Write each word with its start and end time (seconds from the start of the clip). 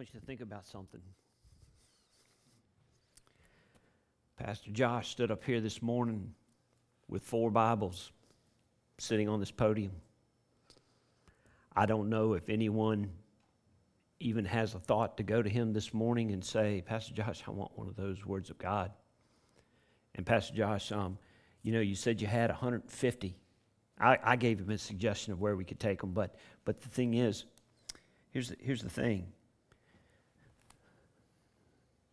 want 0.00 0.14
you 0.14 0.20
to 0.20 0.24
think 0.24 0.40
about 0.40 0.66
something. 0.66 1.02
Pastor 4.38 4.70
Josh 4.70 5.10
stood 5.10 5.30
up 5.30 5.44
here 5.44 5.60
this 5.60 5.82
morning 5.82 6.32
with 7.06 7.22
four 7.22 7.50
Bibles 7.50 8.10
sitting 8.96 9.28
on 9.28 9.40
this 9.40 9.50
podium. 9.50 9.92
I 11.76 11.84
don't 11.84 12.08
know 12.08 12.32
if 12.32 12.48
anyone 12.48 13.10
even 14.20 14.46
has 14.46 14.74
a 14.74 14.78
thought 14.78 15.18
to 15.18 15.22
go 15.22 15.42
to 15.42 15.50
him 15.50 15.74
this 15.74 15.92
morning 15.92 16.30
and 16.32 16.42
say, 16.42 16.82
Pastor 16.86 17.12
Josh, 17.12 17.42
I 17.46 17.50
want 17.50 17.76
one 17.76 17.86
of 17.86 17.96
those 17.96 18.24
words 18.24 18.48
of 18.48 18.56
God. 18.56 18.92
And 20.14 20.24
Pastor 20.24 20.54
Josh, 20.54 20.92
um, 20.92 21.18
you 21.62 21.72
know, 21.72 21.80
you 21.80 21.94
said 21.94 22.22
you 22.22 22.26
had 22.26 22.48
150. 22.48 23.36
I, 24.00 24.16
I 24.24 24.36
gave 24.36 24.60
him 24.60 24.70
a 24.70 24.78
suggestion 24.78 25.34
of 25.34 25.42
where 25.42 25.56
we 25.56 25.64
could 25.66 25.78
take 25.78 26.00
them, 26.00 26.12
but, 26.12 26.36
but 26.64 26.80
the 26.80 26.88
thing 26.88 27.12
is, 27.12 27.44
here's 28.30 28.48
the, 28.48 28.56
here's 28.62 28.80
the 28.80 28.88
thing 28.88 29.30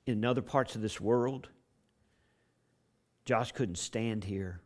in 0.08 0.24
other 0.24 0.42
parts 0.42 0.76
of 0.76 0.82
this 0.82 1.02
world, 1.02 1.50
Josh 3.26 3.52
couldn't 3.52 3.78
stand 3.78 4.24
here 4.24 4.62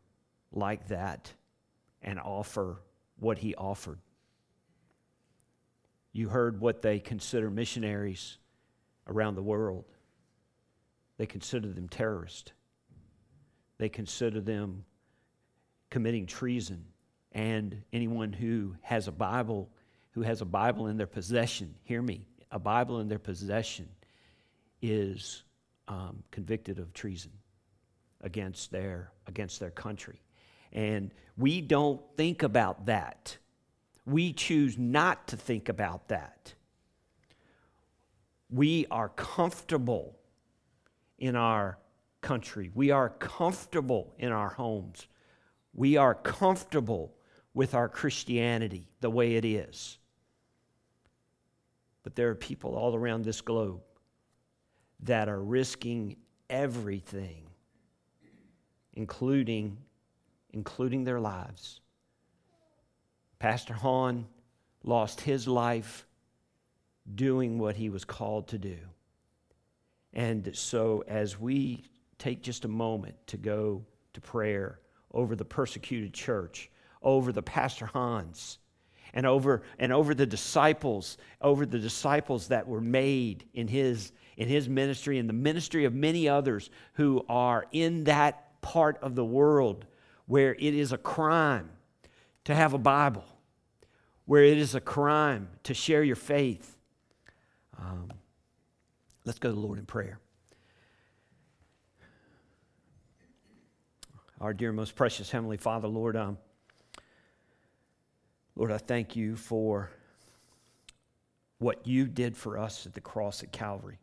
like 0.52 0.88
that 0.90 1.34
and 2.04 2.20
offer 2.20 2.82
what 3.20 3.40
he 3.40 3.56
offered. 3.56 4.00
You 6.14 6.30
heard 6.30 6.62
what 6.62 6.84
they 6.84 7.00
consider 7.00 7.50
missionaries 7.50 8.38
around 9.08 9.36
the 9.36 9.42
world. 9.42 9.86
They 11.18 11.26
consider 11.26 11.70
them 11.70 11.90
terrorists. 11.90 12.52
They 13.80 13.90
consider 13.90 14.42
them 14.42 14.86
committing 15.90 16.28
treason. 16.28 16.86
And 17.32 17.82
anyone 17.92 18.32
who 18.32 18.76
has 18.82 19.08
a 19.08 19.12
Bible, 19.12 19.72
who 20.12 20.22
has 20.22 20.42
a 20.42 20.46
Bible 20.46 20.88
in 20.88 20.98
their 20.98 21.08
possession, 21.08 21.74
hear 21.84 22.02
me, 22.02 22.28
a 22.52 22.60
Bible 22.60 23.00
in 23.00 23.08
their 23.08 23.20
possession 23.20 23.88
is 24.82 25.44
um, 25.88 26.24
convicted 26.32 26.80
of 26.80 26.94
treason 26.94 27.32
against 28.22 28.72
their, 28.72 29.12
against 29.28 29.60
their 29.60 29.72
country. 29.72 30.22
And 30.72 31.12
we 31.38 31.62
don't 31.62 32.02
think 32.16 32.44
about 32.44 32.86
that. 32.86 33.38
We 34.06 34.34
choose 34.34 34.78
not 34.78 35.28
to 35.28 35.38
think 35.38 35.70
about 35.70 36.08
that. 36.08 36.54
We 38.50 38.86
are 38.92 39.10
comfortable 39.10 40.18
in 41.18 41.36
our 41.36 41.78
country. 42.22 42.72
We 42.74 42.92
are 42.92 43.10
comfortable 43.10 44.14
in 44.18 44.32
our 44.32 44.50
homes. 44.50 45.08
We 45.74 45.98
are 45.98 46.16
comfortable 46.16 47.16
with 47.54 47.74
our 47.74 47.90
Christianity 47.90 48.90
the 49.02 49.10
way 49.10 49.36
it 49.36 49.46
is. 49.46 49.98
But 52.04 52.16
there 52.16 52.30
are 52.30 52.36
people 52.36 52.76
all 52.76 52.96
around 52.96 53.24
this 53.24 53.42
globe 53.42 53.82
that 55.04 55.28
are 55.28 55.42
risking 55.42 56.16
everything, 56.50 57.44
including, 58.94 59.78
including 60.52 61.04
their 61.04 61.20
lives. 61.20 61.82
Pastor 63.40 63.74
Hahn 63.74 64.28
lost 64.84 65.22
his 65.22 65.48
life 65.48 66.06
doing 67.16 67.58
what 67.58 67.76
he 67.76 67.90
was 67.90 68.06
called 68.06 68.48
to 68.50 68.58
do. 68.58 68.78
And 70.14 70.52
so, 70.54 71.04
as 71.08 71.40
we 71.40 71.86
take 72.20 72.44
just 72.44 72.66
a 72.66 72.68
moment 72.68 73.16
to 73.28 73.38
go 73.38 73.84
to 74.14 74.22
prayer 74.22 74.80
over 75.14 75.36
the 75.36 75.46
persecuted 75.46 76.14
church, 76.14 76.70
over 77.02 77.32
the 77.32 77.42
Pastor 77.42 77.86
Hans, 77.86 78.60
and 79.14 79.26
over, 79.26 79.64
and 79.80 79.92
over 79.92 80.14
the 80.14 80.26
disciples, 80.26 81.18
over 81.42 81.66
the 81.66 81.80
disciples 81.80 82.48
that 82.50 82.68
were 82.68 82.82
made 82.82 83.46
in 83.54 83.68
his 83.68 84.12
in 84.38 84.48
his 84.48 84.70
ministry 84.70 85.18
and 85.20 85.28
the 85.28 85.34
ministry 85.34 85.86
of 85.86 85.94
many 85.94 86.28
others 86.28 86.70
who 86.94 87.26
are 87.30 87.66
in 87.72 88.06
that 88.06 88.62
part 88.62 88.98
of 89.02 89.16
the 89.16 89.26
world 89.26 89.86
where 90.26 90.56
it 90.56 90.74
is 90.74 90.92
a 90.92 90.98
crime 90.98 91.70
to 92.46 92.56
have 92.56 92.74
a 92.74 92.78
Bible, 92.78 93.26
where 94.26 94.44
it 94.44 94.58
is 94.58 94.76
a 94.76 94.82
crime 94.82 95.50
to 95.64 95.74
share 95.74 96.04
your 96.04 96.16
faith. 96.16 96.78
Um, 97.78 98.12
let's 99.26 99.40
go 99.40 99.50
to 99.50 99.56
the 99.56 99.60
Lord 99.60 99.80
in 99.80 99.86
prayer. 99.86 100.20
Our 104.40 104.54
dear, 104.54 104.72
most 104.72 104.96
precious 104.96 105.30
Heavenly 105.30 105.58
Father, 105.58 105.88
Lord, 105.88 106.16
um, 106.16 106.38
Lord, 108.56 108.72
I 108.72 108.78
thank 108.78 109.16
you 109.16 109.36
for 109.36 109.92
what 111.60 111.86
you 111.86 112.08
did 112.08 112.36
for 112.36 112.58
us 112.58 112.88
at 112.88 112.94
the 112.94 113.02
cross 113.02 113.44
at 113.44 113.52
Calvary. 113.52 114.00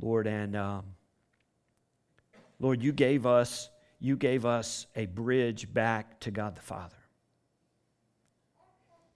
Lord, 0.00 0.26
and 0.26 0.56
um, 0.56 0.84
Lord, 2.58 2.82
you 2.82 2.92
gave 2.92 3.26
us 3.26 3.70
you 4.00 4.16
gave 4.16 4.44
us 4.44 4.86
a 4.96 5.06
bridge 5.06 5.72
back 5.72 6.20
to 6.20 6.30
God 6.30 6.56
the 6.56 6.60
Father. 6.60 6.96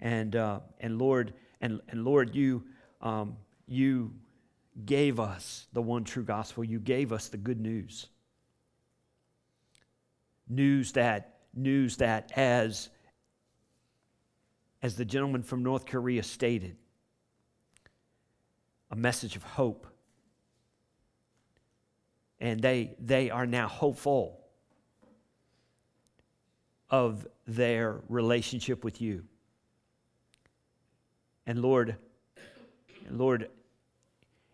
And 0.00 0.34
uh, 0.34 0.60
and 0.80 0.98
Lord 0.98 1.34
and 1.60 1.80
and 1.88 2.04
Lord, 2.04 2.34
you 2.34 2.64
um, 3.00 3.36
you 3.66 4.14
gave 4.84 5.20
us 5.20 5.66
the 5.72 5.82
one 5.82 6.04
true 6.04 6.22
gospel. 6.22 6.64
You 6.64 6.78
gave 6.78 7.12
us 7.12 7.28
the 7.28 7.36
good 7.36 7.60
news. 7.60 8.06
News 10.48 10.92
that 10.92 11.40
news 11.54 11.96
that 11.98 12.32
as 12.36 12.88
as 14.80 14.96
the 14.96 15.04
gentleman 15.04 15.42
from 15.42 15.62
North 15.62 15.86
Korea 15.86 16.22
stated, 16.22 16.76
a 18.90 18.96
message 18.96 19.36
of 19.36 19.42
hope 19.42 19.86
and 22.40 22.60
they, 22.60 22.94
they 22.98 23.30
are 23.30 23.46
now 23.46 23.68
hopeful 23.68 24.40
of 26.90 27.26
their 27.46 28.00
relationship 28.08 28.84
with 28.84 29.00
you. 29.00 29.24
And 31.46 31.60
Lord, 31.60 31.96
Lord, 33.10 33.48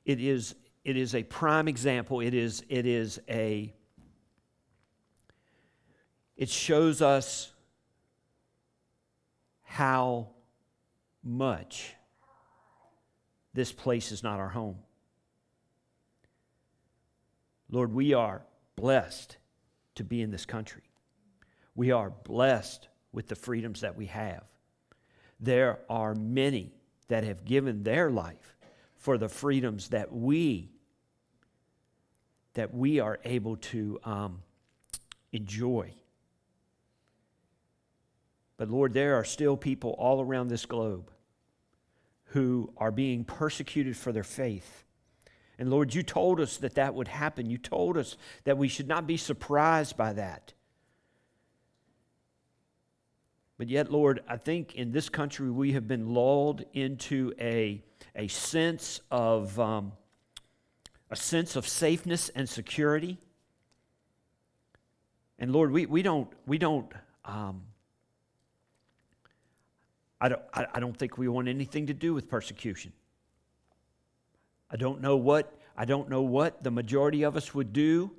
it 0.05 0.21
is, 0.21 0.55
it 0.85 0.97
is 0.97 1.15
a 1.15 1.23
prime 1.23 1.69
example. 1.69 2.21
It 2.21 2.35
is, 2.35 2.65
it 2.69 2.87
is 2.87 3.21
a, 3.29 3.73
it 6.37 6.49
shows 6.49 7.03
us 7.03 7.53
how 9.63 10.29
much 11.23 11.95
this 13.55 13.73
place 13.73 14.13
is 14.13 14.23
not 14.23 14.39
our 14.39 14.49
home. 14.49 14.77
Lord, 17.75 17.93
we 17.93 18.15
are 18.15 18.47
blessed 18.77 19.37
to 19.97 20.05
be 20.05 20.23
in 20.23 20.31
this 20.31 20.47
country. 20.47 20.85
We 21.75 21.91
are 21.91 22.11
blessed 22.11 22.87
with 23.13 23.27
the 23.27 23.35
freedoms 23.35 23.81
that 23.81 23.97
we 23.97 24.07
have. 24.07 24.45
There 25.41 25.81
are 25.91 26.15
many 26.15 26.73
that 27.09 27.25
have 27.25 27.45
given 27.45 27.83
their 27.83 28.13
life 28.13 28.57
for 28.97 29.19
the 29.19 29.29
freedoms 29.29 29.89
that 29.89 30.13
we 30.13 30.71
that 32.55 32.73
we 32.73 33.01
are 33.01 33.19
able 33.25 33.57
to 33.57 33.99
um, 34.05 34.41
enjoy. 35.33 35.93
But 38.57 38.71
Lord, 38.71 38.95
there 38.95 39.17
are 39.17 39.25
still 39.25 39.57
people 39.57 39.97
all 39.99 40.21
around 40.21 40.47
this 40.47 40.65
globe 40.65 41.11
who 42.27 42.73
are 42.77 42.93
being 42.93 43.25
persecuted 43.25 43.97
for 43.97 44.13
their 44.13 44.23
faith 44.23 44.85
and 45.59 45.71
Lord, 45.71 45.95
you 45.95 46.03
told 46.03 46.41
us 46.41 46.57
that 46.59 46.75
that 46.75 46.95
would 46.95 47.09
happen. 47.09 47.49
You 47.49 47.59
told 47.59 47.97
us 47.97 48.17
that 48.45 48.59
we 48.59 48.69
should 48.69 48.89
not 48.89 49.07
be 49.07 49.17
surprised 49.17 49.97
by 49.97 50.13
that. 50.15 50.53
But 53.57 53.69
yet, 53.69 53.91
Lord, 53.91 54.21
I 54.29 54.37
think 54.37 54.75
in 54.75 54.91
this 54.91 55.09
country 55.09 55.49
we 55.51 55.73
have 55.73 55.87
been 55.87 56.13
lulled 56.13 56.65
into 56.73 57.33
a, 57.39 57.83
a 58.17 58.27
sense 58.27 59.01
of 59.13 59.59
um, 59.61 59.93
a 61.09 61.17
sense 61.17 61.55
of 61.55 61.69
safeness 61.69 62.31
and 62.31 62.49
security. 62.49 63.19
And 65.39 65.53
Lord, 65.53 65.71
we, 65.71 65.87
we 65.87 66.03
don't 66.03 66.29
we 66.47 66.59
don't 66.59 66.93
um, 67.25 67.63
I 70.21 70.31
don't 70.31 70.43
I, 70.53 70.67
I 70.75 70.81
don't 70.81 70.97
think 70.97 71.17
we 71.17 71.29
want 71.29 71.47
anything 71.47 71.87
to 71.87 71.95
do 71.95 72.13
with 72.13 72.29
persecution. 72.29 72.93
I 74.71 74.77
don't 74.77 75.01
know 75.01 75.17
what 75.17 75.53
I 75.77 75.85
don't 75.85 76.09
know 76.09 76.23
what 76.23 76.63
the 76.63 76.71
majority 76.71 77.25
of 77.25 77.37
us 77.37 77.53
would 77.55 77.73
do 77.73 78.13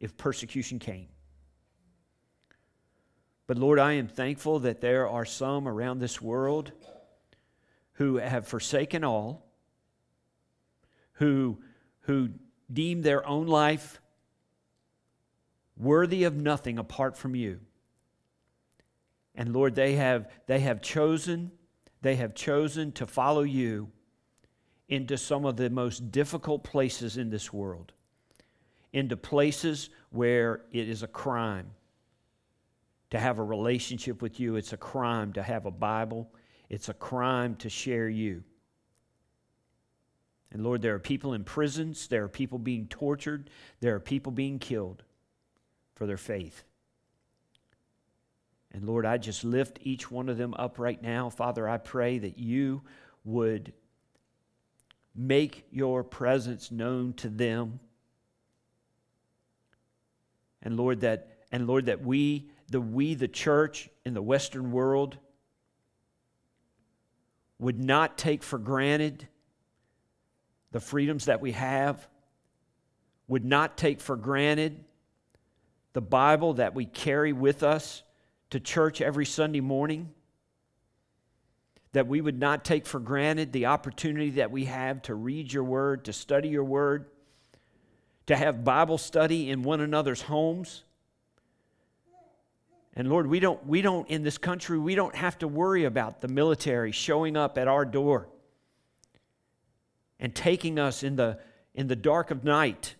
if 0.00 0.16
persecution 0.16 0.78
came. 0.78 1.08
But 3.46 3.58
Lord, 3.58 3.78
I 3.78 3.94
am 3.94 4.08
thankful 4.08 4.60
that 4.60 4.80
there 4.80 5.08
are 5.08 5.24
some 5.24 5.68
around 5.68 5.98
this 5.98 6.22
world 6.22 6.72
who 7.94 8.16
have 8.16 8.48
forsaken 8.48 9.04
all, 9.04 9.46
who, 11.14 11.58
who 12.00 12.30
deem 12.72 13.02
their 13.02 13.26
own 13.26 13.46
life 13.46 14.00
worthy 15.76 16.24
of 16.24 16.34
nothing 16.34 16.78
apart 16.78 17.16
from 17.16 17.34
you. 17.34 17.60
And 19.34 19.52
Lord, 19.52 19.74
they 19.74 19.96
have, 19.96 20.30
they 20.46 20.60
have 20.60 20.80
chosen, 20.80 21.52
they 22.00 22.16
have 22.16 22.34
chosen 22.34 22.92
to 22.92 23.06
follow 23.06 23.42
you 23.42 23.90
into 24.88 25.16
some 25.16 25.44
of 25.44 25.56
the 25.56 25.70
most 25.70 26.10
difficult 26.10 26.64
places 26.64 27.16
in 27.16 27.30
this 27.30 27.52
world, 27.52 27.92
into 28.92 29.16
places 29.16 29.90
where 30.10 30.62
it 30.72 30.88
is 30.88 31.02
a 31.02 31.08
crime 31.08 31.70
to 33.10 33.18
have 33.18 33.38
a 33.38 33.44
relationship 33.44 34.22
with 34.22 34.40
you. 34.40 34.56
It's 34.56 34.72
a 34.72 34.78
crime 34.78 35.32
to 35.34 35.42
have 35.42 35.66
a 35.66 35.70
Bible. 35.70 36.30
It's 36.68 36.88
a 36.88 36.94
crime 36.94 37.56
to 37.56 37.68
share 37.68 38.08
you. 38.08 38.42
And 40.50 40.62
Lord, 40.62 40.82
there 40.82 40.94
are 40.94 40.98
people 40.98 41.32
in 41.32 41.44
prisons, 41.44 42.08
there 42.08 42.24
are 42.24 42.28
people 42.28 42.58
being 42.58 42.86
tortured, 42.86 43.48
there 43.80 43.94
are 43.94 44.00
people 44.00 44.32
being 44.32 44.58
killed 44.58 45.02
for 45.94 46.06
their 46.06 46.18
faith. 46.18 46.64
And 48.70 48.84
Lord, 48.84 49.04
I 49.06 49.18
just 49.18 49.44
lift 49.44 49.78
each 49.82 50.10
one 50.10 50.28
of 50.28 50.38
them 50.38 50.54
up 50.54 50.78
right 50.78 51.00
now. 51.02 51.30
Father, 51.30 51.68
I 51.68 51.78
pray 51.78 52.18
that 52.18 52.38
you 52.38 52.82
would 53.24 53.72
make 55.14 55.66
your 55.70 56.02
presence 56.02 56.70
known 56.70 57.12
to 57.14 57.28
them. 57.28 57.80
And 60.62 60.76
Lord, 60.76 61.00
that 61.00 61.28
and 61.50 61.66
Lord, 61.66 61.86
that 61.86 62.00
we, 62.02 62.48
the 62.68 62.80
we, 62.80 63.14
the 63.14 63.28
church 63.28 63.90
in 64.04 64.14
the 64.14 64.22
Western 64.22 64.72
world, 64.72 65.18
would 67.58 67.78
not 67.78 68.16
take 68.16 68.42
for 68.42 68.58
granted 68.58 69.28
the 70.72 70.80
freedoms 70.80 71.26
that 71.26 71.42
we 71.42 71.52
have, 71.52 72.08
would 73.28 73.44
not 73.44 73.76
take 73.76 74.00
for 74.00 74.16
granted 74.16 74.82
the 75.92 76.00
Bible 76.00 76.54
that 76.54 76.74
we 76.74 76.86
carry 76.86 77.32
with 77.32 77.62
us 77.62 78.02
to 78.50 78.58
church 78.58 79.00
every 79.00 79.26
Sunday 79.26 79.60
morning, 79.60 80.10
that 81.92 82.06
we 82.06 82.20
would 82.20 82.38
not 82.38 82.64
take 82.64 82.86
for 82.86 82.98
granted 82.98 83.52
the 83.52 83.66
opportunity 83.66 84.30
that 84.30 84.50
we 84.50 84.64
have 84.64 85.02
to 85.02 85.14
read 85.14 85.52
your 85.52 85.64
word, 85.64 86.06
to 86.06 86.12
study 86.12 86.48
your 86.48 86.64
word, 86.64 87.06
to 88.26 88.36
have 88.36 88.64
Bible 88.64 88.98
study 88.98 89.50
in 89.50 89.62
one 89.62 89.80
another's 89.80 90.22
homes. 90.22 90.84
And 92.94 93.08
Lord, 93.08 93.26
we 93.26 93.40
don't, 93.40 93.64
we 93.66 93.82
don't, 93.82 94.08
in 94.08 94.22
this 94.22 94.38
country, 94.38 94.78
we 94.78 94.94
don't 94.94 95.14
have 95.14 95.38
to 95.38 95.48
worry 95.48 95.84
about 95.84 96.20
the 96.20 96.28
military 96.28 96.92
showing 96.92 97.36
up 97.36 97.58
at 97.58 97.68
our 97.68 97.84
door 97.84 98.28
and 100.18 100.34
taking 100.34 100.78
us 100.78 101.02
in 101.02 101.16
the, 101.16 101.38
in 101.74 101.88
the 101.88 101.96
dark 101.96 102.30
of 102.30 102.44
night, 102.44 102.94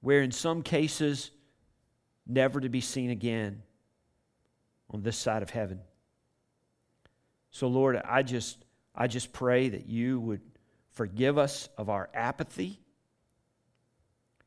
where 0.00 0.22
in 0.22 0.32
some 0.32 0.62
cases, 0.62 1.30
never 2.26 2.58
to 2.58 2.68
be 2.70 2.80
seen 2.80 3.10
again 3.10 3.62
on 4.90 5.02
this 5.02 5.16
side 5.16 5.42
of 5.42 5.50
heaven. 5.50 5.80
So, 7.50 7.68
Lord, 7.68 8.00
I 8.04 8.22
just, 8.22 8.64
I 8.94 9.06
just 9.06 9.32
pray 9.32 9.68
that 9.68 9.88
you 9.88 10.20
would 10.20 10.40
forgive 10.90 11.38
us 11.38 11.68
of 11.76 11.88
our 11.88 12.08
apathy, 12.14 12.80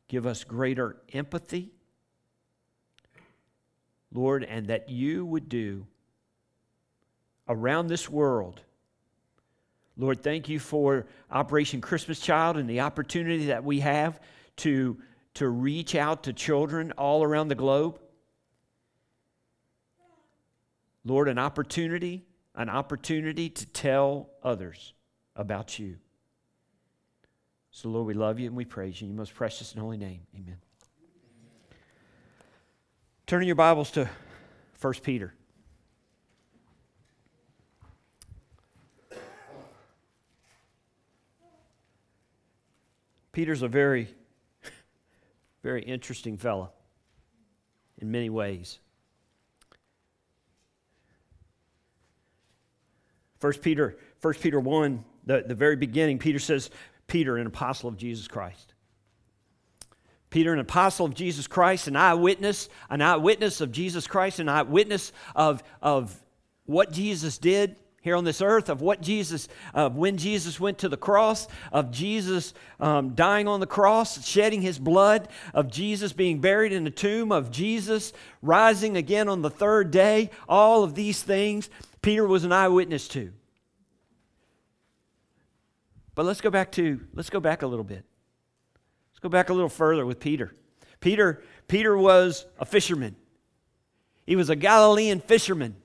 give 0.08 0.26
us 0.26 0.44
greater 0.44 0.98
empathy, 1.14 1.72
Lord, 4.14 4.44
and 4.44 4.68
that 4.68 4.90
you 4.90 5.26
would 5.26 5.50
do 5.50 5.86
around 7.48 7.88
this 7.88 8.10
world. 8.10 8.62
Lord, 9.98 10.22
thank 10.22 10.48
you 10.48 10.60
for 10.60 11.08
Operation 11.32 11.82
Christmas 11.82 12.20
Child 12.20 12.58
and 12.58 12.70
the 12.70 12.82
opportunity 12.82 13.48
that 13.48 13.64
we 13.64 13.80
have 13.80 14.20
to, 14.58 14.98
to 15.36 15.50
reach 15.50 15.96
out 15.96 16.24
to 16.24 16.34
children 16.34 16.92
all 16.94 17.24
around 17.24 17.48
the 17.48 17.56
globe. 17.56 18.00
Lord, 21.08 21.30
an 21.30 21.40
opportunity, 21.40 22.26
an 22.54 22.70
opportunity 22.70 23.50
to 23.50 23.66
tell 23.68 24.30
others 24.44 24.94
about 25.38 25.80
you. 25.80 25.96
So, 27.72 27.88
Lord, 27.88 28.08
we 28.08 28.14
love 28.14 28.40
you 28.42 28.48
and 28.48 28.58
we 28.58 28.66
praise 28.66 29.00
you 29.00 29.06
in 29.06 29.14
your 29.14 29.18
most 29.18 29.34
precious 29.34 29.72
and 29.72 29.82
holy 29.82 29.96
name. 29.96 30.22
Amen. 30.36 30.58
Turn 33.26 33.42
in 33.42 33.48
your 33.48 33.56
Bibles 33.56 33.90
to 33.92 34.10
1 34.82 34.94
Peter. 35.02 35.34
Peter's 43.32 43.62
a 43.62 43.68
very, 43.70 44.10
very 45.64 45.84
interesting 45.84 46.38
fellow 46.38 46.72
in 47.98 48.12
many 48.12 48.30
ways. 48.30 48.80
1 53.40 53.54
Peter, 53.54 53.98
1 54.22 54.34
Peter 54.36 54.60
1, 54.60 55.04
the, 55.26 55.44
the 55.46 55.56
very 55.56 55.76
beginning, 55.76 56.20
Peter 56.20 56.40
says, 56.40 56.70
Peter, 57.08 57.38
an 57.38 57.48
apostle 57.48 57.90
of 57.90 57.98
Jesus 57.98 58.28
Christ. 58.28 58.74
Peter, 60.30 60.54
an 60.54 60.60
apostle 60.60 61.06
of 61.06 61.14
Jesus 61.14 61.48
Christ, 61.48 61.88
an 61.88 61.96
eyewitness, 61.96 62.70
an 62.90 63.02
eyewitness 63.02 63.62
of 63.62 63.72
Jesus 63.72 64.08
Christ, 64.08 64.40
an 64.40 64.50
eyewitness 64.50 65.14
of, 65.36 65.64
of 65.82 66.16
what 66.66 66.92
Jesus 66.92 67.38
did 67.38 67.78
here 68.02 68.16
on 68.16 68.24
this 68.24 68.42
earth, 68.42 68.70
of 68.70 68.82
what 68.82 69.02
Jesus, 69.02 69.48
of 69.74 69.96
when 69.96 70.18
Jesus 70.18 70.60
went 70.60 70.80
to 70.80 70.90
the 70.90 70.98
cross, 70.98 71.48
of 71.72 71.92
Jesus 71.92 72.54
um, 72.80 73.16
dying 73.16 73.48
on 73.48 73.60
the 73.60 73.68
cross, 73.68 74.26
shedding 74.26 74.62
his 74.62 74.80
blood, 74.80 75.30
of 75.54 75.72
Jesus 75.72 76.14
being 76.14 76.40
buried 76.40 76.74
in 76.74 76.84
the 76.84 76.90
tomb, 76.90 77.32
of 77.32 77.52
Jesus 77.52 78.14
rising 78.42 78.98
again 78.98 79.30
on 79.30 79.42
the 79.42 79.50
third 79.50 79.92
day. 79.92 80.30
All 80.48 80.84
of 80.84 80.94
these 80.94 81.22
things 81.22 81.70
Peter 82.08 82.26
was 82.26 82.46
an 82.46 82.54
eyewitness 82.54 83.10
to. 83.10 83.34
But 86.16 86.26
let's 86.26 86.40
go 86.40 86.50
back 86.50 86.72
to, 86.72 87.02
let's 87.14 87.30
go 87.30 87.42
back 87.42 87.64
a 87.64 87.68
little 87.68 87.84
bit. 87.84 88.06
Let's 89.12 89.20
go 89.20 89.28
back 89.28 89.50
a 89.50 89.54
little 89.54 89.68
further 89.68 90.06
with 90.06 90.22
Peter. 90.22 90.56
Peter, 91.02 91.44
Peter 91.68 91.98
was 91.98 92.46
a 92.60 92.66
fisherman. 92.66 93.18
He 94.26 94.38
was 94.38 94.50
a 94.50 94.56
Galilean 94.56 95.20
fisherman. 95.20 95.76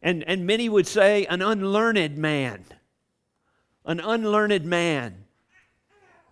And, 0.00 0.24
and 0.24 0.46
many 0.46 0.70
would 0.70 0.86
say 0.86 1.26
an 1.26 1.42
unlearned 1.42 2.16
man. 2.16 2.64
An 3.84 4.00
unlearned 4.00 4.64
man. 4.64 5.24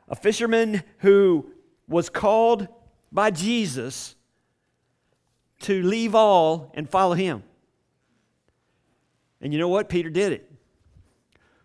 A 0.08 0.16
fisherman 0.16 0.82
who 1.00 1.44
was 1.86 2.08
called 2.08 2.68
by 3.12 3.32
Jesus 3.32 4.14
to 5.58 5.82
leave 5.82 6.14
all 6.14 6.72
and 6.72 6.88
follow 6.88 7.12
him. 7.12 7.42
And 9.40 9.52
you 9.52 9.58
know 9.58 9.68
what? 9.68 9.88
Peter 9.88 10.10
did 10.10 10.32
it. 10.32 10.50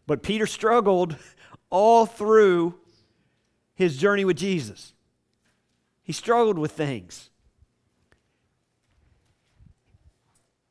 But 0.08 0.24
Peter 0.24 0.48
struggled 0.48 1.16
all 1.70 2.06
through 2.06 2.76
his 3.74 3.98
journey 3.98 4.24
with 4.24 4.38
Jesus. 4.38 4.94
He 6.04 6.14
struggled 6.14 6.58
with 6.58 6.72
things. 6.72 7.30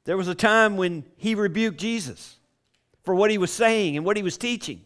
There 0.04 0.16
was 0.16 0.28
a 0.28 0.34
time 0.34 0.76
when 0.76 1.04
he 1.16 1.34
rebuked 1.34 1.78
Jesus 1.78 2.37
for 3.02 3.14
what 3.14 3.30
he 3.30 3.38
was 3.38 3.50
saying 3.50 3.96
and 3.96 4.04
what 4.04 4.16
he 4.16 4.23
was 4.23 4.38
teaching. 4.38 4.82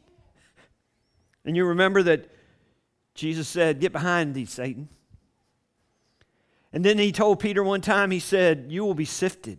And 1.44 1.56
you 1.56 1.66
remember 1.66 2.02
that 2.04 2.30
Jesus 3.14 3.48
said, 3.48 3.80
Get 3.80 3.92
behind 3.92 4.34
thee, 4.34 4.44
Satan. 4.44 4.88
And 6.72 6.84
then 6.84 6.98
he 6.98 7.10
told 7.10 7.40
Peter 7.40 7.62
one 7.64 7.80
time, 7.80 8.10
He 8.10 8.20
said, 8.20 8.66
You 8.68 8.84
will 8.84 8.94
be 8.94 9.04
sifted 9.04 9.58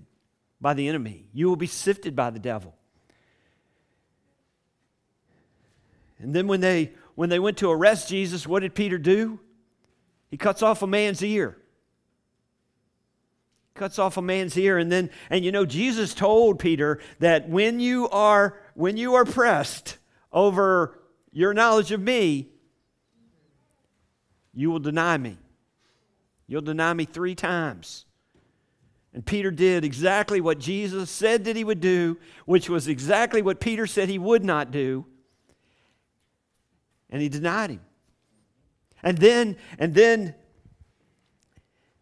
by 0.62 0.74
the 0.74 0.88
enemy, 0.88 1.26
you 1.34 1.48
will 1.48 1.56
be 1.56 1.68
sifted 1.68 2.16
by 2.16 2.30
the 2.30 2.40
devil. 2.40 2.76
And 6.20 6.34
then 6.34 6.48
when 6.48 6.60
they 6.60 6.94
when 7.16 7.30
they 7.30 7.40
went 7.40 7.58
to 7.58 7.70
arrest 7.70 8.10
Jesus, 8.10 8.48
what 8.48 8.62
did 8.62 8.76
Peter 8.76 8.98
do? 8.98 9.40
He 10.30 10.38
cuts 10.38 10.62
off 10.62 10.82
a 10.82 10.88
man's 10.88 11.24
ear. 11.24 11.58
Cuts 13.74 14.00
off 14.00 14.18
a 14.18 14.22
man's 14.22 14.58
ear 14.58 14.78
and 14.78 14.92
then 14.92 15.10
and 15.30 15.46
you 15.46 15.52
know 15.52 15.66
Jesus 15.66 16.14
told 16.14 16.60
Peter 16.60 17.00
that 17.20 17.48
when 17.48 17.80
you 17.80 18.10
are 18.10 18.58
when 18.74 18.98
you 18.98 19.16
are 19.16 19.26
pressed 19.26 19.98
over 20.34 21.00
your 21.32 21.54
knowledge 21.54 21.92
of 21.92 22.02
me, 22.02 22.50
you 24.54 24.70
will 24.70 24.80
deny 24.80 25.18
me. 25.18 25.38
You'll 26.48 26.62
deny 26.62 26.94
me 26.94 27.06
3 27.06 27.36
times. 27.36 28.06
And 29.14 29.26
Peter 29.26 29.52
did 29.52 29.84
exactly 29.84 30.40
what 30.40 30.60
Jesus 30.60 31.10
said 31.10 31.46
that 31.46 31.56
he 31.56 31.64
would 31.64 31.82
do, 31.82 32.18
which 32.46 32.70
was 32.70 32.88
exactly 32.88 33.42
what 33.42 33.60
Peter 33.60 33.88
said 33.88 34.08
he 34.08 34.20
would 34.20 34.44
not 34.44 34.72
do 34.72 35.06
and 37.10 37.22
he 37.22 37.30
denied 37.30 37.72
him. 37.72 37.82
And 39.02 39.18
then, 39.18 39.58
and 39.78 39.94
then 39.94 40.36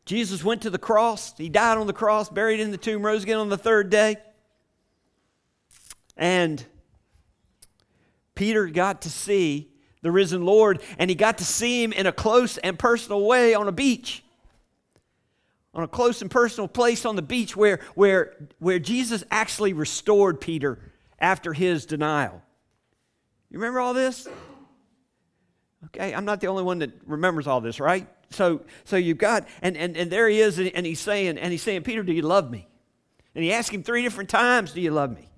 Jesus 0.05 0.43
went 0.43 0.63
to 0.63 0.69
the 0.69 0.77
cross. 0.77 1.37
He 1.37 1.49
died 1.49 1.77
on 1.77 1.87
the 1.87 1.93
cross, 1.93 2.29
buried 2.29 2.59
in 2.59 2.71
the 2.71 2.77
tomb, 2.77 3.05
rose 3.05 3.23
again 3.23 3.37
on 3.37 3.49
the 3.49 3.57
third 3.57 3.89
day. 3.89 4.17
And 6.15 6.63
Peter 8.35 8.67
got 8.67 9.03
to 9.03 9.09
see 9.09 9.69
the 10.01 10.11
risen 10.11 10.45
Lord, 10.45 10.81
and 10.97 11.09
he 11.09 11.15
got 11.15 11.39
to 11.39 11.45
see 11.45 11.83
him 11.83 11.91
in 11.91 12.07
a 12.07 12.11
close 12.11 12.57
and 12.57 12.77
personal 12.77 13.25
way 13.25 13.53
on 13.53 13.67
a 13.67 13.71
beach. 13.71 14.23
On 15.77 15.83
a 15.83 15.87
close 15.87 16.23
and 16.23 16.31
personal 16.31 16.67
place 16.67 17.05
on 17.05 17.15
the 17.15 17.21
beach 17.21 17.55
where, 17.55 17.79
where, 17.93 18.33
where 18.57 18.79
Jesus 18.79 19.23
actually 19.29 19.73
restored 19.73 20.41
Peter 20.41 20.79
after 21.19 21.53
his 21.53 21.85
denial. 21.85 22.41
You 23.51 23.59
remember 23.59 23.79
all 23.79 23.93
this? 23.93 24.27
Okay, 25.85 26.15
I'm 26.15 26.25
not 26.25 26.41
the 26.41 26.47
only 26.47 26.63
one 26.63 26.79
that 26.79 26.91
remembers 27.05 27.45
all 27.45 27.61
this, 27.61 27.79
right? 27.79 28.07
So, 28.31 28.61
so 28.85 28.97
you've 28.97 29.19
got, 29.19 29.47
and, 29.61 29.77
and, 29.77 29.95
and 29.95 30.11
there 30.11 30.27
he 30.27 30.39
is, 30.39 30.57
and, 30.57 30.69
and 30.69 30.83
he's 30.83 30.99
saying, 30.99 31.37
and 31.37 31.51
he's 31.51 31.61
saying, 31.61 31.83
Peter, 31.83 32.01
do 32.01 32.11
you 32.11 32.23
love 32.23 32.49
me? 32.49 32.67
And 33.35 33.43
he 33.43 33.53
asked 33.53 33.69
him 33.69 33.83
three 33.83 34.01
different 34.01 34.31
times, 34.31 34.73
do 34.73 34.81
you 34.81 34.89
love 34.89 35.11
me? 35.11 35.29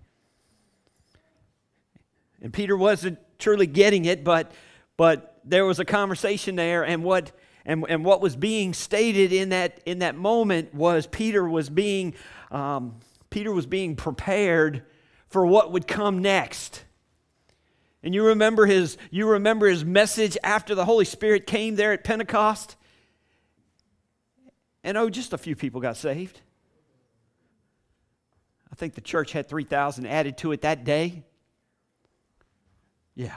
And 2.42 2.54
Peter 2.54 2.78
wasn't 2.78 3.20
truly 3.40 3.68
getting 3.68 4.06
it, 4.06 4.24
but, 4.24 4.54
but 4.96 5.42
there 5.44 5.66
was 5.66 5.80
a 5.80 5.86
conversation 5.86 6.56
there, 6.56 6.86
and 6.86 7.04
what, 7.04 7.34
and, 7.66 7.86
and 7.90 8.06
what 8.06 8.22
was 8.22 8.36
being 8.36 8.74
stated 8.74 9.32
in 9.34 9.50
that, 9.50 9.82
in 9.86 10.00
that 10.00 10.16
moment 10.16 10.74
was 10.74 11.08
Peter 11.08 11.48
was 11.48 11.70
being, 11.70 12.16
um, 12.52 12.96
Peter 13.30 13.52
was 13.52 13.66
being 13.66 13.96
prepared 13.96 14.84
for 15.28 15.46
what 15.46 15.72
would 15.72 15.88
come 15.88 16.20
next. 16.20 16.84
And 18.02 18.16
you 18.16 18.28
remember 18.28 18.66
his 18.66 18.98
you 19.12 19.28
remember 19.28 19.68
his 19.68 19.84
message 19.84 20.38
after 20.44 20.74
the 20.74 20.86
Holy 20.86 21.06
Spirit 21.06 21.46
came 21.46 21.76
there 21.76 21.92
at 21.92 22.04
Pentecost? 22.04 22.78
And 24.84 24.98
oh, 24.98 25.10
just 25.10 25.34
a 25.34 25.38
few 25.38 25.56
people 25.56 25.82
got 25.82 25.98
saved. 25.98 26.40
I 28.72 28.76
think 28.76 28.94
the 28.96 29.02
church 29.02 29.34
had 29.34 29.50
3,000 29.50 30.06
added 30.06 30.38
to 30.38 30.54
it 30.54 30.62
that 30.62 30.86
day. 30.86 31.24
Yeah. 33.16 33.36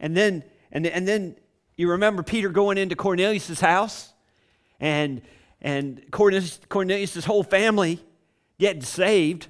And 0.00 0.16
then 0.16 0.42
and, 0.72 0.86
and 0.86 1.06
then 1.06 1.36
you 1.76 1.90
remember 1.90 2.22
Peter 2.22 2.48
going 2.48 2.78
into 2.78 2.96
Cornelius' 2.96 3.60
house 3.60 4.12
and 4.80 5.22
and 5.60 6.02
Cornelius, 6.10 6.60
Cornelius' 6.68 7.24
whole 7.24 7.42
family 7.42 8.00
getting 8.58 8.82
saved. 8.82 9.48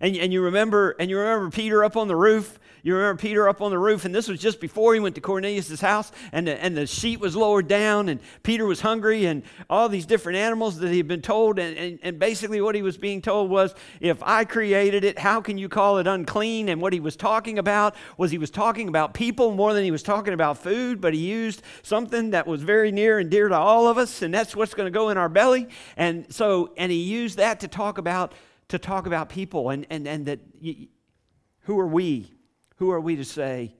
And, 0.00 0.16
and 0.16 0.32
you 0.32 0.42
remember 0.42 0.96
and 0.98 1.08
you 1.08 1.18
remember 1.18 1.50
Peter 1.50 1.84
up 1.84 1.96
on 1.96 2.08
the 2.08 2.16
roof 2.16 2.58
you 2.84 2.96
remember 2.96 3.20
Peter 3.20 3.48
up 3.48 3.60
on 3.60 3.70
the 3.70 3.78
roof, 3.78 4.04
and 4.04 4.12
this 4.12 4.26
was 4.26 4.40
just 4.40 4.60
before 4.60 4.92
he 4.92 4.98
went 4.98 5.14
to 5.14 5.20
Cornelius' 5.20 5.80
house, 5.80 6.10
and 6.32 6.48
the, 6.48 6.60
and 6.60 6.76
the 6.76 6.84
sheet 6.84 7.20
was 7.20 7.36
lowered 7.36 7.68
down, 7.68 8.08
and 8.08 8.18
Peter 8.42 8.66
was 8.66 8.80
hungry, 8.80 9.26
and 9.26 9.44
all 9.70 9.88
these 9.88 10.04
different 10.04 10.38
animals 10.38 10.78
that 10.78 10.90
he 10.90 10.96
had 10.96 11.06
been 11.06 11.22
told. 11.22 11.60
And, 11.60 11.78
and, 11.78 11.98
and 12.02 12.18
basically, 12.18 12.60
what 12.60 12.74
he 12.74 12.82
was 12.82 12.98
being 12.98 13.22
told 13.22 13.50
was, 13.50 13.72
If 14.00 14.20
I 14.24 14.44
created 14.44 15.04
it, 15.04 15.16
how 15.16 15.40
can 15.40 15.58
you 15.58 15.68
call 15.68 15.98
it 15.98 16.08
unclean? 16.08 16.68
And 16.68 16.80
what 16.80 16.92
he 16.92 16.98
was 16.98 17.14
talking 17.14 17.60
about 17.60 17.94
was 18.18 18.32
he 18.32 18.38
was 18.38 18.50
talking 18.50 18.88
about 18.88 19.14
people 19.14 19.52
more 19.52 19.74
than 19.74 19.84
he 19.84 19.92
was 19.92 20.02
talking 20.02 20.34
about 20.34 20.58
food, 20.58 21.00
but 21.00 21.14
he 21.14 21.20
used 21.20 21.62
something 21.82 22.30
that 22.30 22.48
was 22.48 22.62
very 22.62 22.90
near 22.90 23.20
and 23.20 23.30
dear 23.30 23.48
to 23.48 23.56
all 23.56 23.86
of 23.86 23.96
us, 23.96 24.22
and 24.22 24.34
that's 24.34 24.56
what's 24.56 24.74
going 24.74 24.86
to 24.86 24.90
go 24.90 25.10
in 25.10 25.16
our 25.16 25.28
belly. 25.28 25.68
And 25.96 26.26
so, 26.34 26.72
and 26.76 26.90
he 26.90 26.98
used 26.98 27.36
that 27.38 27.60
to 27.60 27.68
talk 27.68 27.98
about 27.98 28.34
to 28.68 28.78
talk 28.78 29.06
about 29.06 29.28
people 29.28 29.68
and, 29.68 29.86
and, 29.90 30.08
and 30.08 30.24
that 30.26 30.40
who 31.64 31.78
are 31.78 31.86
we 31.86 32.32
who 32.82 32.90
are 32.90 33.00
we 33.00 33.14
to 33.14 33.24
say 33.24 33.72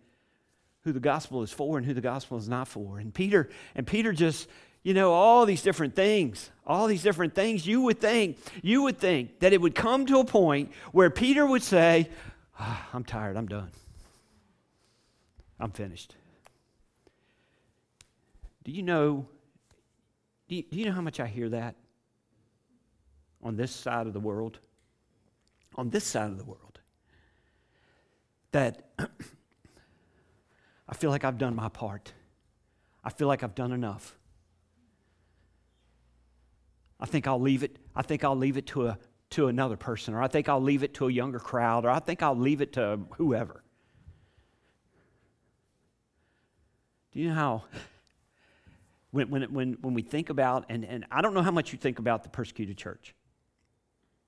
who 0.83 0.93
the 0.93 1.01
gospel 1.01 1.43
is 1.43 1.51
for 1.51 1.77
and 1.77 1.85
who 1.85 1.93
the 1.93 2.01
gospel 2.01 2.39
is 2.39 2.49
not 2.49 2.69
for? 2.69 3.01
And 3.01 3.13
Peter, 3.13 3.51
and 3.75 3.85
Peter 3.85 4.13
just, 4.13 4.49
you 4.85 4.95
know, 4.95 5.13
all 5.13 5.45
these 5.45 5.61
different 5.61 5.97
things, 5.97 6.51
all 6.65 6.87
these 6.87 7.03
different 7.03 7.35
things, 7.35 7.67
you 7.67 7.81
would 7.81 8.01
think, 8.01 8.39
you 8.63 8.83
would 8.83 9.01
think 9.01 9.41
that 9.41 9.53
it 9.53 9.61
would 9.61 9.75
come 9.75 10.07
to 10.07 10.19
a 10.19 10.25
point 10.25 10.71
where 10.93 11.11
Peter 11.11 11.45
would 11.45 11.65
say, 11.65 12.09
oh, 12.61 12.87
I'm 12.93 13.03
tired, 13.03 13.37
I'm 13.37 13.49
done. 13.49 13.73
I'm 15.59 15.73
finished. 15.73 16.15
Do 18.63 18.71
you 18.71 18.85
know, 18.85 19.27
do 20.47 20.55
you, 20.55 20.63
do 20.63 20.79
you 20.79 20.85
know 20.85 20.93
how 20.93 21.01
much 21.01 21.19
I 21.19 21.27
hear 21.27 21.49
that 21.49 21.75
on 23.43 23.57
this 23.57 23.73
side 23.73 24.07
of 24.07 24.13
the 24.13 24.21
world? 24.21 24.61
On 25.75 25.91
this 25.91 26.05
side 26.05 26.31
of 26.31 26.39
the 26.39 26.45
world 26.45 26.72
that 28.53 28.83
I 30.89 30.95
feel 30.95 31.11
like 31.11 31.25
I've 31.25 31.39
done 31.39 31.55
my 31.55 31.69
part. 31.69 32.13
I 33.05 33.11
feel 33.11 33.29
like 33.29 33.43
I've 33.43 33.55
done 33.55 33.73
enough. 33.73 34.17
I 37.01 37.07
think 37.07 37.27
I'll 37.27 37.41
leave 37.41 37.65
it. 37.65 37.77
I 37.97 38.03
think 38.03 38.23
I'll 38.23 38.37
leave 38.37 38.57
it 38.57 38.67
to 38.69 38.87
a 38.87 38.99
to 39.31 39.49
another 39.49 39.77
person, 39.77 40.15
or 40.15 40.23
I 40.23 40.29
think 40.29 40.49
I'll 40.49 40.63
leave 40.63 40.83
it 40.83 40.95
to 40.95 41.09
a 41.09 41.11
younger 41.11 41.39
crowd, 41.39 41.85
or 41.87 41.91
I 41.91 41.99
think 42.01 42.23
I'll 42.23 42.37
leave 42.37 42.61
it 42.61 42.75
to 42.75 43.01
whoever. 43.17 43.65
Do 47.13 47.21
you 47.21 47.29
know 47.29 47.35
how 47.35 47.65
when, 49.13 49.31
when, 49.31 49.43
when, 49.53 49.73
when 49.81 49.95
we 49.95 50.03
think 50.03 50.31
about, 50.31 50.65
and, 50.69 50.85
and 50.85 51.05
I 51.11 51.23
don't 51.23 51.35
know 51.35 51.43
how 51.43 51.51
much 51.51 51.73
you 51.73 51.79
think 51.79 51.99
about 51.99 52.25
the 52.25 52.31
persecuted 52.31 52.77
church. 52.77 53.15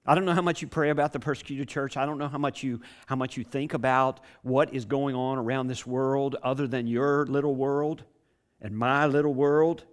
I 0.06 0.14
don't 0.14 0.26
know 0.26 0.34
how 0.34 0.42
much 0.42 0.60
you 0.60 0.68
pray 0.68 0.90
about 0.90 1.12
the 1.12 1.20
persecuted 1.20 1.68
church. 1.68 1.96
I 1.96 2.04
don't 2.04 2.18
know 2.18 2.28
how 2.28 2.38
much 2.38 2.62
you 2.62 2.80
how 3.06 3.16
much 3.16 3.36
you 3.36 3.44
think 3.44 3.72
about 3.72 4.20
what 4.42 4.74
is 4.74 4.84
going 4.84 5.14
on 5.14 5.38
around 5.38 5.68
this 5.68 5.86
world 5.86 6.36
other 6.42 6.66
than 6.66 6.86
your 6.86 7.26
little 7.26 7.54
world 7.54 8.04
and 8.60 8.76
my 8.76 9.06
little 9.06 9.32
world. 9.32 9.84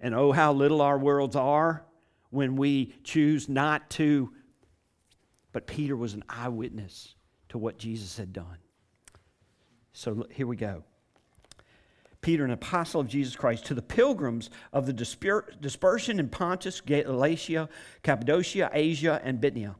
And 0.00 0.14
oh 0.14 0.32
how 0.32 0.52
little 0.52 0.82
our 0.82 0.98
worlds 0.98 1.34
are 1.34 1.84
when 2.30 2.56
we 2.56 2.94
choose 3.02 3.48
not 3.48 3.90
to. 3.90 4.32
But 5.52 5.66
Peter 5.66 5.96
was 5.96 6.14
an 6.14 6.24
eyewitness 6.28 7.14
to 7.48 7.58
what 7.58 7.78
Jesus 7.78 8.16
had 8.16 8.32
done. 8.32 8.58
So 9.92 10.26
here 10.30 10.46
we 10.46 10.56
go. 10.56 10.84
Peter, 12.24 12.44
an 12.44 12.50
apostle 12.50 13.00
of 13.02 13.06
Jesus 13.06 13.36
Christ, 13.36 13.66
to 13.66 13.74
the 13.74 13.82
pilgrims 13.82 14.48
of 14.72 14.86
the 14.86 14.92
dispersion 14.92 16.18
in 16.18 16.28
Pontus, 16.30 16.80
Galatia, 16.80 17.68
Cappadocia, 18.02 18.70
Asia, 18.72 19.20
and 19.22 19.40
Bithynia. 19.40 19.76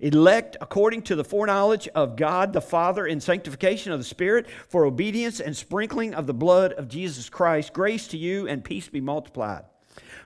Elect 0.00 0.56
according 0.60 1.02
to 1.02 1.14
the 1.14 1.22
foreknowledge 1.22 1.86
of 1.88 2.16
God 2.16 2.52
the 2.54 2.60
Father 2.60 3.06
in 3.06 3.20
sanctification 3.20 3.92
of 3.92 4.00
the 4.00 4.04
Spirit 4.04 4.48
for 4.68 4.84
obedience 4.86 5.38
and 5.38 5.56
sprinkling 5.56 6.14
of 6.14 6.26
the 6.26 6.34
blood 6.34 6.72
of 6.72 6.88
Jesus 6.88 7.28
Christ, 7.28 7.72
grace 7.72 8.08
to 8.08 8.16
you 8.16 8.48
and 8.48 8.64
peace 8.64 8.88
be 8.88 9.00
multiplied. 9.00 9.62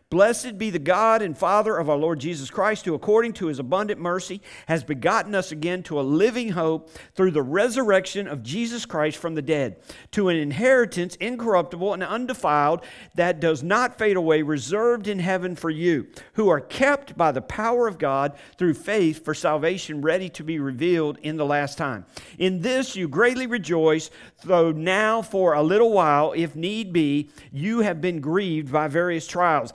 Blessed 0.09 0.57
be 0.57 0.71
the 0.71 0.79
God 0.79 1.21
and 1.21 1.37
Father 1.37 1.77
of 1.77 1.91
our 1.91 1.97
Lord 1.97 2.21
Jesus 2.21 2.49
Christ, 2.49 2.85
who 2.85 2.95
according 2.95 3.33
to 3.35 3.49
his 3.49 3.59
abundant 3.59 4.01
mercy 4.01 4.41
has 4.67 4.85
begotten 4.85 5.35
us 5.35 5.51
again 5.51 5.83
to 5.83 5.99
a 5.99 6.03
living 6.03 6.51
hope 6.51 6.91
through 7.17 7.33
the 7.33 7.43
resurrection 7.43 8.29
of 8.29 8.45
Jesus 8.45 8.87
Christ 8.87 9.19
from 9.19 9.35
the 9.35 9.43
dead, 9.43 9.79
to 10.13 10.29
an 10.29 10.37
inheritance 10.37 11.17
incorruptible 11.17 11.93
and 11.93 12.05
undefiled 12.05 12.85
that 13.17 13.41
does 13.41 13.65
not 13.65 13.99
fade 13.99 14.17
away, 14.17 14.43
reserved 14.43 15.09
in 15.09 15.19
heaven 15.19 15.57
for 15.57 15.71
you, 15.71 16.07
who 16.35 16.49
are 16.49 16.61
kept 16.61 17.17
by 17.17 17.33
the 17.33 17.43
power 17.43 17.89
of 17.89 17.99
God 17.99 18.37
through 18.59 18.75
faith 18.75 19.25
for 19.25 19.35
salvation 19.35 20.03
ready 20.03 20.29
to 20.29 20.45
be 20.45 20.61
revealed 20.61 21.19
in 21.19 21.37
the 21.37 21.45
last 21.45 21.77
time. 21.77 22.07
In 22.39 22.61
this 22.61 22.95
you 22.95 23.09
greatly 23.09 23.49
rejoice, 23.49 24.11
though 24.45 24.71
now 24.71 25.21
for 25.21 25.55
a 25.55 25.65
little 25.65 25.93
while, 25.93 26.33
if 26.37 26.55
need 26.55 26.93
be, 26.93 27.29
you 27.51 27.81
have 27.81 28.01
been 28.01 28.21
grieved 28.21 28.73
by 28.73 28.87
various 28.87 29.27
trials 29.27 29.73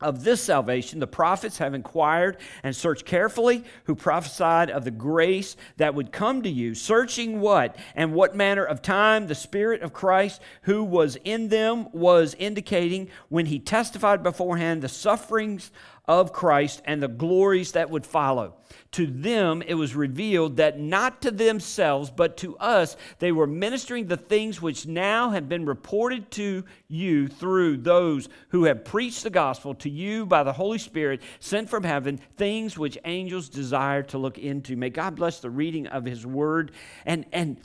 of 0.00 0.24
this 0.24 0.42
salvation, 0.42 1.00
the 1.00 1.06
prophets 1.06 1.58
have 1.58 1.72
inquired 1.72 2.36
and 2.62 2.76
searched 2.76 3.06
carefully, 3.06 3.64
who 3.84 3.94
prophesied 3.94 4.70
of 4.70 4.84
the 4.84 4.90
grace 4.90 5.56
that 5.78 5.94
would 5.94 6.12
come 6.12 6.42
to 6.42 6.50
you, 6.50 6.74
searching 6.74 7.40
what 7.40 7.76
and 7.94 8.12
what 8.12 8.36
manner 8.36 8.64
of 8.64 8.82
time 8.82 9.26
the 9.26 9.34
Spirit 9.34 9.82
of 9.82 9.92
Christ 9.92 10.42
who 10.62 10.84
was 10.84 11.16
in 11.24 11.48
them 11.48 11.88
was 11.92 12.36
indicating 12.38 13.08
when 13.28 13.46
he 13.46 13.58
testified 13.58 14.22
beforehand 14.22 14.82
the 14.82 14.88
sufferings 14.88 15.70
of 16.08 16.32
Christ 16.32 16.82
and 16.84 17.02
the 17.02 17.08
glories 17.08 17.72
that 17.72 17.90
would 17.90 18.06
follow. 18.06 18.54
To 18.92 19.06
them 19.06 19.62
it 19.62 19.74
was 19.74 19.96
revealed 19.96 20.56
that 20.56 20.78
not 20.78 21.20
to 21.22 21.30
themselves, 21.30 22.10
but 22.10 22.36
to 22.38 22.56
us, 22.58 22.96
they 23.18 23.32
were 23.32 23.46
ministering 23.46 24.06
the 24.06 24.16
things 24.16 24.62
which 24.62 24.86
now 24.86 25.30
have 25.30 25.48
been 25.48 25.66
reported 25.66 26.30
to 26.32 26.64
you 26.88 27.28
through 27.28 27.78
those 27.78 28.28
who 28.50 28.64
have 28.64 28.84
preached 28.84 29.24
the 29.24 29.30
gospel 29.30 29.74
to 29.76 29.90
you 29.90 30.24
by 30.24 30.42
the 30.42 30.52
Holy 30.52 30.78
Spirit 30.78 31.20
sent 31.40 31.68
from 31.68 31.82
heaven, 31.82 32.20
things 32.36 32.78
which 32.78 32.98
angels 33.04 33.48
desire 33.48 34.02
to 34.04 34.18
look 34.18 34.38
into. 34.38 34.76
May 34.76 34.90
God 34.90 35.16
bless 35.16 35.40
the 35.40 35.50
reading 35.50 35.88
of 35.88 36.04
his 36.04 36.24
word. 36.24 36.70
And, 37.04 37.26
and 37.32 37.58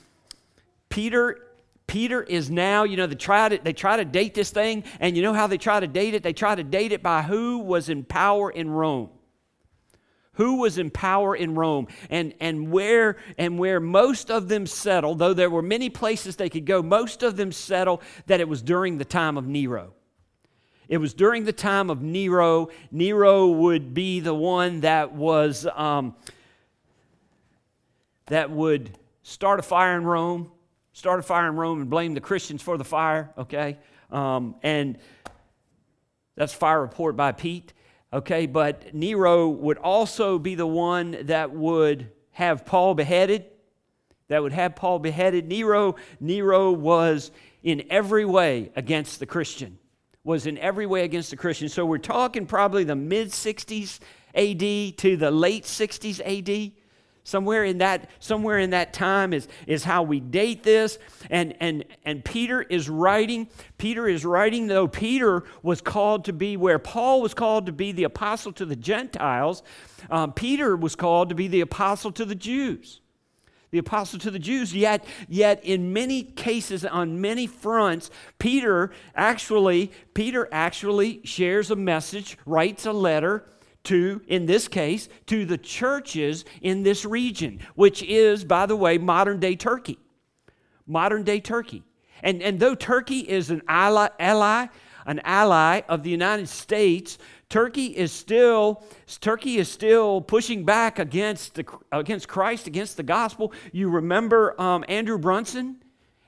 Peter 0.89 1.50
Peter 1.91 2.23
is 2.23 2.49
now, 2.49 2.85
you 2.85 2.95
know, 2.95 3.05
they 3.05 3.15
try 3.15 3.49
to, 3.49 3.59
they 3.61 3.73
try 3.73 3.97
to 3.97 4.05
date 4.05 4.33
this 4.33 4.49
thing, 4.49 4.85
and 5.01 5.17
you 5.17 5.21
know 5.21 5.33
how 5.33 5.45
they 5.45 5.57
try 5.57 5.77
to 5.77 5.87
date 5.87 6.13
it? 6.13 6.23
They 6.23 6.31
try 6.31 6.55
to 6.55 6.63
date 6.63 6.93
it 6.93 7.03
by 7.03 7.21
who 7.21 7.59
was 7.59 7.89
in 7.89 8.05
power 8.05 8.49
in 8.49 8.69
Rome. 8.69 9.09
who 10.33 10.57
was 10.57 10.77
in 10.77 10.89
power 10.89 11.35
in 11.35 11.55
Rome 11.55 11.87
and, 12.09 12.33
and 12.39 12.71
where 12.71 13.17
and 13.37 13.59
where 13.59 13.79
most 13.79 14.31
of 14.31 14.47
them 14.47 14.65
settled, 14.65 15.19
though 15.19 15.33
there 15.33 15.49
were 15.49 15.61
many 15.61 15.89
places 15.89 16.35
they 16.35 16.49
could 16.49 16.65
go, 16.65 16.81
most 16.81 17.23
of 17.23 17.35
them 17.35 17.51
settled 17.51 18.01
that 18.27 18.39
it 18.39 18.47
was 18.47 18.61
during 18.61 18.97
the 18.97 19.05
time 19.05 19.37
of 19.37 19.47
Nero. 19.47 19.93
It 20.87 20.97
was 20.97 21.13
during 21.13 21.45
the 21.45 21.53
time 21.53 21.89
of 21.89 22.01
Nero. 22.01 22.69
Nero 22.91 23.47
would 23.47 23.93
be 23.93 24.19
the 24.19 24.33
one 24.33 24.81
that 24.81 25.13
was 25.13 25.67
um, 25.75 26.15
that 28.27 28.49
would 28.51 28.97
start 29.23 29.59
a 29.59 29.63
fire 29.63 29.97
in 29.97 30.03
Rome, 30.03 30.51
start 30.93 31.19
a 31.19 31.23
fire 31.23 31.47
in 31.47 31.55
Rome, 31.55 31.81
and 31.81 31.89
blame 31.89 32.13
the 32.13 32.21
Christians 32.21 32.61
for 32.61 32.77
the 32.77 32.83
fire. 32.83 33.31
Okay, 33.37 33.77
um, 34.11 34.55
and 34.63 34.97
that's 36.35 36.53
fire 36.53 36.81
report 36.81 37.15
by 37.15 37.31
Pete. 37.31 37.73
Okay, 38.13 38.45
but 38.45 38.93
Nero 38.93 39.47
would 39.47 39.77
also 39.77 40.37
be 40.37 40.55
the 40.55 40.67
one 40.67 41.17
that 41.23 41.51
would 41.51 42.11
have 42.31 42.65
Paul 42.65 42.93
beheaded. 42.93 43.45
That 44.27 44.43
would 44.43 44.53
have 44.53 44.75
Paul 44.75 44.99
beheaded. 44.99 45.47
Nero, 45.47 45.95
Nero 46.19 46.71
was 46.71 47.31
in 47.63 47.83
every 47.89 48.25
way 48.25 48.71
against 48.75 49.19
the 49.19 49.25
Christian. 49.25 49.77
Was 50.23 50.45
in 50.45 50.57
every 50.57 50.85
way 50.85 51.03
against 51.03 51.31
the 51.31 51.37
Christian. 51.37 51.69
So 51.69 51.85
we're 51.85 51.97
talking 51.97 52.45
probably 52.45 52.83
the 52.83 52.95
mid 52.95 53.29
60s 53.29 53.99
AD 54.35 54.97
to 54.97 55.17
the 55.17 55.31
late 55.31 55.63
60s 55.63 56.19
AD. 56.19 56.71
Somewhere 57.23 57.63
in 57.63 57.77
that, 57.77 58.09
somewhere 58.19 58.57
in 58.57 58.71
that 58.71 58.93
time 58.93 59.31
is, 59.31 59.47
is 59.67 59.83
how 59.83 60.01
we 60.01 60.19
date 60.19 60.63
this. 60.63 60.97
And, 61.29 61.55
and, 61.59 61.85
and 62.03 62.25
Peter 62.25 62.61
is 62.63 62.89
writing, 62.89 63.47
Peter 63.77 64.07
is 64.07 64.25
writing, 64.25 64.67
though 64.67 64.87
Peter 64.87 65.43
was 65.61 65.81
called 65.81 66.25
to 66.25 66.33
be 66.33 66.57
where 66.57 66.79
Paul 66.79 67.21
was 67.21 67.35
called 67.35 67.67
to 67.67 67.71
be 67.71 67.91
the 67.91 68.05
apostle 68.05 68.51
to 68.53 68.65
the 68.65 68.75
Gentiles, 68.75 69.61
um, 70.09 70.33
Peter 70.33 70.75
was 70.75 70.95
called 70.95 71.29
to 71.29 71.35
be 71.35 71.47
the 71.47 71.61
apostle 71.61 72.11
to 72.13 72.25
the 72.25 72.35
Jews. 72.35 73.01
The 73.69 73.77
apostle 73.77 74.19
to 74.19 74.31
the 74.31 74.39
Jews, 74.39 74.75
yet, 74.75 75.05
yet 75.29 75.63
in 75.63 75.93
many 75.93 76.23
cases, 76.23 76.83
on 76.83 77.21
many 77.21 77.47
fronts, 77.47 78.09
Peter 78.37 78.91
actually, 79.15 79.91
Peter 80.13 80.49
actually 80.51 81.21
shares 81.23 81.71
a 81.71 81.75
message, 81.77 82.37
writes 82.45 82.85
a 82.85 82.91
letter 82.91 83.45
to, 83.83 84.21
in 84.27 84.45
this 84.45 84.67
case, 84.67 85.09
to 85.27 85.45
the 85.45 85.57
churches 85.57 86.45
in 86.61 86.83
this 86.83 87.05
region, 87.05 87.59
which 87.75 88.03
is, 88.03 88.43
by 88.43 88.65
the 88.65 88.75
way, 88.75 88.97
modern 88.97 89.39
day 89.39 89.55
Turkey. 89.55 89.97
Modern 90.85 91.23
day 91.23 91.39
Turkey. 91.39 91.83
And, 92.23 92.41
and 92.41 92.59
though 92.59 92.75
Turkey 92.75 93.19
is 93.19 93.49
an 93.49 93.61
ally, 93.67 94.09
ally, 94.19 94.67
an 95.05 95.21
ally 95.23 95.81
of 95.89 96.03
the 96.03 96.09
United 96.09 96.47
States, 96.47 97.17
Turkey 97.49 97.87
is 97.87 98.11
still 98.11 98.83
Turkey 99.19 99.57
is 99.57 99.69
still 99.69 100.21
pushing 100.21 100.63
back 100.63 100.99
against 100.99 101.55
the, 101.55 101.65
against 101.91 102.27
Christ, 102.27 102.67
against 102.67 102.97
the 102.97 103.03
gospel. 103.03 103.51
You 103.73 103.89
remember 103.89 104.59
um, 104.61 104.85
Andrew 104.87 105.17
Brunson? 105.17 105.80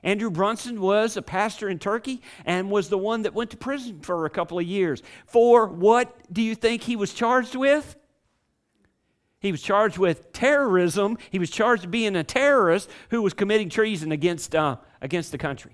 Andrew 0.04 0.30
Brunson 0.30 0.80
was 0.80 1.16
a 1.16 1.22
pastor 1.22 1.68
in 1.68 1.78
Turkey 1.78 2.22
and 2.44 2.70
was 2.70 2.90
the 2.90 2.98
one 2.98 3.22
that 3.22 3.34
went 3.34 3.50
to 3.50 3.56
prison 3.56 4.00
for 4.00 4.26
a 4.26 4.30
couple 4.30 4.58
of 4.58 4.66
years. 4.66 5.02
For 5.26 5.66
what 5.66 6.14
do 6.32 6.42
you 6.42 6.54
think 6.54 6.82
he 6.82 6.94
was 6.94 7.12
charged 7.14 7.56
with? 7.56 7.96
He 9.40 9.50
was 9.50 9.62
charged 9.62 9.98
with 9.98 10.32
terrorism. 10.32 11.18
He 11.30 11.38
was 11.38 11.50
charged 11.50 11.84
with 11.84 11.90
being 11.90 12.16
a 12.16 12.24
terrorist 12.24 12.88
who 13.10 13.22
was 13.22 13.34
committing 13.34 13.70
treason 13.70 14.12
against, 14.12 14.54
uh, 14.54 14.76
against 15.00 15.32
the 15.32 15.38
country. 15.38 15.72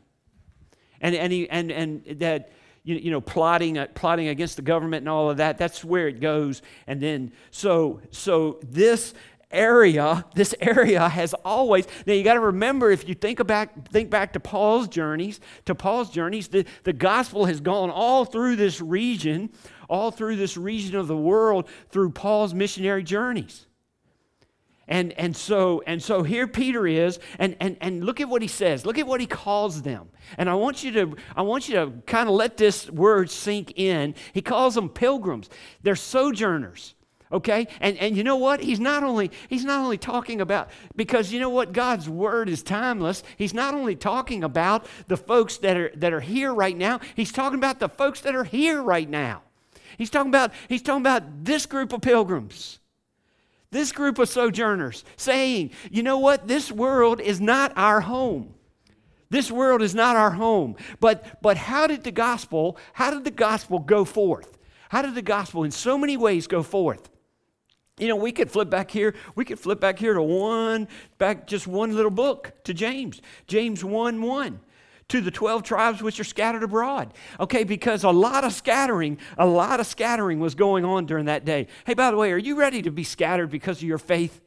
And, 1.01 1.15
and, 1.15 1.33
he, 1.33 1.49
and, 1.49 1.71
and 1.73 2.05
that, 2.21 2.51
you, 2.85 2.97
you 2.97 3.11
know, 3.11 3.21
plotting, 3.21 3.79
uh, 3.79 3.87
plotting 3.95 4.29
against 4.29 4.57
the 4.57 4.63
government 4.63 5.03
and 5.03 5.09
all 5.09 5.31
of 5.31 5.39
that, 5.39 5.59
that's 5.59 5.85
where 5.85 6.09
it 6.09 6.21
goes. 6.21 6.63
And 6.87 7.01
then, 7.01 7.33
so, 7.51 8.01
so 8.11 8.61
this 8.63 9.15
area, 9.51 10.25
this 10.35 10.55
area 10.61 11.09
has 11.09 11.35
always, 11.45 11.87
now 12.07 12.13
you 12.13 12.23
got 12.23 12.35
to 12.35 12.41
remember 12.41 12.91
if 12.91 13.09
you 13.09 13.15
think 13.15 13.45
back, 13.47 13.89
think 13.91 14.11
back 14.11 14.33
to 14.35 14.41
Paul's 14.41 14.89
journeys, 14.89 15.41
to 15.67 15.75
Paul's 15.75 16.11
journeys, 16.11 16.49
the, 16.49 16.65
the 16.85 16.93
gospel 16.93 17.47
has 17.47 17.61
gone 17.61 17.91
all 17.91 18.25
through 18.25 18.57
this 18.57 18.81
region, 18.81 19.51
all 19.89 20.11
through 20.11 20.37
this 20.37 20.57
region 20.57 20.97
of 20.97 21.09
the 21.09 21.17
world 21.17 21.69
through 21.91 22.11
Paul's 22.11 22.55
missionary 22.55 23.03
journeys. 23.03 23.67
And, 24.87 25.13
and, 25.13 25.37
so, 25.37 25.85
and 25.87 26.03
so 26.03 26.25
here 26.25 26.49
Peter 26.49 26.85
is, 26.85 27.21
and, 27.39 27.57
and, 27.61 27.77
and 27.81 28.03
look 28.03 28.21
at 28.21 28.29
what 28.29 28.43
he 28.43 28.49
says. 28.49 28.85
Look 28.85 28.99
at 28.99 29.07
what 29.07 29.21
he 29.21 29.27
calls 29.27 29.83
them. 29.83 30.09
And 30.37 30.51
I 30.51 30.55
want 30.55 30.83
you 30.83 30.91
to, 30.93 31.17
I 31.37 31.43
want 31.43 31.69
you 31.69 31.77
to 31.77 31.93
kind 32.07 32.29
of 32.29 32.35
let 32.35 32.57
this 32.57 32.91
word 32.91 33.31
sink 33.31 33.75
in. 33.77 34.17
He 34.33 34.43
calls 34.43 34.75
them 34.75 34.89
pilgrims. 34.89 35.49
They're 35.85 35.95
sojourners 35.95 36.97
okay? 37.33 37.69
And 37.81 37.97
and 37.99 38.17
you 38.17 38.25
know 38.25 38.37
what? 38.37 38.61
He's 38.61 38.81
not 38.81 39.03
only 39.03 39.31
he's 39.49 39.65
not 39.65 39.81
only 39.81 39.99
talking 39.99 40.41
about 40.41 40.71
because 40.97 41.33
you 41.33 41.41
know 41.41 41.51
what? 41.51 41.73
God's 41.73 42.09
word 42.09 42.49
is 42.49 42.63
timeless. 42.63 43.23
He's 43.37 43.55
not 43.55 43.75
only 43.75 43.97
talking 43.97 44.43
about 44.43 44.87
the 45.07 45.17
folks 45.17 45.59
that 45.59 45.77
are 45.77 45.93
that 45.97 46.13
are 46.13 46.21
here 46.21 46.53
right 46.53 46.77
now 46.77 47.01
he's 47.15 47.33
talking 47.33 47.59
about 47.59 47.79
the 47.79 47.89
folks 47.89 48.21
that 48.23 48.35
are 48.35 48.45
here 48.45 48.83
right 48.83 49.09
now. 49.09 49.43
He's 49.99 50.11
talking 50.11 50.31
about 50.31 50.53
he's 50.69 50.83
talking 50.83 51.03
about 51.03 51.45
this 51.45 51.67
group 51.67 51.93
of 51.93 52.01
pilgrims. 52.01 52.79
This 53.71 53.93
group 53.93 54.19
of 54.19 54.29
sojourners 54.29 55.05
saying 55.17 55.71
you 55.91 56.03
know 56.03 56.19
what? 56.19 56.49
This 56.49 56.73
world 56.73 57.21
is 57.21 57.41
not 57.41 57.73
our 57.77 58.01
home. 58.01 58.55
This 59.29 59.51
world 59.51 59.81
is 59.81 59.95
not 59.95 60.17
our 60.17 60.33
home. 60.33 60.77
But 60.99 61.41
but 61.43 61.57
how 61.57 61.87
did 61.87 62.05
the 62.05 62.11
gospel 62.11 62.77
how 62.95 63.11
did 63.11 63.25
the 63.25 63.31
gospel 63.31 63.79
go 63.79 64.05
forth? 64.05 64.59
How 64.89 65.03
did 65.03 65.15
the 65.15 65.23
gospel 65.23 65.63
in 65.63 65.71
so 65.71 65.97
many 65.97 66.17
ways 66.17 66.49
go 66.49 66.63
forth 66.63 67.09
you 68.01 68.09
know, 68.09 68.17
we 68.17 68.33
could 68.33 68.51
flip 68.51 68.71
back 68.71 68.91
here. 68.91 69.15
We 69.35 69.45
could 69.45 69.59
flip 69.59 69.81
back 69.81 69.99
here 69.99 70.15
to 70.15 70.23
one, 70.23 70.89
back 71.19 71.47
just 71.47 71.67
one 71.67 71.95
little 71.95 72.11
book 72.11 72.53
to 72.65 72.75
James, 72.75 73.21
James 73.47 73.85
1 73.85 74.23
1 74.23 74.61
to 75.09 75.21
the 75.21 75.31
12 75.31 75.63
tribes 75.63 76.03
which 76.03 76.19
are 76.19 76.25
scattered 76.25 76.63
abroad. 76.63 77.13
Okay, 77.39 77.65
because 77.65 78.05
a 78.05 78.11
lot 78.11 78.45
of 78.45 78.53
scattering, 78.53 79.19
a 79.37 79.47
lot 79.47 79.81
of 79.81 79.87
scattering 79.87 80.41
was 80.41 80.55
going 80.55 80.85
on 80.85 81.05
during 81.05 81.27
that 81.27 81.45
day. 81.45 81.67
Hey, 81.85 81.95
by 81.95 82.11
the 82.11 82.17
way, 82.17 82.33
are 82.33 82.39
you 82.39 82.57
ready 82.57 82.81
to 82.83 82.91
be 82.91 83.05
scattered 83.05 83.51
because 83.51 83.79
of 83.79 83.83
your 83.83 83.99
faith? 83.99 84.41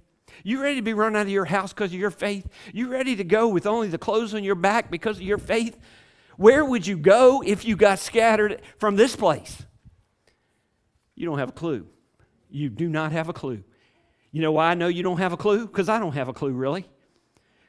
You 0.43 0.61
ready 0.61 0.77
to 0.77 0.81
be 0.81 0.93
run 0.93 1.15
out 1.15 1.23
of 1.23 1.29
your 1.29 1.45
house 1.45 1.73
because 1.73 1.93
of 1.93 1.99
your 1.99 2.11
faith? 2.11 2.47
You 2.73 2.87
ready 2.87 3.15
to 3.17 3.23
go 3.23 3.47
with 3.47 3.67
only 3.67 3.89
the 3.89 3.97
clothes 3.97 4.33
on 4.33 4.43
your 4.43 4.55
back 4.55 4.89
because 4.89 5.17
of 5.17 5.23
your 5.23 5.37
faith? 5.37 5.79
Where 6.37 6.65
would 6.65 6.87
you 6.87 6.97
go 6.97 7.43
if 7.45 7.65
you 7.65 7.75
got 7.75 7.99
scattered 7.99 8.61
from 8.79 8.95
this 8.95 9.15
place? 9.15 9.63
You 11.15 11.27
don't 11.27 11.37
have 11.37 11.49
a 11.49 11.53
clue. 11.53 11.87
You 12.53 12.69
do 12.69 12.87
not 12.87 13.11
have 13.11 13.29
a 13.29 13.33
clue. 13.33 13.63
You 14.31 14.41
know 14.41 14.51
why 14.51 14.69
I 14.69 14.73
know 14.75 14.87
you 14.87 15.01
don't 15.01 15.17
have 15.17 15.33
a 15.33 15.37
clue? 15.37 15.65
Because 15.65 15.89
I 15.89 15.97
don't 15.97 16.13
have 16.13 16.27
a 16.27 16.33
clue, 16.33 16.51
really. 16.51 16.85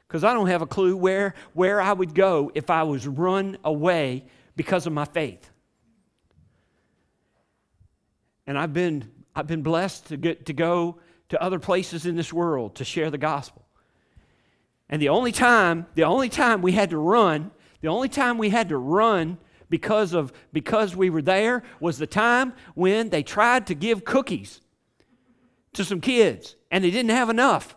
Because 0.07 0.23
I 0.23 0.31
don't 0.31 0.45
have 0.45 0.61
a 0.61 0.67
clue 0.67 0.95
where, 0.95 1.33
where 1.53 1.81
I 1.81 1.91
would 1.91 2.13
go 2.13 2.51
if 2.53 2.69
I 2.69 2.83
was 2.83 3.07
run 3.07 3.57
away 3.63 4.25
because 4.55 4.85
of 4.85 4.93
my 4.93 5.05
faith. 5.05 5.49
And 8.45 8.59
I've 8.59 8.73
been, 8.73 9.11
I've 9.35 9.47
been 9.47 9.63
blessed 9.63 10.05
to, 10.09 10.17
get, 10.17 10.45
to 10.45 10.53
go 10.53 10.99
to 11.29 11.41
other 11.41 11.57
places 11.57 12.05
in 12.05 12.15
this 12.15 12.31
world 12.31 12.75
to 12.75 12.85
share 12.85 13.09
the 13.09 13.17
gospel. 13.17 13.65
And 14.87 15.01
the 15.01 15.09
only 15.09 15.31
time, 15.31 15.87
the 15.95 16.03
only 16.03 16.29
time 16.29 16.61
we 16.61 16.73
had 16.73 16.91
to 16.91 16.99
run, 16.99 17.49
the 17.81 17.87
only 17.87 18.07
time 18.07 18.37
we 18.37 18.49
had 18.49 18.69
to 18.69 18.77
run 18.77 19.39
because 19.67 20.13
of 20.13 20.31
because 20.53 20.95
we 20.95 21.09
were 21.09 21.23
there 21.23 21.63
was 21.79 21.97
the 21.97 22.05
time 22.05 22.53
when 22.75 23.09
they 23.09 23.23
tried 23.23 23.65
to 23.65 23.73
give 23.73 24.05
cookies 24.05 24.61
to 25.75 25.85
some 25.85 26.01
kids, 26.01 26.55
and 26.71 26.83
they 26.83 26.91
didn't 26.91 27.11
have 27.11 27.29
enough. 27.29 27.75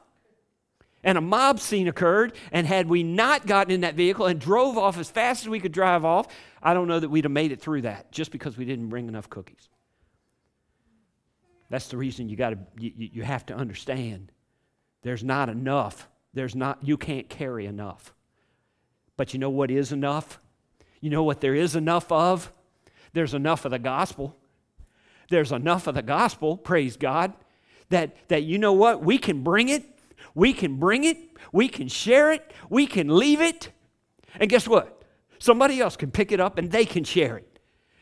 And 1.05 1.17
a 1.17 1.21
mob 1.21 1.61
scene 1.61 1.87
occurred, 1.87 2.35
and 2.51 2.67
had 2.67 2.89
we 2.89 3.03
not 3.03 3.47
gotten 3.47 3.73
in 3.73 3.83
that 3.83 3.95
vehicle 3.95 4.27
and 4.27 4.41
drove 4.41 4.77
off 4.77 4.99
as 4.99 5.09
fast 5.09 5.45
as 5.45 5.49
we 5.49 5.61
could 5.61 5.73
drive 5.73 6.05
off, 6.05 6.27
I 6.63 6.75
don't 6.75 6.89
know 6.89 6.99
that 6.99 7.09
we'd 7.09 7.25
have 7.25 7.33
made 7.33 7.53
it 7.53 7.61
through 7.61 7.83
that 7.83 8.11
just 8.11 8.33
because 8.33 8.57
we 8.57 8.65
didn't 8.65 8.89
bring 8.89 9.09
enough 9.09 9.31
cookies. 9.31 9.69
That's 11.71 11.89
the 11.89 11.97
reason 11.97 12.29
you 12.29 12.37
got 12.37 12.51
to 12.51 12.59
you, 12.79 12.93
you 12.97 13.23
have 13.23 13.47
to 13.47 13.55
understand 13.55 14.33
there's 15.03 15.23
not 15.23 15.49
enough. 15.49 16.09
There's 16.33 16.57
not 16.57 16.79
you 16.83 16.97
can't 16.97 17.29
carry 17.29 17.67
enough. 17.67 18.15
But 19.17 19.35
you 19.35 19.39
know 19.39 19.51
what 19.51 19.71
is 19.71 19.93
enough? 19.93 20.41
You 21.01 21.11
know 21.11 21.23
what 21.23 21.41
there 21.41 21.55
is 21.55 21.77
enough 21.77 22.11
of? 22.11 22.53
There's 23.13 23.35
enough 23.35 23.65
of 23.65 23.71
the 23.71 23.79
gospel. 23.79 24.37
There's 25.29 25.53
enough 25.53 25.87
of 25.87 25.95
the 25.95 26.03
gospel, 26.03 26.57
praise 26.57 26.97
God 26.97 27.35
that, 27.91 28.29
that 28.29 28.43
you 28.43 28.59
know 28.59 28.73
what? 28.73 29.03
We 29.03 29.19
can 29.19 29.43
bring 29.43 29.69
it, 29.69 29.85
we 30.35 30.53
can 30.53 30.77
bring 30.77 31.05
it, 31.05 31.19
we 31.53 31.69
can 31.69 31.89
share 31.89 32.33
it, 32.33 32.53
we 32.69 32.87
can 32.87 33.17
leave 33.17 33.41
it. 33.41 33.71
And 34.39 34.49
guess 34.51 34.69
what? 34.69 35.03
Somebody 35.39 35.81
else 35.81 35.97
can 35.97 36.11
pick 36.11 36.33
it 36.33 36.41
up 36.41 36.59
and 36.59 36.71
they 36.71 36.85
can 36.85 37.05
share 37.05 37.37
it. 37.37 37.59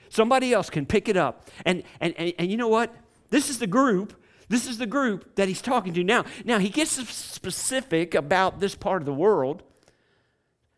Somebody 0.08 0.52
else 0.52 0.70
can 0.70 0.86
pick 0.86 1.08
it 1.08 1.16
up. 1.16 1.48
And, 1.64 1.82
and, 2.00 2.14
and, 2.16 2.32
and 2.38 2.50
you 2.50 2.56
know 2.56 2.68
what? 2.68 2.94
This 3.30 3.50
is 3.50 3.58
the 3.58 3.66
group. 3.66 4.14
This 4.48 4.66
is 4.66 4.78
the 4.78 4.86
group 4.86 5.34
that 5.36 5.48
he's 5.48 5.60
talking 5.60 5.92
to 5.94 6.04
now. 6.04 6.24
Now, 6.44 6.58
he 6.58 6.68
gets 6.68 6.92
specific 6.92 8.14
about 8.14 8.60
this 8.60 8.74
part 8.74 9.02
of 9.02 9.06
the 9.06 9.14
world. 9.14 9.62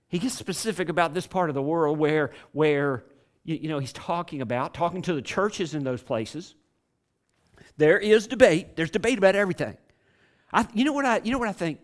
He 0.09 0.19
gets 0.19 0.35
specific 0.35 0.89
about 0.89 1.13
this 1.13 1.27
part 1.27 1.51
of 1.51 1.55
the 1.55 1.63
world 1.63 1.99
where, 1.99 2.33
where 2.53 3.05
you, 3.45 3.57
you 3.57 3.69
know, 3.69 3.79
he's 3.79 3.93
talking 3.93 4.41
about, 4.41 4.73
talking 4.73 5.03
to 5.03 5.13
the 5.13 5.23
churches 5.23 5.75
in 5.75 5.85
those 5.85 6.03
places 6.03 6.55
There 7.79 7.99
is 7.99 8.27
debate. 8.27 8.77
There's 8.77 8.91
debate 8.91 9.19
about 9.19 9.35
everything. 9.35 9.77
I, 10.53 10.67
you 10.75 10.85
know 10.85 10.93
what 10.93 11.07
I 11.07 11.21
you 11.25 11.33
know 11.33 11.39
what 11.39 11.49
I 11.49 11.53
think? 11.53 11.79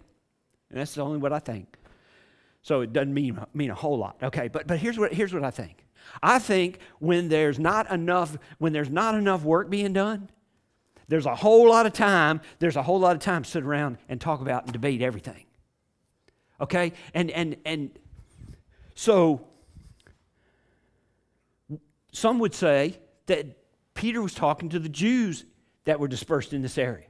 And 0.71 0.79
that's 0.81 0.99
only 0.99 1.19
what 1.19 1.33
I 1.33 1.39
think. 1.39 1.79
So 2.65 2.81
it 2.81 2.93
doesn't 2.95 3.13
mean, 3.13 3.39
mean 3.53 3.71
a 3.71 3.75
whole 3.75 3.99
lot. 3.99 4.17
Okay, 4.23 4.49
but, 4.49 4.67
but 4.67 4.79
here's, 4.79 4.99
what, 4.99 5.13
here's 5.13 5.35
what 5.35 5.45
I 5.45 5.51
think. 5.51 5.85
I 6.23 6.39
think 6.39 6.79
when 6.99 7.29
there's 7.29 7.59
not 7.59 7.91
enough, 7.93 8.39
when 8.59 8.73
there's 8.73 8.89
not 8.89 9.15
enough 9.15 9.45
work 9.45 9.69
being 9.69 9.93
done, 9.93 10.31
there's 11.07 11.27
a 11.27 11.35
whole 11.35 11.69
lot 11.69 11.85
of 11.85 11.93
time, 11.93 12.41
there's 12.61 12.77
a 12.77 12.83
whole 12.83 12.99
lot 12.99 13.15
of 13.15 13.21
time 13.21 13.43
to 13.43 13.51
sit 13.51 13.63
around 13.63 13.99
and 14.09 14.19
talk 14.19 14.41
about 14.41 14.65
and 14.65 14.73
debate 14.73 15.03
everything. 15.03 15.45
Okay? 16.59 16.95
And 17.13 17.31
and 17.31 17.57
and 17.67 17.91
so 18.95 19.47
some 22.13 22.39
would 22.39 22.55
say 22.55 22.99
that 23.27 23.47
Peter 23.93 24.23
was 24.23 24.33
talking 24.33 24.71
to 24.71 24.79
the 24.79 24.89
Jews 24.89 25.45
that 25.85 26.01
were 26.01 26.09
dispersed 26.09 26.53
in 26.53 26.63
this 26.63 26.79
area. 26.79 27.07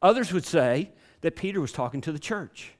Others 0.00 0.32
would 0.32 0.44
say 0.44 0.90
that 1.20 1.36
Peter 1.36 1.60
was 1.60 1.72
talking 1.72 2.00
to 2.02 2.12
the 2.12 2.18
church 2.18 2.72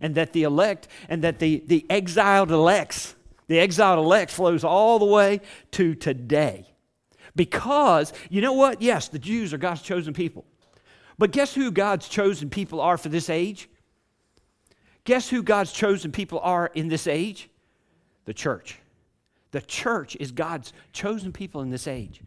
and 0.00 0.14
that 0.14 0.32
the 0.32 0.44
elect 0.44 0.88
and 1.08 1.22
that 1.22 1.38
the, 1.38 1.62
the 1.66 1.84
exiled 1.90 2.50
elects, 2.50 3.14
the 3.48 3.58
exiled 3.58 3.98
elect 3.98 4.30
flows 4.30 4.64
all 4.64 4.98
the 4.98 5.04
way 5.04 5.40
to 5.72 5.94
today. 5.94 6.66
Because, 7.34 8.12
you 8.28 8.40
know 8.40 8.52
what? 8.52 8.82
Yes, 8.82 9.08
the 9.08 9.18
Jews 9.18 9.52
are 9.52 9.58
God's 9.58 9.82
chosen 9.82 10.12
people. 10.12 10.44
But 11.18 11.30
guess 11.30 11.54
who 11.54 11.70
God's 11.70 12.08
chosen 12.08 12.50
people 12.50 12.80
are 12.80 12.96
for 12.96 13.08
this 13.08 13.30
age? 13.30 13.68
Guess 15.04 15.30
who 15.30 15.42
God's 15.42 15.72
chosen 15.72 16.12
people 16.12 16.40
are 16.40 16.70
in 16.74 16.88
this 16.88 17.06
age? 17.06 17.48
The 18.24 18.34
church. 18.34 18.78
The 19.50 19.60
church 19.60 20.16
is 20.16 20.30
God's 20.30 20.72
chosen 20.92 21.32
people 21.32 21.60
in 21.60 21.70
this 21.70 21.86
age. 21.86 22.20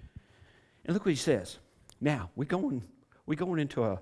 And 0.85 0.93
look 0.93 1.05
what 1.05 1.11
he 1.11 1.15
says. 1.15 1.57
Now, 2.01 2.29
we're 2.35 2.45
going, 2.45 2.83
we're 3.25 3.35
going 3.35 3.59
into 3.59 3.83
a 3.83 3.99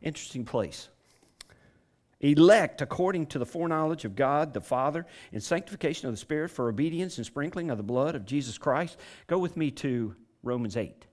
interesting 0.00 0.44
place. 0.44 0.88
Elect 2.20 2.80
according 2.82 3.26
to 3.26 3.38
the 3.38 3.46
foreknowledge 3.46 4.04
of 4.04 4.14
God 4.14 4.54
the 4.54 4.60
Father 4.60 5.06
in 5.32 5.40
sanctification 5.40 6.06
of 6.06 6.12
the 6.12 6.18
Spirit 6.18 6.50
for 6.50 6.68
obedience 6.68 7.16
and 7.16 7.26
sprinkling 7.26 7.70
of 7.70 7.78
the 7.78 7.82
blood 7.82 8.14
of 8.14 8.24
Jesus 8.24 8.58
Christ. 8.58 8.96
Go 9.26 9.38
with 9.38 9.56
me 9.56 9.72
to 9.72 10.14
Romans 10.44 10.76
8. 10.76 11.04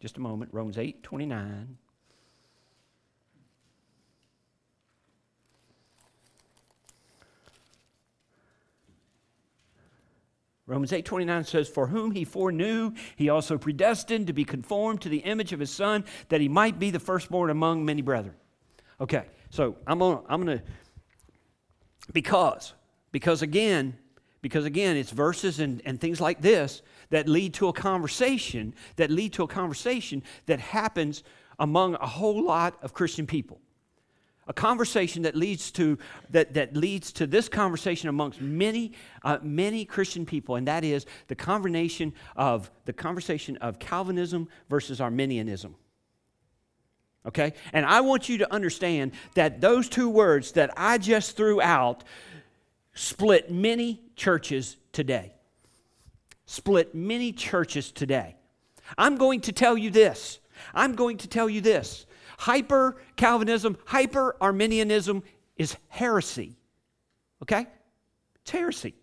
Just 0.00 0.16
a 0.16 0.20
moment. 0.20 0.52
Romans 0.54 0.78
8 0.78 1.02
29. 1.02 1.76
Romans 10.66 10.90
8:29 10.90 11.46
says 11.46 11.68
for 11.68 11.86
whom 11.86 12.10
he 12.10 12.24
foreknew 12.24 12.92
he 13.14 13.28
also 13.28 13.56
predestined 13.56 14.26
to 14.26 14.32
be 14.32 14.44
conformed 14.44 15.00
to 15.02 15.08
the 15.08 15.18
image 15.18 15.52
of 15.52 15.60
his 15.60 15.70
son 15.70 16.04
that 16.28 16.40
he 16.40 16.48
might 16.48 16.78
be 16.78 16.90
the 16.90 16.98
firstborn 16.98 17.50
among 17.50 17.84
many 17.84 18.02
brethren. 18.02 18.34
Okay. 19.00 19.26
So 19.50 19.76
I'm 19.86 20.00
gonna 20.00 20.22
I'm 20.28 20.44
gonna 20.44 20.62
because 22.12 22.74
because 23.12 23.42
again 23.42 23.96
because 24.42 24.64
again 24.64 24.96
it's 24.96 25.10
verses 25.10 25.60
and, 25.60 25.80
and 25.84 26.00
things 26.00 26.20
like 26.20 26.40
this 26.40 26.82
that 27.10 27.28
lead 27.28 27.54
to 27.54 27.68
a 27.68 27.72
conversation 27.72 28.74
that 28.96 29.10
lead 29.10 29.32
to 29.34 29.44
a 29.44 29.48
conversation 29.48 30.22
that 30.46 30.58
happens 30.58 31.22
among 31.60 31.94
a 31.94 32.06
whole 32.06 32.44
lot 32.44 32.76
of 32.82 32.92
Christian 32.92 33.26
people 33.26 33.60
a 34.46 34.52
conversation 34.52 35.22
that 35.22 35.34
leads 35.34 35.70
to 35.72 35.98
that, 36.30 36.54
that 36.54 36.76
leads 36.76 37.12
to 37.12 37.26
this 37.26 37.48
conversation 37.48 38.08
amongst 38.08 38.40
many 38.40 38.92
uh, 39.24 39.38
many 39.42 39.84
christian 39.84 40.24
people 40.24 40.56
and 40.56 40.68
that 40.68 40.84
is 40.84 41.06
the 41.28 41.34
combination 41.34 42.12
of 42.36 42.70
the 42.84 42.92
conversation 42.92 43.56
of 43.58 43.78
calvinism 43.78 44.48
versus 44.68 45.00
arminianism. 45.00 45.74
Okay? 47.26 47.54
And 47.72 47.84
i 47.84 48.00
want 48.00 48.28
you 48.28 48.38
to 48.38 48.52
understand 48.52 49.12
that 49.34 49.60
those 49.60 49.88
two 49.88 50.08
words 50.08 50.52
that 50.52 50.70
i 50.76 50.98
just 50.98 51.36
threw 51.36 51.60
out 51.60 52.04
split 52.96 53.50
many 53.50 54.00
churches 54.16 54.76
today. 54.90 55.34
Split 56.46 56.94
many 56.94 57.32
churches 57.32 57.92
today. 57.92 58.36
I'm 58.98 59.16
going 59.16 59.42
to 59.42 59.52
tell 59.52 59.76
you 59.76 59.90
this. 59.90 60.40
I'm 60.74 60.94
going 60.94 61.18
to 61.18 61.28
tell 61.28 61.48
you 61.48 61.60
this 61.60 62.06
Hyper 62.38 62.96
Calvinism, 63.16 63.76
hyper 63.86 64.36
Arminianism 64.40 65.22
is 65.56 65.76
heresy. 65.88 66.56
Okay? 67.42 67.66
It's 68.42 68.50
heresy. 68.50 68.94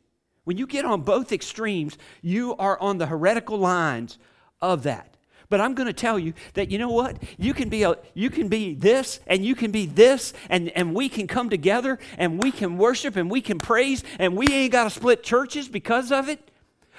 When 0.43 0.57
you 0.57 0.67
get 0.67 0.85
on 0.85 1.01
both 1.01 1.31
extremes, 1.31 1.97
you 2.21 2.55
are 2.57 2.79
on 2.79 2.97
the 2.97 3.05
heretical 3.05 3.57
lines 3.57 4.17
of 4.61 4.83
that. 4.83 5.17
But 5.49 5.61
I'm 5.61 5.75
going 5.75 5.87
to 5.87 5.93
tell 5.93 6.17
you 6.17 6.33
that 6.55 6.71
you 6.71 6.79
know 6.79 6.89
what? 6.89 7.21
You 7.37 7.53
can 7.53 7.69
be 7.69 7.83
a, 7.83 7.95
you 8.13 8.29
can 8.29 8.47
be 8.47 8.73
this 8.73 9.19
and 9.27 9.45
you 9.45 9.55
can 9.55 9.71
be 9.71 9.85
this 9.85 10.33
and, 10.49 10.69
and 10.69 10.95
we 10.95 11.09
can 11.09 11.27
come 11.27 11.49
together 11.49 11.99
and 12.17 12.41
we 12.41 12.51
can 12.51 12.77
worship 12.77 13.15
and 13.15 13.29
we 13.29 13.41
can 13.41 13.59
praise 13.59 14.03
and 14.17 14.35
we 14.35 14.47
ain't 14.47 14.71
got 14.71 14.85
to 14.85 14.89
split 14.89 15.23
churches 15.23 15.67
because 15.67 16.11
of 16.11 16.27
it, 16.27 16.49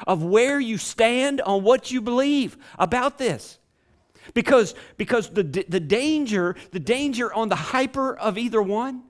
of 0.07 0.23
where 0.23 0.61
you 0.61 0.79
stand 0.79 1.41
on 1.41 1.65
what 1.65 1.91
you 1.91 2.01
believe 2.01 2.57
about 2.79 3.19
this. 3.19 3.59
Because, 4.33 4.75
because 4.97 5.29
the, 5.31 5.43
the 5.43 5.81
danger, 5.81 6.57
the 6.71 6.81
danger 6.81 7.33
on 7.33 7.49
the 7.49 7.57
hyper 7.57 8.17
of 8.17 8.39
either 8.39 8.63
one 8.63 9.03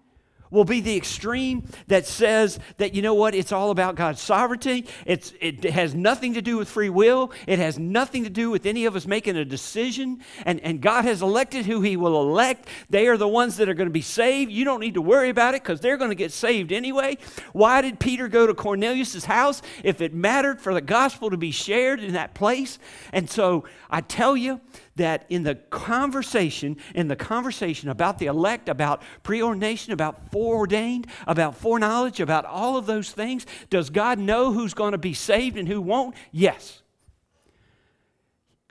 will 0.55 0.65
be 0.65 0.81
the 0.81 0.97
extreme 0.97 1.67
that 1.89 2.07
says 2.07 2.59
that, 2.79 2.95
you 2.95 3.03
know 3.03 3.13
what, 3.13 3.35
it's 3.35 3.53
all 3.53 3.71
about 3.71 3.97
God's 3.97 4.21
sovereignty. 4.21 4.87
It's, 5.05 5.35
it 5.41 5.65
has 5.65 5.95
nothing 5.95 6.35
to 6.35 6.43
do 6.43 6.57
with 6.57 6.69
free 6.69 6.89
will. 6.89 7.33
It 7.47 7.59
has 7.59 7.79
nothing 7.79 8.25
to 8.25 8.31
do 8.31 8.51
with 8.51 8.65
any 8.65 8.87
of 8.87 8.97
us 8.97 9.07
making 9.07 9.37
a 9.37 9.45
decision. 9.45 10.21
And, 10.47 10.61
and 10.61 10.81
God 10.81 11.05
has 11.05 11.21
elected 11.21 11.67
who 11.67 11.81
He 11.83 11.97
will 11.97 12.23
elect. 12.23 12.69
They 12.89 13.09
are 13.09 13.17
the 13.17 13.29
ones 13.29 13.57
that 13.57 13.69
are 13.69 13.75
going 13.75 13.89
to 13.89 13.93
be 13.93 14.01
saved. 14.01 14.53
You 14.53 14.65
don't 14.65 14.81
need 14.81 14.95
to 14.95 15.03
worry 15.03 15.29
about 15.29 15.55
it 15.55 15.63
because 15.63 15.81
they're 15.81 15.97
going 15.97 16.13
to 16.13 16.17
get 16.17 16.33
saved 16.33 16.73
anyway. 16.73 17.19
Why 17.53 17.81
did 17.81 17.99
Peter 17.99 18.29
go 18.29 18.47
to 18.47 18.55
Cornelius' 18.55 19.25
house 19.25 19.61
if 19.83 20.01
it 20.01 20.15
mattered 20.15 20.61
for 20.61 20.73
the 20.73 20.81
gospel 20.81 21.31
to 21.31 21.37
be 21.37 21.51
shared 21.51 22.01
in 22.01 22.13
that 22.13 22.35
place? 22.35 22.79
And 23.13 23.29
so 23.29 23.65
I 23.91 24.01
tell 24.01 24.37
you, 24.37 24.61
that 24.97 25.27
in 25.29 25.43
the 25.43 25.55
conversation, 25.55 26.77
in 26.95 27.09
the 27.09 27.17
conversation 27.17 27.89
about 27.89 28.19
the 28.19 28.27
elect, 28.27 28.69
about 28.69 29.03
preordination, 29.23 29.93
about 29.93 30.31
foreordained, 30.31 31.07
about 31.27 31.57
foreknowledge, 31.57 32.21
about 32.21 32.45
all 32.45 32.77
of 32.77 32.87
those 32.87 33.11
things, 33.11 33.47
does 33.71 33.91
God 33.91 34.19
know 34.19 34.53
who's 34.53 34.75
going 34.75 34.93
to 34.93 34.99
be 34.99 35.15
saved 35.15 35.57
and 35.57 35.69
who 35.69 35.81
won't? 35.81 36.15
Yes. 36.31 36.83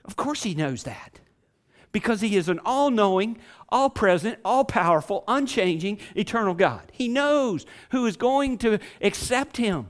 Of 0.05 0.15
course, 0.15 0.43
He 0.43 0.55
knows 0.55 0.83
that. 0.83 1.19
Because 1.91 2.21
He 2.21 2.35
is 2.37 2.49
an 2.49 2.59
all 2.65 2.89
knowing, 2.89 3.37
all 3.69 3.89
present, 3.89 4.39
all 4.43 4.65
powerful, 4.65 5.23
unchanging, 5.27 5.99
eternal 6.15 6.53
God. 6.53 6.91
He 6.91 7.07
knows 7.07 7.65
who 7.91 8.05
is 8.05 8.17
going 8.17 8.57
to 8.59 8.79
accept 9.01 9.57
Him. 9.57 9.87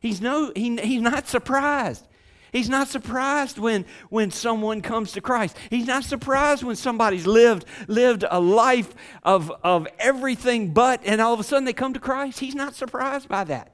He's, 0.00 0.20
no, 0.20 0.50
he, 0.56 0.76
he's 0.78 1.00
not 1.00 1.28
surprised. 1.28 2.08
He's 2.52 2.68
not 2.68 2.86
surprised 2.88 3.58
when, 3.58 3.86
when 4.10 4.30
someone 4.30 4.82
comes 4.82 5.12
to 5.12 5.22
Christ. 5.22 5.56
He's 5.70 5.86
not 5.86 6.04
surprised 6.04 6.62
when 6.62 6.76
somebody's 6.76 7.26
lived, 7.26 7.64
lived 7.88 8.24
a 8.30 8.38
life 8.38 8.94
of, 9.22 9.50
of 9.64 9.88
everything 9.98 10.74
but, 10.74 11.00
and 11.04 11.18
all 11.22 11.32
of 11.32 11.40
a 11.40 11.44
sudden 11.44 11.64
they 11.64 11.72
come 11.72 11.94
to 11.94 12.00
Christ. 12.00 12.40
He's 12.40 12.54
not 12.54 12.74
surprised 12.74 13.26
by 13.26 13.44
that. 13.44 13.72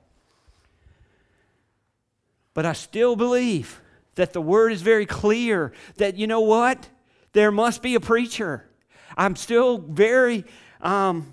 But 2.55 2.67
I 2.67 2.73
still 2.73 3.17
believe 3.17 3.81
that 4.15 4.33
the 4.33 4.41
word 4.41 4.71
is 4.71 4.83
very 4.83 5.07
clear 5.07 5.73
that, 5.97 6.17
you 6.17 6.29
know 6.29 6.41
what? 6.41 6.89
There 7.33 7.51
must 7.51 7.83
be 7.83 7.97
a 7.97 8.01
preacher. 8.01 8.69
I'm 9.17 9.35
still 9.35 9.79
very 9.79 10.45
um, 10.81 11.33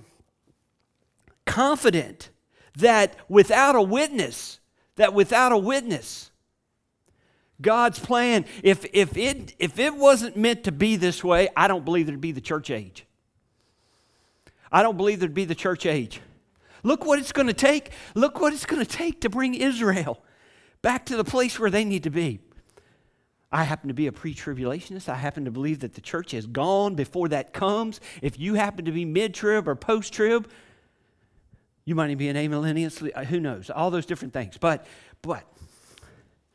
confident 1.45 2.31
that 2.77 3.15
without 3.29 3.75
a 3.75 3.81
witness, 3.83 4.59
that 4.95 5.13
without 5.13 5.51
a 5.51 5.57
witness, 5.57 6.31
God's 7.61 7.99
plan, 7.99 8.45
if, 8.63 8.85
if, 8.93 9.15
it, 9.17 9.55
if 9.59 9.79
it 9.79 9.95
wasn't 9.95 10.35
meant 10.35 10.65
to 10.65 10.71
be 10.71 10.97
this 10.97 11.23
way, 11.23 11.49
I 11.55 11.67
don't 11.67 11.85
believe 11.85 12.07
there'd 12.07 12.19
be 12.19 12.33
the 12.33 12.41
church 12.41 12.69
age. 12.69 13.05
I 14.71 14.83
don't 14.83 14.97
believe 14.97 15.19
there'd 15.19 15.33
be 15.33 15.45
the 15.45 15.55
church 15.55 15.85
age. 15.85 16.19
Look 16.83 17.05
what 17.05 17.17
it's 17.17 17.31
going 17.31 17.47
to 17.47 17.53
take. 17.53 17.91
Look 18.13 18.39
what 18.39 18.53
it's 18.53 18.65
going 18.65 18.83
to 18.83 18.89
take 18.89 19.21
to 19.21 19.29
bring 19.29 19.55
Israel 19.55 20.21
back 20.81 21.05
to 21.07 21.17
the 21.17 21.23
place 21.23 21.57
where 21.57 21.69
they 21.69 21.85
need 21.85 22.03
to 22.03 22.09
be. 22.09 22.39
I 23.51 23.63
happen 23.63 23.87
to 23.87 23.93
be 23.93 24.07
a 24.07 24.11
pre 24.11 24.35
tribulationist. 24.35 25.07
I 25.07 25.15
happen 25.15 25.45
to 25.45 25.51
believe 25.51 25.79
that 25.79 25.93
the 25.93 26.01
church 26.01 26.31
has 26.31 26.45
gone 26.45 26.95
before 26.95 27.29
that 27.29 27.53
comes. 27.53 28.01
If 28.21 28.37
you 28.37 28.55
happen 28.55 28.85
to 28.85 28.91
be 28.91 29.05
mid 29.05 29.33
trib 29.33 29.67
or 29.67 29.75
post 29.75 30.13
trib, 30.13 30.49
you 31.85 31.95
might 31.95 32.09
even 32.09 32.17
be 32.17 32.27
an 32.27 32.35
amillennialist. 32.35 33.25
Who 33.27 33.39
knows? 33.39 33.69
All 33.69 33.91
those 33.91 34.05
different 34.05 34.33
things. 34.33 34.57
But, 34.57 34.85
but 35.21 35.45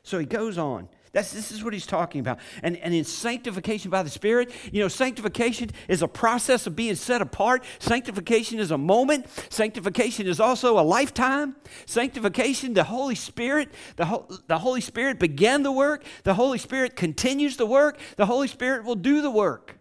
so 0.02 0.18
he 0.18 0.26
goes 0.26 0.58
on 0.58 0.88
That's, 1.12 1.32
this 1.32 1.50
is 1.50 1.64
what 1.64 1.72
he's 1.72 1.86
talking 1.86 2.20
about. 2.20 2.38
And, 2.62 2.76
and 2.76 2.94
in 2.94 3.04
sanctification 3.04 3.90
by 3.90 4.02
the 4.04 4.10
Spirit, 4.10 4.52
you 4.72 4.80
know, 4.80 4.88
sanctification 4.88 5.70
is 5.88 6.02
a 6.02 6.08
process 6.08 6.66
of 6.68 6.76
being 6.76 6.94
set 6.94 7.20
apart. 7.20 7.64
Sanctification 7.80 8.60
is 8.60 8.70
a 8.70 8.78
moment. 8.78 9.26
Sanctification 9.48 10.28
is 10.28 10.38
also 10.38 10.78
a 10.78 10.82
lifetime. 10.82 11.56
Sanctification, 11.84 12.74
the 12.74 12.84
Holy 12.84 13.16
Spirit, 13.16 13.70
the, 13.96 14.42
the 14.46 14.58
Holy 14.58 14.80
Spirit 14.80 15.18
began 15.18 15.64
the 15.64 15.72
work. 15.72 16.04
The 16.22 16.34
Holy 16.34 16.58
Spirit 16.58 16.94
continues 16.94 17.56
the 17.56 17.66
work. 17.66 17.98
The 18.16 18.26
Holy 18.26 18.46
Spirit 18.46 18.84
will 18.84 18.94
do 18.94 19.20
the 19.20 19.30
work. 19.30 19.78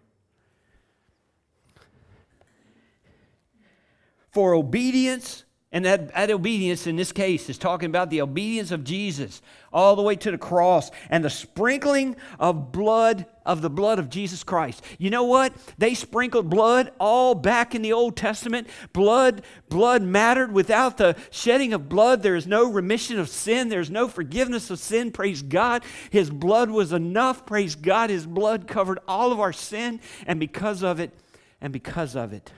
For 4.32 4.54
obedience 4.54 5.44
and 5.72 5.84
that, 5.84 6.12
that, 6.14 6.32
obedience 6.32 6.88
in 6.88 6.96
this 6.96 7.12
case 7.12 7.48
is 7.48 7.56
talking 7.56 7.88
about 7.88 8.10
the 8.10 8.22
obedience 8.22 8.72
of 8.72 8.82
Jesus 8.82 9.40
all 9.72 9.94
the 9.94 10.02
way 10.02 10.16
to 10.16 10.32
the 10.32 10.38
cross 10.38 10.90
and 11.10 11.24
the 11.24 11.30
sprinkling 11.30 12.16
of 12.40 12.72
blood 12.72 13.24
of 13.46 13.62
the 13.62 13.70
blood 13.70 14.00
of 14.00 14.10
Jesus 14.10 14.42
Christ. 14.42 14.82
You 14.98 15.10
know 15.10 15.22
what? 15.22 15.52
They 15.78 15.94
sprinkled 15.94 16.50
blood 16.50 16.90
all 16.98 17.36
back 17.36 17.74
in 17.76 17.82
the 17.82 17.92
Old 17.92 18.16
Testament. 18.16 18.66
Blood, 18.92 19.42
blood 19.68 20.02
mattered. 20.02 20.50
Without 20.50 20.96
the 20.96 21.16
shedding 21.30 21.72
of 21.72 21.88
blood, 21.88 22.24
there 22.24 22.36
is 22.36 22.48
no 22.48 22.70
remission 22.70 23.20
of 23.20 23.28
sin. 23.28 23.68
There's 23.68 23.90
no 23.90 24.08
forgiveness 24.08 24.70
of 24.70 24.80
sin. 24.80 25.12
Praise 25.12 25.40
God. 25.40 25.84
His 26.10 26.30
blood 26.30 26.70
was 26.70 26.92
enough. 26.92 27.46
Praise 27.46 27.76
God. 27.76 28.10
His 28.10 28.26
blood 28.26 28.66
covered 28.66 28.98
all 29.06 29.30
of 29.30 29.38
our 29.38 29.52
sin. 29.52 30.00
And 30.26 30.40
because 30.40 30.82
of 30.82 30.98
it, 30.98 31.14
and 31.60 31.72
because 31.72 32.16
of 32.16 32.32
it, 32.32 32.52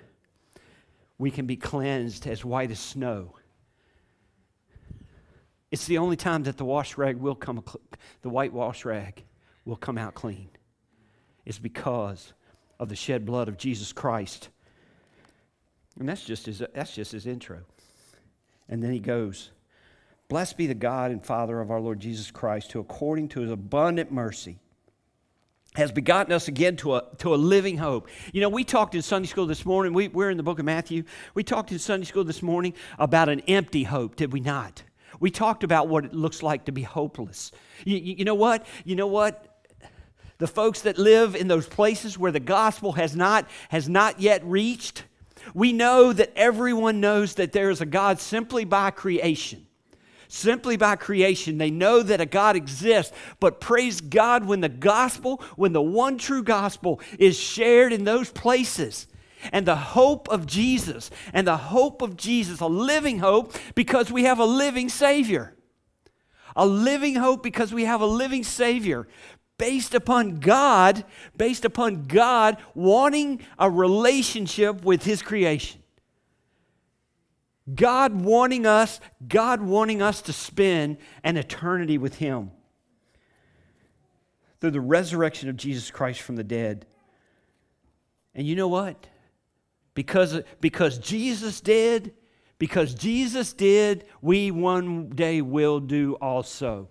we 1.22 1.30
can 1.30 1.46
be 1.46 1.54
cleansed 1.54 2.26
as 2.26 2.44
white 2.44 2.72
as 2.72 2.80
snow. 2.80 3.36
It's 5.70 5.86
the 5.86 5.98
only 5.98 6.16
time 6.16 6.42
that 6.42 6.56
the 6.56 6.64
wash 6.64 6.98
rag 6.98 7.16
will 7.16 7.36
come, 7.36 7.62
the 8.22 8.28
white 8.28 8.52
wash 8.52 8.84
rag 8.84 9.22
will 9.64 9.76
come 9.76 9.98
out 9.98 10.14
clean. 10.14 10.48
It's 11.44 11.60
because 11.60 12.32
of 12.80 12.88
the 12.88 12.96
shed 12.96 13.24
blood 13.24 13.46
of 13.46 13.56
Jesus 13.56 13.92
Christ. 13.92 14.48
And 15.96 16.08
that's 16.08 16.24
just 16.24 16.46
his, 16.46 16.60
that's 16.74 16.92
just 16.92 17.12
his 17.12 17.24
intro. 17.24 17.60
And 18.68 18.82
then 18.82 18.90
he 18.90 18.98
goes, 18.98 19.52
Blessed 20.28 20.56
be 20.56 20.66
the 20.66 20.74
God 20.74 21.12
and 21.12 21.24
Father 21.24 21.60
of 21.60 21.70
our 21.70 21.80
Lord 21.80 22.00
Jesus 22.00 22.32
Christ, 22.32 22.72
who 22.72 22.80
according 22.80 23.28
to 23.28 23.42
his 23.42 23.52
abundant 23.52 24.10
mercy 24.10 24.58
has 25.74 25.90
begotten 25.90 26.32
us 26.32 26.48
again 26.48 26.76
to 26.76 26.96
a, 26.96 27.04
to 27.18 27.34
a 27.34 27.36
living 27.36 27.78
hope. 27.78 28.08
You 28.32 28.40
know, 28.40 28.48
we 28.48 28.64
talked 28.64 28.94
in 28.94 29.02
Sunday 29.02 29.26
school 29.28 29.46
this 29.46 29.64
morning, 29.64 29.94
we, 29.94 30.08
we're 30.08 30.30
in 30.30 30.36
the 30.36 30.42
book 30.42 30.58
of 30.58 30.64
Matthew. 30.64 31.04
We 31.34 31.42
talked 31.42 31.72
in 31.72 31.78
Sunday 31.78 32.04
school 32.04 32.24
this 32.24 32.42
morning 32.42 32.74
about 32.98 33.28
an 33.28 33.40
empty 33.40 33.84
hope, 33.84 34.16
did 34.16 34.32
we 34.32 34.40
not? 34.40 34.82
We 35.18 35.30
talked 35.30 35.64
about 35.64 35.88
what 35.88 36.04
it 36.04 36.12
looks 36.12 36.42
like 36.42 36.66
to 36.66 36.72
be 36.72 36.82
hopeless. 36.82 37.52
You, 37.84 37.96
you, 37.96 38.14
you 38.18 38.24
know 38.24 38.34
what? 38.34 38.66
You 38.84 38.96
know 38.96 39.06
what? 39.06 39.48
The 40.38 40.46
folks 40.46 40.82
that 40.82 40.98
live 40.98 41.36
in 41.36 41.48
those 41.48 41.66
places 41.66 42.18
where 42.18 42.32
the 42.32 42.40
gospel 42.40 42.92
has 42.92 43.14
not, 43.14 43.48
has 43.68 43.88
not 43.88 44.20
yet 44.20 44.44
reached, 44.44 45.04
we 45.54 45.72
know 45.72 46.12
that 46.12 46.32
everyone 46.36 47.00
knows 47.00 47.34
that 47.36 47.52
there 47.52 47.70
is 47.70 47.80
a 47.80 47.86
God 47.86 48.20
simply 48.20 48.64
by 48.64 48.90
creation 48.90 49.66
simply 50.32 50.76
by 50.76 50.96
creation. 50.96 51.58
They 51.58 51.70
know 51.70 52.02
that 52.02 52.20
a 52.20 52.26
God 52.26 52.56
exists. 52.56 53.12
But 53.38 53.60
praise 53.60 54.00
God 54.00 54.46
when 54.46 54.60
the 54.60 54.68
gospel, 54.68 55.42
when 55.56 55.72
the 55.72 55.82
one 55.82 56.16
true 56.16 56.42
gospel 56.42 57.00
is 57.18 57.38
shared 57.38 57.92
in 57.92 58.04
those 58.04 58.30
places. 58.30 59.06
And 59.52 59.66
the 59.66 59.76
hope 59.76 60.28
of 60.28 60.46
Jesus, 60.46 61.10
and 61.32 61.46
the 61.46 61.56
hope 61.56 62.00
of 62.00 62.16
Jesus, 62.16 62.60
a 62.60 62.66
living 62.66 63.18
hope 63.18 63.54
because 63.74 64.10
we 64.10 64.22
have 64.24 64.38
a 64.38 64.44
living 64.44 64.88
Savior. 64.88 65.54
A 66.54 66.64
living 66.64 67.16
hope 67.16 67.42
because 67.42 67.74
we 67.74 67.84
have 67.84 68.00
a 68.00 68.06
living 68.06 68.44
Savior 68.44 69.08
based 69.58 69.94
upon 69.94 70.38
God, 70.38 71.04
based 71.36 71.64
upon 71.64 72.04
God 72.04 72.56
wanting 72.74 73.40
a 73.58 73.68
relationship 73.68 74.84
with 74.84 75.04
His 75.04 75.22
creation. 75.22 75.81
God 77.74 78.14
wanting 78.14 78.66
us, 78.66 79.00
God 79.26 79.62
wanting 79.62 80.02
us 80.02 80.22
to 80.22 80.32
spend 80.32 80.98
an 81.22 81.36
eternity 81.36 81.98
with 81.98 82.16
Him. 82.16 82.50
Through 84.60 84.72
the 84.72 84.80
resurrection 84.80 85.48
of 85.48 85.56
Jesus 85.56 85.90
Christ 85.90 86.20
from 86.20 86.36
the 86.36 86.44
dead. 86.44 86.86
And 88.34 88.46
you 88.46 88.56
know 88.56 88.68
what? 88.68 89.06
Because, 89.94 90.40
because 90.60 90.98
Jesus 90.98 91.60
did, 91.60 92.14
because 92.58 92.94
Jesus 92.94 93.52
did, 93.52 94.04
we 94.20 94.50
one 94.50 95.10
day 95.10 95.42
will 95.42 95.80
do 95.80 96.14
also. 96.14 96.88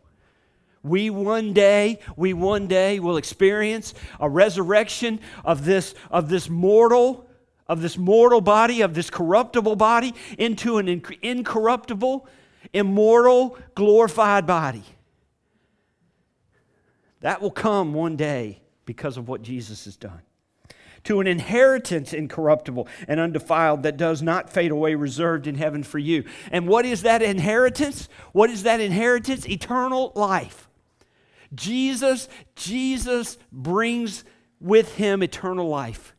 We 0.83 1.09
one 1.09 1.53
day, 1.53 1.99
we 2.15 2.33
one 2.33 2.67
day 2.67 2.99
will 2.99 3.17
experience 3.17 3.93
a 4.19 4.29
resurrection 4.29 5.19
of 5.45 5.63
this, 5.63 5.93
of 6.09 6.29
this 6.29 6.49
mortal 6.49 7.27
of 7.71 7.81
this 7.81 7.97
mortal 7.97 8.41
body, 8.41 8.81
of 8.81 8.93
this 8.93 9.09
corruptible 9.09 9.77
body, 9.77 10.13
into 10.37 10.77
an 10.77 10.89
incorruptible, 11.21 12.27
immortal, 12.73 13.57
glorified 13.75 14.45
body. 14.45 14.83
That 17.21 17.41
will 17.41 17.49
come 17.49 17.93
one 17.93 18.17
day 18.17 18.59
because 18.83 19.15
of 19.15 19.29
what 19.29 19.41
Jesus 19.41 19.85
has 19.85 19.95
done. 19.95 20.19
To 21.05 21.21
an 21.21 21.27
inheritance 21.27 22.11
incorruptible 22.11 22.89
and 23.07 23.21
undefiled 23.21 23.83
that 23.83 23.95
does 23.95 24.21
not 24.21 24.49
fade 24.49 24.71
away, 24.71 24.95
reserved 24.95 25.47
in 25.47 25.55
heaven 25.55 25.81
for 25.81 25.97
you. 25.97 26.25
And 26.51 26.67
what 26.67 26.85
is 26.85 27.03
that 27.03 27.21
inheritance? 27.21 28.09
What 28.33 28.49
is 28.49 28.63
that 28.63 28.81
inheritance? 28.81 29.47
Eternal 29.47 30.11
life. 30.13 30.67
Jesus, 31.55 32.27
Jesus 32.53 33.37
brings 33.49 34.25
with 34.59 34.95
him 34.95 35.23
eternal 35.23 35.69
life. 35.69 36.15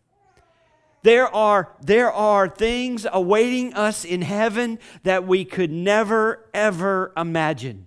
There 1.03 1.33
are, 1.35 1.73
there 1.81 2.13
are 2.13 2.49
things 2.49 3.07
awaiting 3.13 3.75
us 3.75 4.05
in 4.05 4.23
heaven 4.23 4.79
that 5.03 5.27
we 5.27 5.45
could 5.45 5.73
never, 5.73 6.49
ever 6.55 7.13
imagine. 7.17 7.87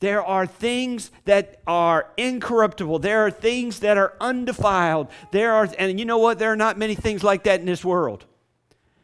There 0.00 0.22
are 0.22 0.46
things 0.46 1.10
that 1.24 1.60
are 1.66 2.08
incorruptible. 2.16 2.98
There 3.00 3.26
are 3.26 3.30
things 3.30 3.80
that 3.80 3.96
are 3.96 4.14
undefiled. 4.20 5.08
There 5.30 5.52
are, 5.52 5.68
and 5.78 5.98
you 5.98 6.04
know 6.06 6.18
what? 6.18 6.38
There 6.38 6.52
are 6.52 6.56
not 6.56 6.78
many 6.78 6.94
things 6.94 7.22
like 7.22 7.44
that 7.44 7.60
in 7.60 7.66
this 7.66 7.84
world, 7.84 8.24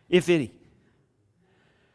if 0.09 0.29
any. 0.29 0.53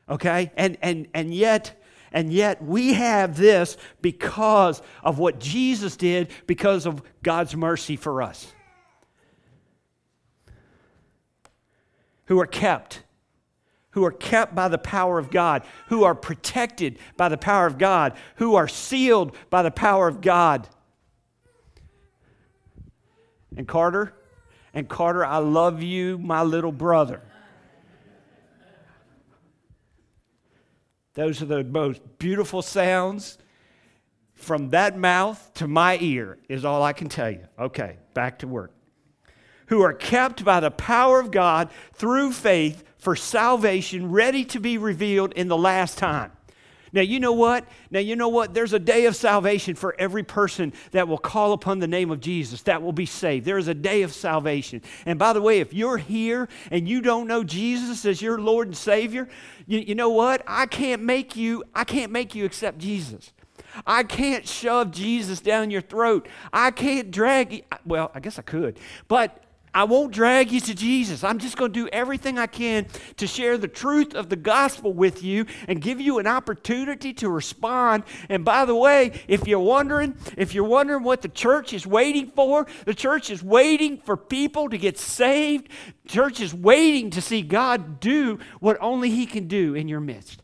Okay? 0.09 0.51
And, 0.55 0.77
and, 0.81 1.07
and 1.13 1.33
yet, 1.33 1.81
and 2.11 2.31
yet 2.31 2.63
we 2.63 2.93
have 2.93 3.37
this 3.37 3.77
because 4.01 4.81
of 5.03 5.19
what 5.19 5.39
Jesus 5.39 5.95
did, 5.95 6.29
because 6.47 6.85
of 6.85 7.01
God's 7.21 7.55
mercy 7.55 7.97
for 7.97 8.21
us. 8.21 8.51
Who 12.27 12.39
are 12.39 12.45
kept, 12.45 13.03
who 13.91 14.05
are 14.05 14.11
kept 14.11 14.53
by 14.53 14.67
the 14.67 14.77
power 14.77 15.17
of 15.17 15.31
God, 15.31 15.63
who 15.87 16.03
are 16.03 16.15
protected 16.15 16.99
by 17.17 17.29
the 17.29 17.37
power 17.37 17.65
of 17.65 17.77
God, 17.77 18.13
who 18.35 18.55
are 18.55 18.67
sealed 18.67 19.35
by 19.49 19.63
the 19.63 19.71
power 19.71 20.07
of 20.07 20.21
God. 20.21 20.67
And 23.55 23.67
Carter, 23.67 24.13
and 24.73 24.87
Carter, 24.87 25.25
I 25.25 25.37
love 25.37 25.81
you, 25.81 26.17
my 26.17 26.43
little 26.43 26.71
brother. 26.71 27.21
Those 31.15 31.41
are 31.41 31.45
the 31.45 31.63
most 31.63 32.01
beautiful 32.19 32.61
sounds 32.61 33.39
from 34.35 34.69
that 34.69 34.95
mouth 34.95 35.51
to 35.55 35.67
my 35.67 35.97
ear, 35.99 36.37
is 36.47 36.63
all 36.63 36.83
I 36.83 36.93
can 36.93 37.09
tell 37.09 37.31
you. 37.31 37.47
Okay, 37.57 37.97
back 38.13 38.39
to 38.39 38.47
work 38.47 38.76
who 39.67 39.81
are 39.81 39.93
kept 39.93 40.43
by 40.43 40.59
the 40.59 40.71
power 40.71 41.19
of 41.19 41.31
God 41.31 41.69
through 41.93 42.31
faith 42.31 42.83
for 42.97 43.15
salvation, 43.15 44.11
ready 44.11 44.43
to 44.45 44.59
be 44.59 44.77
revealed 44.77 45.33
in 45.33 45.47
the 45.47 45.57
last 45.57 45.97
time. 45.97 46.31
Now, 46.93 47.01
you 47.01 47.19
know 47.19 47.33
what? 47.33 47.65
Now, 47.91 47.99
you 47.99 48.15
know 48.15 48.29
what? 48.29 48.53
There's 48.53 48.73
a 48.73 48.79
day 48.79 49.05
of 49.05 49.15
salvation 49.15 49.75
for 49.75 49.95
every 49.99 50.23
person 50.23 50.73
that 50.91 51.07
will 51.07 51.17
call 51.17 51.51
upon 51.53 51.79
the 51.79 51.87
name 51.87 52.11
of 52.11 52.19
Jesus, 52.19 52.61
that 52.63 52.81
will 52.81 52.93
be 52.93 53.05
saved. 53.05 53.45
There 53.45 53.57
is 53.57 53.67
a 53.67 53.73
day 53.73 54.03
of 54.03 54.13
salvation. 54.13 54.81
And 55.05 55.19
by 55.19 55.33
the 55.33 55.41
way, 55.41 55.59
if 55.59 55.73
you're 55.73 55.97
here 55.97 56.47
and 56.71 56.87
you 56.87 57.01
don't 57.01 57.27
know 57.27 57.43
Jesus 57.43 58.05
as 58.05 58.21
your 58.21 58.39
Lord 58.39 58.67
and 58.67 58.77
Savior, 58.77 59.27
you, 59.65 59.79
you 59.79 59.95
know 59.95 60.09
what? 60.09 60.43
I 60.47 60.65
can't 60.65 61.03
make 61.03 61.35
you, 61.35 61.63
I 61.75 61.83
can't 61.83 62.11
make 62.11 62.33
you 62.35 62.45
accept 62.45 62.77
Jesus. 62.77 63.33
I 63.85 64.03
can't 64.03 64.47
shove 64.47 64.91
Jesus 64.91 65.39
down 65.39 65.69
your 65.69 65.81
throat. 65.81 66.27
I 66.51 66.71
can't 66.71 67.11
drag 67.11 67.53
you. 67.53 67.61
Well, 67.85 68.11
I 68.15 68.21
guess 68.21 68.39
I 68.39 68.41
could. 68.41 68.79
But 69.07 69.43
I 69.77 69.83
won't 69.83 70.11
drag 70.11 70.51
you 70.51 70.59
to 70.61 70.73
Jesus. 70.73 71.23
I'm 71.23 71.37
just 71.37 71.55
going 71.55 71.71
to 71.71 71.83
do 71.83 71.87
everything 71.89 72.39
I 72.39 72.47
can 72.47 72.87
to 73.17 73.27
share 73.27 73.59
the 73.59 73.67
truth 73.67 74.15
of 74.15 74.27
the 74.27 74.35
gospel 74.35 74.91
with 74.91 75.21
you 75.21 75.45
and 75.67 75.79
give 75.79 76.01
you 76.01 76.17
an 76.17 76.25
opportunity 76.25 77.13
to 77.13 77.29
respond. 77.29 78.03
And 78.27 78.43
by 78.43 78.65
the 78.65 78.73
way, 78.73 79.21
if 79.27 79.47
you're 79.47 79.59
wondering, 79.59 80.17
if 80.35 80.55
you're 80.55 80.63
wondering 80.63 81.03
what 81.03 81.21
the 81.21 81.29
church 81.29 81.73
is 81.73 81.85
waiting 81.85 82.31
for, 82.31 82.65
the 82.85 82.95
church 82.95 83.29
is 83.29 83.43
waiting 83.43 83.99
for 83.99 84.17
people 84.17 84.67
to 84.69 84.79
get 84.79 84.97
saved. 84.97 85.69
The 86.05 86.09
church 86.09 86.41
is 86.41 86.55
waiting 86.55 87.11
to 87.11 87.21
see 87.21 87.43
God 87.43 87.99
do 87.99 88.39
what 88.59 88.79
only 88.81 89.11
he 89.11 89.27
can 89.27 89.47
do 89.47 89.75
in 89.75 89.87
your 89.87 89.99
midst. 89.99 90.41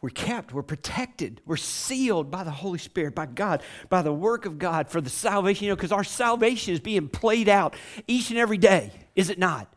We're 0.00 0.10
kept, 0.10 0.52
we're 0.52 0.62
protected, 0.62 1.40
we're 1.44 1.56
sealed 1.56 2.30
by 2.30 2.44
the 2.44 2.50
Holy 2.50 2.78
Spirit, 2.78 3.14
by 3.14 3.26
God, 3.26 3.62
by 3.88 4.02
the 4.02 4.12
work 4.12 4.46
of 4.46 4.58
God 4.58 4.88
for 4.88 5.00
the 5.00 5.10
salvation, 5.10 5.64
you 5.64 5.72
know, 5.72 5.76
because 5.76 5.92
our 5.92 6.04
salvation 6.04 6.72
is 6.72 6.80
being 6.80 7.08
played 7.08 7.48
out 7.48 7.74
each 8.06 8.30
and 8.30 8.38
every 8.38 8.58
day, 8.58 8.92
is 9.16 9.28
it 9.28 9.38
not? 9.38 9.72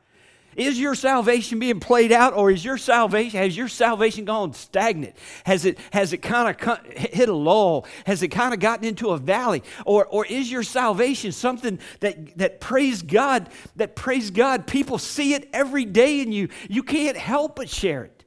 Is 0.56 0.80
your 0.80 0.96
salvation 0.96 1.60
being 1.60 1.80
played 1.80 2.12
out, 2.12 2.34
or 2.34 2.52
is 2.52 2.64
your 2.64 2.78
salvation 2.78 3.40
has 3.40 3.56
your 3.56 3.70
salvation 3.70 4.26
gone 4.26 4.54
stagnant? 4.54 5.16
Has 5.46 5.64
it 5.64 5.80
has 5.92 6.12
it 6.12 6.18
kind 6.18 6.54
of 6.54 6.86
hit 6.88 7.30
a 7.30 7.34
lull? 7.34 7.88
Has 8.06 8.22
it 8.22 8.28
kind 8.28 8.54
of 8.54 8.60
gotten 8.60 8.86
into 8.86 9.12
a 9.12 9.18
valley, 9.18 9.64
or 9.86 10.06
or 10.06 10.26
is 10.26 10.52
your 10.52 10.64
salvation 10.64 11.32
something 11.32 11.80
that 12.02 12.38
that 12.38 12.60
praise 12.60 13.02
God 13.02 13.50
that 13.78 13.96
praise 13.96 14.30
God? 14.30 14.68
People 14.68 14.98
see 14.98 15.34
it 15.36 15.50
every 15.54 15.86
day 15.86 16.20
in 16.20 16.34
you. 16.34 16.50
You 16.70 16.84
can't 16.84 17.16
help 17.16 17.56
but 17.56 17.70
share 17.70 18.04
it. 18.04 18.21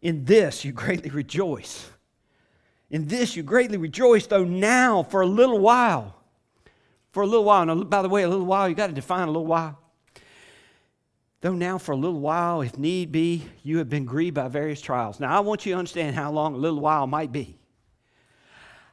In 0.00 0.24
this 0.24 0.64
you 0.64 0.72
greatly 0.72 1.10
rejoice. 1.10 1.90
In 2.90 3.06
this 3.08 3.36
you 3.36 3.42
greatly 3.42 3.76
rejoice, 3.76 4.26
though 4.26 4.44
now 4.44 5.02
for 5.02 5.20
a 5.20 5.26
little 5.26 5.58
while. 5.58 6.14
For 7.10 7.22
a 7.22 7.26
little 7.26 7.44
while. 7.44 7.66
Now, 7.66 7.82
by 7.84 8.02
the 8.02 8.08
way, 8.08 8.22
a 8.22 8.28
little 8.28 8.46
while, 8.46 8.68
you 8.68 8.74
got 8.74 8.86
to 8.88 8.92
define 8.92 9.28
a 9.28 9.30
little 9.30 9.46
while. 9.46 9.78
Though 11.40 11.54
now 11.54 11.78
for 11.78 11.92
a 11.92 11.96
little 11.96 12.20
while, 12.20 12.62
if 12.62 12.78
need 12.78 13.12
be, 13.12 13.44
you 13.62 13.78
have 13.78 13.88
been 13.88 14.04
grieved 14.04 14.34
by 14.34 14.48
various 14.48 14.80
trials. 14.80 15.20
Now, 15.20 15.36
I 15.36 15.40
want 15.40 15.64
you 15.66 15.72
to 15.72 15.78
understand 15.78 16.16
how 16.16 16.32
long 16.32 16.54
a 16.54 16.58
little 16.58 16.80
while 16.80 17.06
might 17.06 17.30
be. 17.30 17.58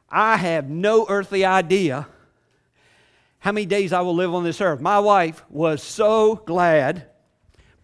I 0.08 0.36
have 0.36 0.68
no 0.68 1.06
earthly 1.08 1.44
idea 1.44 2.06
how 3.38 3.52
many 3.52 3.66
days 3.66 3.92
I 3.92 4.00
will 4.00 4.14
live 4.14 4.34
on 4.34 4.44
this 4.44 4.60
earth. 4.60 4.80
My 4.80 5.00
wife 5.00 5.44
was 5.48 5.82
so 5.82 6.36
glad 6.36 7.08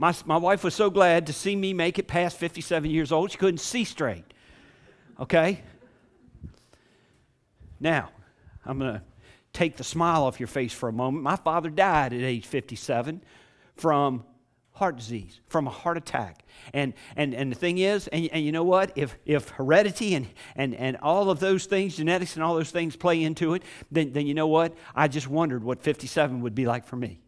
my, 0.03 0.13
my 0.25 0.37
wife 0.37 0.65
was 0.65 0.75
so 0.75 0.91
glad 0.91 1.29
to 1.29 1.33
see 1.33 1.55
me 1.55 1.73
make 1.73 1.97
it 1.97 2.09
past 2.09 2.37
57 2.37 2.91
years 2.91 3.13
old, 3.13 3.31
she 3.31 3.39
couldn't 3.39 3.59
see 3.59 3.85
straight. 3.85 4.25
Okay? 5.21 5.63
Now, 7.79 8.11
I'm 8.67 8.81
going 8.81 8.95
to 8.95 9.03
take 9.53 9.77
the 9.77 9.85
smile 9.85 10.25
off 10.25 10.41
your 10.41 10.49
face 10.49 10.73
for 10.73 10.89
a 10.89 10.93
moment. 10.93 11.23
My 11.23 11.37
father 11.37 11.71
died 11.71 12.13
at 12.13 12.21
age 12.21 12.47
57 12.47 13.23
from 13.77 14.25
heart 14.73 14.97
disease, 14.97 15.39
from 15.47 15.69
a 15.69 15.71
heart 15.71 15.99
attack. 15.99 16.43
And, 16.75 16.95
and, 17.15 17.33
and 17.33 17.53
the 17.53 17.57
thing 17.57 17.79
is, 17.79 18.09
and, 18.09 18.29
and 18.33 18.45
you 18.45 18.51
know 18.51 18.65
what? 18.65 18.91
If, 18.97 19.17
if 19.25 19.51
heredity 19.51 20.17
and, 20.17 20.27
and, 20.57 20.75
and 20.75 20.97
all 20.97 21.31
of 21.31 21.39
those 21.39 21.67
things, 21.67 21.95
genetics 21.95 22.35
and 22.35 22.43
all 22.43 22.57
those 22.57 22.73
things 22.73 22.97
play 22.97 23.23
into 23.23 23.55
it, 23.55 23.63
then, 23.93 24.13
then 24.13 24.27
you 24.27 24.35
know 24.35 24.49
what? 24.49 24.75
I 24.97 25.07
just 25.07 25.29
wondered 25.29 25.63
what 25.63 25.81
57 25.81 26.41
would 26.41 26.57
be 26.57 26.67
like 26.67 26.87
for 26.87 26.97
me. 26.97 27.21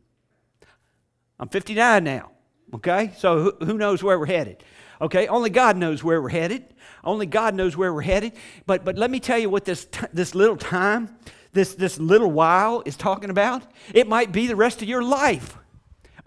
I'm 1.39 1.49
59 1.49 2.03
now. 2.03 2.33
Okay? 2.75 3.13
So 3.17 3.57
who, 3.61 3.79
knows 3.79 4.03
where 4.03 4.19
we're 4.19 4.27
headed? 4.27 4.65
Okay? 5.01 5.29
Only 5.29 5.51
God 5.51 5.77
knows 5.77 6.03
where 6.03 6.21
we're 6.21 6.29
headed. 6.29 6.65
Only 7.05 7.27
God 7.27 7.55
knows 7.55 7.77
where 7.77 7.95
we're 7.95 8.03
headed. 8.03 8.33
But, 8.67 8.85
but 8.85 8.97
let 8.99 9.11
me 9.11 9.21
tell 9.21 9.39
you 9.39 9.49
what 9.49 9.65
this, 9.65 9.85
t- 9.85 10.07
this 10.13 10.35
little 10.35 10.57
time, 10.57 11.17
this, 11.53 11.75
this 11.75 11.99
little 11.99 12.31
while 12.31 12.83
is 12.85 12.97
talking 12.97 13.31
about. 13.31 13.63
It 13.95 14.09
might 14.09 14.33
be 14.33 14.49
the 14.49 14.57
rest 14.57 14.83
of 14.83 14.89
your 14.89 15.03
life 15.03 15.57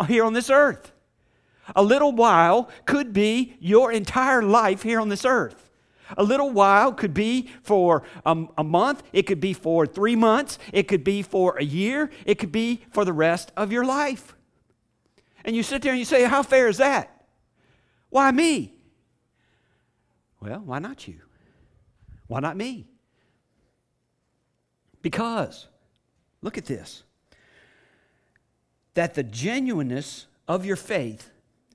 here 0.08 0.24
on 0.24 0.34
this 0.34 0.50
earth. 0.50 0.94
A 1.76 1.84
little 1.84 2.14
while 2.14 2.70
could 2.86 3.12
be 3.12 3.58
your 3.60 3.92
entire 3.92 4.42
life 4.42 4.84
here 4.84 5.02
on 5.02 5.10
this 5.10 5.26
earth. 5.26 5.70
A 6.18 6.24
little 6.24 6.50
while 6.50 6.94
could 6.94 7.14
be 7.14 7.50
for 7.62 8.04
um, 8.26 8.50
a 8.58 8.64
month, 8.64 9.04
it 9.12 9.24
could 9.24 9.42
be 9.42 9.52
for 9.52 9.86
three 9.86 10.16
months, 10.16 10.58
it 10.72 10.88
could 10.88 11.04
be 11.04 11.22
for 11.22 11.58
a 11.58 11.64
year, 11.64 12.10
it 12.26 12.36
could 12.40 12.54
be 12.54 12.86
for 12.92 13.04
the 13.04 13.12
rest 13.12 13.52
of 13.58 13.74
your 13.74 13.84
life. 13.84 14.37
And 15.48 15.56
you 15.56 15.64
sit 15.64 15.82
there 15.82 15.94
and 15.94 16.00
you 16.00 16.06
say, 16.06 16.26
How 16.26 16.44
fair 16.44 16.68
is 16.68 16.78
that? 16.78 17.26
Why 18.10 18.30
me? 18.32 18.76
Well, 20.42 20.60
why 20.60 20.80
not 20.80 21.08
you? 21.08 21.22
Why 22.28 22.42
not 22.42 22.58
me? 22.58 22.90
Because, 25.02 25.68
look 26.42 26.58
at 26.58 26.66
this, 26.66 27.04
that 28.94 29.14
the 29.14 29.24
genuineness 29.24 30.28
of 30.50 30.66
your 30.66 30.76
faith, 30.76 31.30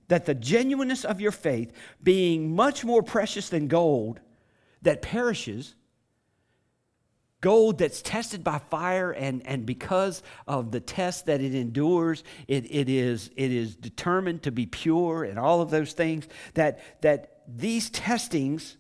that 0.09 0.27
the 0.27 0.35
genuineness 0.35 1.05
of 1.05 1.21
your 1.21 1.33
faith, 1.33 1.73
being 2.03 2.55
much 2.55 2.85
more 2.85 3.03
precious 3.03 3.49
than 3.49 3.69
gold 3.69 4.21
that 4.83 5.01
perishes, 5.01 5.75
gold 7.43 7.77
that's 7.77 8.01
tested 8.01 8.43
by 8.43 8.59
fire 8.71 9.11
and, 9.11 9.47
and 9.47 9.67
because 9.67 10.23
of 10.47 10.71
the 10.71 10.81
test 10.81 11.27
that 11.27 11.43
it 11.43 11.55
endures 11.55 12.25
it, 12.49 12.65
it, 12.71 12.89
is, 12.89 13.31
it 13.37 13.53
is 13.53 13.77
determined 13.77 14.43
to 14.45 14.51
be 14.51 14.65
pure 14.65 15.25
and 15.25 15.39
all 15.39 15.61
of 15.61 15.69
those 15.69 15.93
things 15.93 16.27
that, 16.55 16.81
that 17.03 17.43
these 17.47 17.91
testings 17.91 18.79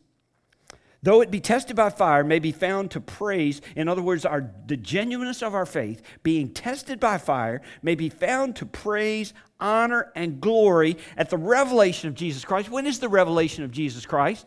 though 1.03 1.21
it 1.21 1.33
be 1.33 1.41
tested 1.41 1.75
by 1.75 1.91
fire 1.91 2.23
may 2.23 2.39
be 2.39 2.53
found 2.53 2.93
to 2.93 3.01
praise 3.01 3.61
in 3.75 3.89
other 3.89 4.01
words 4.01 4.25
our, 4.25 4.49
the 4.67 4.77
genuineness 4.77 5.43
of 5.43 5.55
our 5.55 5.67
faith 5.67 6.01
being 6.23 6.49
tested 6.49 7.01
by 7.01 7.19
fire 7.19 7.61
may 7.83 7.97
be 7.97 8.09
found 8.09 8.55
to 8.55 8.65
praise 8.65 9.35
honor 9.59 10.13
and 10.15 10.41
glory 10.41 10.97
at 11.17 11.31
the 11.31 11.37
revelation 11.37 12.09
of 12.09 12.15
jesus 12.15 12.45
christ. 12.45 12.71
When 12.71 12.87
is 12.87 13.01
the 13.01 13.09
revelation 13.09 13.65
of 13.65 13.73
jesus 13.73 14.07
christ 14.07 14.47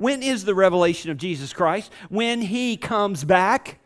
when 0.00 0.22
is 0.22 0.46
the 0.46 0.54
revelation 0.54 1.10
of 1.10 1.18
Jesus 1.18 1.52
Christ? 1.52 1.92
When 2.08 2.40
he 2.40 2.78
comes 2.78 3.22
back. 3.22 3.80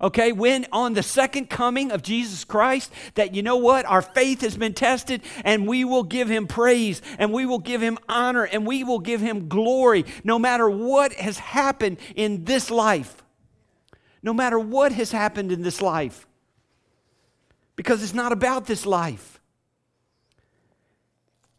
Okay, 0.00 0.32
when 0.32 0.66
on 0.72 0.94
the 0.94 1.02
second 1.02 1.50
coming 1.50 1.92
of 1.92 2.00
Jesus 2.00 2.42
Christ, 2.42 2.90
that 3.16 3.34
you 3.34 3.42
know 3.42 3.58
what? 3.58 3.84
Our 3.84 4.00
faith 4.00 4.40
has 4.40 4.56
been 4.56 4.72
tested 4.72 5.20
and 5.44 5.68
we 5.68 5.84
will 5.84 6.04
give 6.04 6.30
him 6.30 6.46
praise 6.46 7.02
and 7.18 7.34
we 7.34 7.44
will 7.44 7.58
give 7.58 7.82
him 7.82 7.98
honor 8.08 8.44
and 8.44 8.66
we 8.66 8.82
will 8.82 8.98
give 8.98 9.20
him 9.20 9.48
glory 9.48 10.06
no 10.24 10.38
matter 10.38 10.70
what 10.70 11.12
has 11.12 11.36
happened 11.36 11.98
in 12.16 12.44
this 12.44 12.70
life. 12.70 13.22
No 14.22 14.32
matter 14.32 14.58
what 14.58 14.92
has 14.92 15.12
happened 15.12 15.52
in 15.52 15.60
this 15.60 15.82
life. 15.82 16.26
Because 17.76 18.02
it's 18.02 18.14
not 18.14 18.32
about 18.32 18.64
this 18.64 18.86
life. 18.86 19.38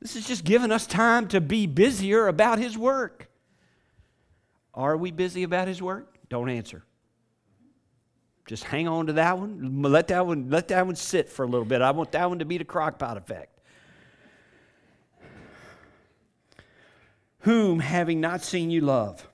This 0.01 0.15
is 0.15 0.25
just 0.25 0.43
giving 0.43 0.71
us 0.71 0.87
time 0.87 1.27
to 1.27 1.39
be 1.39 1.67
busier 1.67 2.27
about 2.27 2.57
his 2.57 2.75
work. 2.75 3.29
Are 4.73 4.97
we 4.97 5.11
busy 5.11 5.43
about 5.43 5.67
his 5.67 5.81
work? 5.81 6.17
Don't 6.29 6.49
answer. 6.49 6.83
Just 8.47 8.63
hang 8.63 8.87
on 8.87 9.07
to 9.07 9.13
that 9.13 9.37
one. 9.37 9.81
Let 9.81 10.07
that 10.09 10.25
one, 10.25 10.49
let 10.49 10.67
that 10.69 10.85
one 10.85 10.95
sit 10.95 11.29
for 11.29 11.43
a 11.43 11.47
little 11.47 11.65
bit. 11.65 11.81
I 11.81 11.91
want 11.91 12.11
that 12.11 12.27
one 12.27 12.39
to 12.39 12.45
be 12.45 12.57
the 12.57 12.65
crockpot 12.65 13.17
effect. 13.17 13.59
Whom, 17.39 17.79
having 17.79 18.19
not 18.21 18.41
seen 18.43 18.69
you, 18.69 18.81
love. 18.81 19.27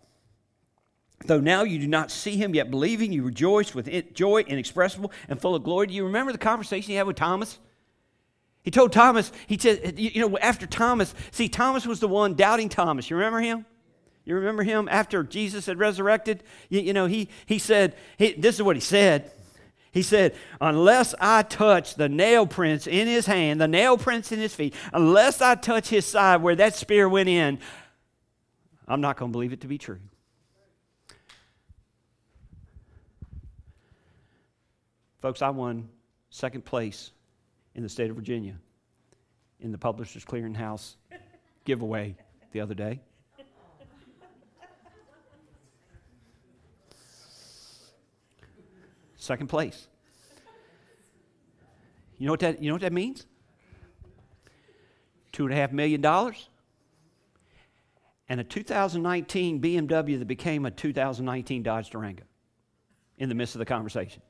Though 1.25 1.39
now 1.39 1.63
you 1.63 1.79
do 1.79 1.87
not 1.87 2.11
see 2.11 2.37
him, 2.37 2.55
yet 2.55 2.71
believing, 2.71 3.11
you 3.11 3.23
rejoice 3.23 3.75
with 3.75 4.13
joy 4.13 4.41
inexpressible 4.41 5.11
and 5.27 5.39
full 5.39 5.55
of 5.55 5.63
glory. 5.63 5.87
Do 5.87 5.93
you 5.93 6.05
remember 6.05 6.31
the 6.31 6.37
conversation 6.37 6.91
you 6.91 6.97
had 6.97 7.07
with 7.07 7.17
Thomas? 7.17 7.59
He 8.63 8.71
told 8.71 8.91
Thomas, 8.91 9.31
he 9.47 9.57
said, 9.57 9.99
you 9.99 10.27
know, 10.27 10.37
after 10.37 10.65
Thomas, 10.65 11.13
see, 11.31 11.49
Thomas 11.49 11.85
was 11.85 11.99
the 11.99 12.07
one 12.07 12.35
doubting 12.35 12.69
Thomas. 12.69 13.09
You 13.09 13.15
remember 13.15 13.39
him? 13.39 13.65
You 14.29 14.35
remember 14.35 14.61
him 14.61 14.87
after 14.91 15.23
Jesus 15.23 15.65
had 15.65 15.79
resurrected? 15.79 16.43
You, 16.69 16.81
you 16.81 16.93
know, 16.93 17.07
he, 17.07 17.29
he 17.47 17.57
said, 17.57 17.95
he, 18.15 18.33
this 18.33 18.55
is 18.55 18.61
what 18.61 18.75
he 18.75 18.79
said. 18.79 19.31
He 19.91 20.03
said, 20.03 20.35
Unless 20.61 21.15
I 21.19 21.41
touch 21.41 21.95
the 21.95 22.07
nail 22.07 22.45
prints 22.45 22.85
in 22.85 23.07
his 23.07 23.25
hand, 23.25 23.59
the 23.59 23.67
nail 23.67 23.97
prints 23.97 24.31
in 24.31 24.37
his 24.37 24.53
feet, 24.53 24.75
unless 24.93 25.41
I 25.41 25.55
touch 25.55 25.89
his 25.89 26.05
side 26.05 26.43
where 26.43 26.55
that 26.57 26.75
spear 26.75 27.09
went 27.09 27.27
in, 27.27 27.57
I'm 28.87 29.01
not 29.01 29.17
going 29.17 29.31
to 29.31 29.33
believe 29.33 29.51
it 29.51 29.61
to 29.61 29.67
be 29.67 29.79
true. 29.79 29.99
Folks, 35.23 35.41
I 35.41 35.49
won 35.49 35.89
second 36.29 36.65
place 36.65 37.09
in 37.73 37.81
the 37.81 37.89
state 37.89 38.11
of 38.11 38.15
Virginia 38.15 38.57
in 39.59 39.71
the 39.71 39.77
Publishers 39.79 40.23
Clearinghouse 40.23 40.97
giveaway 41.65 42.15
the 42.51 42.61
other 42.61 42.75
day. 42.75 42.99
Second 49.29 49.45
place. 49.45 49.87
You 52.17 52.25
know 52.25 52.33
what 52.33 52.39
that, 52.39 52.63
you 52.63 52.67
know 52.67 52.73
what 52.73 52.81
that 52.81 52.91
means? 52.91 53.27
Two 55.31 55.45
and 55.45 55.53
a 55.53 55.55
half 55.55 55.71
million 55.71 56.01
dollars. 56.01 56.49
And 58.27 58.39
a 58.39 58.43
2019 58.43 59.61
BMW 59.61 60.17
that 60.17 60.25
became 60.25 60.65
a 60.65 60.71
2019 60.71 61.61
Dodge 61.61 61.91
Durango 61.91 62.23
in 63.19 63.29
the 63.29 63.35
midst 63.35 63.53
of 63.53 63.59
the 63.59 63.65
conversation. 63.65 64.23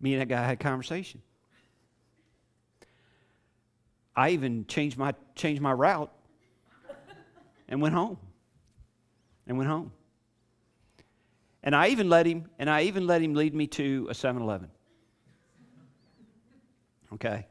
Me 0.00 0.12
and 0.12 0.20
that 0.20 0.28
guy 0.28 0.44
had 0.44 0.52
a 0.52 0.56
conversation. 0.56 1.22
I 4.14 4.32
even 4.32 4.66
changed 4.66 4.98
my, 4.98 5.14
changed 5.34 5.62
my 5.62 5.72
route 5.72 6.12
and 7.70 7.80
went 7.80 7.94
home 7.94 8.18
and 9.50 9.58
went 9.58 9.68
home. 9.68 9.90
And 11.64 11.74
I 11.74 11.88
even 11.88 12.08
let 12.08 12.24
him, 12.24 12.46
and 12.58 12.70
I 12.70 12.82
even 12.82 13.06
let 13.08 13.20
him 13.20 13.34
lead 13.34 13.52
me 13.52 13.66
to 13.66 14.06
a 14.08 14.14
7 14.14 14.40
Eleven. 14.40 14.68
Okay? 17.14 17.48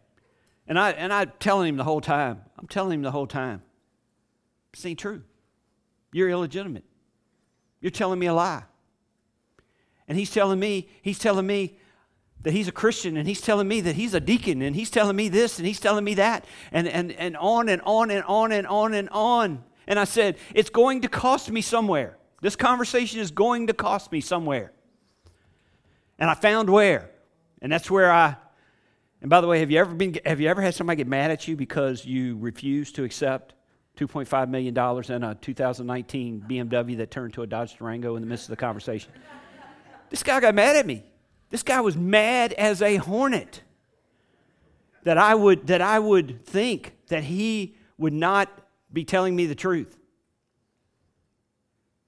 And 0.65 0.79
I 0.79 0.91
and 0.91 1.11
I'm 1.11 1.33
telling 1.39 1.67
him 1.67 1.75
the 1.75 1.83
whole 1.83 1.99
time. 1.99 2.41
I'm 2.57 2.67
telling 2.67 2.93
him 2.93 3.01
the 3.01 3.11
whole 3.11 3.27
time. 3.27 3.61
This 4.71 4.85
ain't 4.85 4.97
true. 4.97 5.23
You're 6.13 6.29
illegitimate. 6.29 6.85
You're 7.81 7.91
telling 7.91 8.17
me 8.17 8.27
a 8.27 8.33
lie. 8.33 8.63
And 10.07 10.17
he's 10.17 10.31
telling 10.31 10.59
me, 10.59 10.87
he's 11.01 11.19
telling 11.19 11.45
me 11.45 11.77
that 12.43 12.53
he's 12.53 12.69
a 12.69 12.71
Christian 12.71 13.17
and 13.17 13.27
he's 13.27 13.41
telling 13.41 13.67
me 13.67 13.81
that 13.81 13.95
he's 13.95 14.13
a 14.13 14.21
deacon 14.21 14.61
and 14.61 14.73
he's 14.73 14.89
telling 14.89 15.17
me 15.17 15.27
this 15.27 15.59
and 15.59 15.67
he's 15.67 15.79
telling 15.81 16.05
me 16.05 16.13
that 16.13 16.45
and, 16.71 16.87
and, 16.87 17.11
and 17.11 17.35
on 17.35 17.67
and 17.67 17.81
on 17.85 18.09
and 18.09 18.23
on 18.23 18.53
and 18.53 18.65
on 18.67 18.93
and 18.93 19.09
on. 19.09 19.63
And 19.89 19.99
I 19.99 20.05
said, 20.05 20.37
It's 20.55 20.69
going 20.69 21.01
to 21.01 21.09
cost 21.09 21.51
me 21.51 21.59
somewhere. 21.59 22.17
This 22.41 22.55
conversation 22.55 23.19
is 23.19 23.31
going 23.31 23.67
to 23.67 23.73
cost 23.73 24.13
me 24.13 24.21
somewhere. 24.21 24.71
And 26.17 26.29
I 26.29 26.35
found 26.35 26.69
where. 26.69 27.11
And 27.61 27.69
that's 27.69 27.91
where 27.91 28.09
I 28.09 28.37
and 29.21 29.29
by 29.29 29.41
the 29.41 29.47
way, 29.47 29.59
have 29.59 29.69
you 29.69 29.79
ever 29.79 29.93
been 29.93 30.17
have 30.25 30.39
you 30.39 30.47
ever 30.47 30.61
had 30.61 30.73
somebody 30.73 30.97
get 30.97 31.07
mad 31.07 31.31
at 31.31 31.47
you 31.47 31.55
because 31.55 32.05
you 32.05 32.37
refused 32.37 32.95
to 32.95 33.03
accept 33.03 33.53
$2.5 33.97 34.49
million 34.49 34.77
in 35.11 35.23
a 35.23 35.35
2019 35.35 36.45
BMW 36.47 36.97
that 36.97 37.11
turned 37.11 37.33
to 37.33 37.41
a 37.41 37.47
Dodge 37.47 37.77
Durango 37.77 38.15
in 38.15 38.21
the 38.21 38.27
midst 38.27 38.45
of 38.45 38.51
the 38.51 38.55
conversation? 38.55 39.11
this 40.09 40.23
guy 40.23 40.39
got 40.39 40.55
mad 40.55 40.77
at 40.77 40.85
me. 40.85 41.03
This 41.49 41.63
guy 41.63 41.81
was 41.81 41.97
mad 41.97 42.53
as 42.53 42.81
a 42.81 42.95
hornet 42.95 43.61
that 45.03 45.17
I 45.17 45.35
would, 45.35 45.67
that 45.67 45.81
I 45.81 45.99
would 45.99 46.45
think 46.45 46.95
that 47.07 47.23
he 47.23 47.75
would 47.97 48.13
not 48.13 48.49
be 48.91 49.03
telling 49.05 49.35
me 49.35 49.45
the 49.45 49.55
truth. 49.55 49.95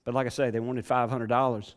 But 0.04 0.14
like 0.14 0.26
I 0.26 0.30
say, 0.30 0.50
they 0.50 0.60
wanted 0.60 0.86
$500 0.86 1.74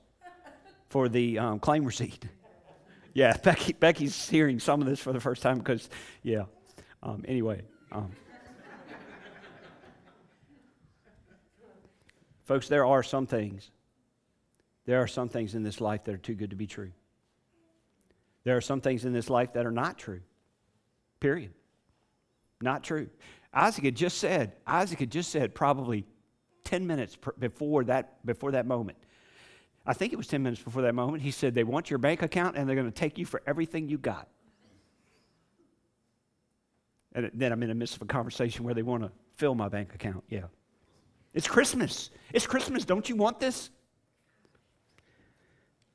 for 0.88 1.08
the 1.08 1.38
um, 1.38 1.58
claim 1.58 1.84
receipt. 1.84 2.24
yeah, 3.14 3.36
Becky, 3.36 3.74
Becky's 3.74 4.28
hearing 4.28 4.58
some 4.58 4.80
of 4.80 4.86
this 4.86 5.00
for 5.00 5.12
the 5.12 5.20
first 5.20 5.42
time 5.42 5.58
because, 5.58 5.88
yeah. 6.22 6.44
Um, 7.02 7.24
anyway. 7.28 7.62
Um. 7.92 8.10
Folks, 12.44 12.68
there 12.68 12.86
are 12.86 13.02
some 13.02 13.26
things, 13.26 13.70
there 14.86 15.02
are 15.02 15.06
some 15.06 15.28
things 15.28 15.54
in 15.54 15.62
this 15.62 15.80
life 15.80 16.04
that 16.04 16.14
are 16.14 16.18
too 16.18 16.34
good 16.34 16.50
to 16.50 16.56
be 16.56 16.66
true. 16.66 16.92
There 18.44 18.56
are 18.56 18.62
some 18.62 18.80
things 18.80 19.04
in 19.04 19.12
this 19.12 19.30
life 19.30 19.54
that 19.54 19.66
are 19.66 19.70
not 19.70 19.98
true. 19.98 20.20
Period. 21.20 21.52
Not 22.60 22.84
true. 22.84 23.08
Isaac 23.54 23.84
had 23.84 23.94
just 23.94 24.18
said, 24.18 24.52
Isaac 24.66 24.98
had 24.98 25.10
just 25.10 25.30
said 25.30 25.54
probably 25.54 26.04
10 26.64 26.86
minutes 26.86 27.16
before 27.38 27.84
that, 27.84 28.24
before 28.26 28.50
that 28.52 28.66
moment. 28.66 28.98
I 29.86 29.92
think 29.92 30.12
it 30.12 30.16
was 30.16 30.26
10 30.26 30.42
minutes 30.42 30.62
before 30.62 30.82
that 30.82 30.94
moment. 30.94 31.22
He 31.22 31.30
said, 31.30 31.54
They 31.54 31.62
want 31.62 31.90
your 31.90 31.98
bank 31.98 32.22
account 32.22 32.56
and 32.56 32.68
they're 32.68 32.76
going 32.76 32.90
to 32.90 32.92
take 32.92 33.16
you 33.16 33.24
for 33.24 33.42
everything 33.46 33.88
you 33.88 33.98
got. 33.98 34.28
And 37.14 37.30
then 37.32 37.52
I'm 37.52 37.62
in 37.62 37.68
the 37.68 37.74
midst 37.76 37.94
of 37.94 38.02
a 38.02 38.06
conversation 38.06 38.64
where 38.64 38.74
they 38.74 38.82
want 38.82 39.04
to 39.04 39.12
fill 39.36 39.54
my 39.54 39.68
bank 39.68 39.94
account. 39.94 40.24
Yeah. 40.28 40.46
It's 41.32 41.46
Christmas. 41.46 42.10
It's 42.32 42.46
Christmas. 42.46 42.84
Don't 42.84 43.08
you 43.08 43.14
want 43.14 43.38
this? 43.38 43.70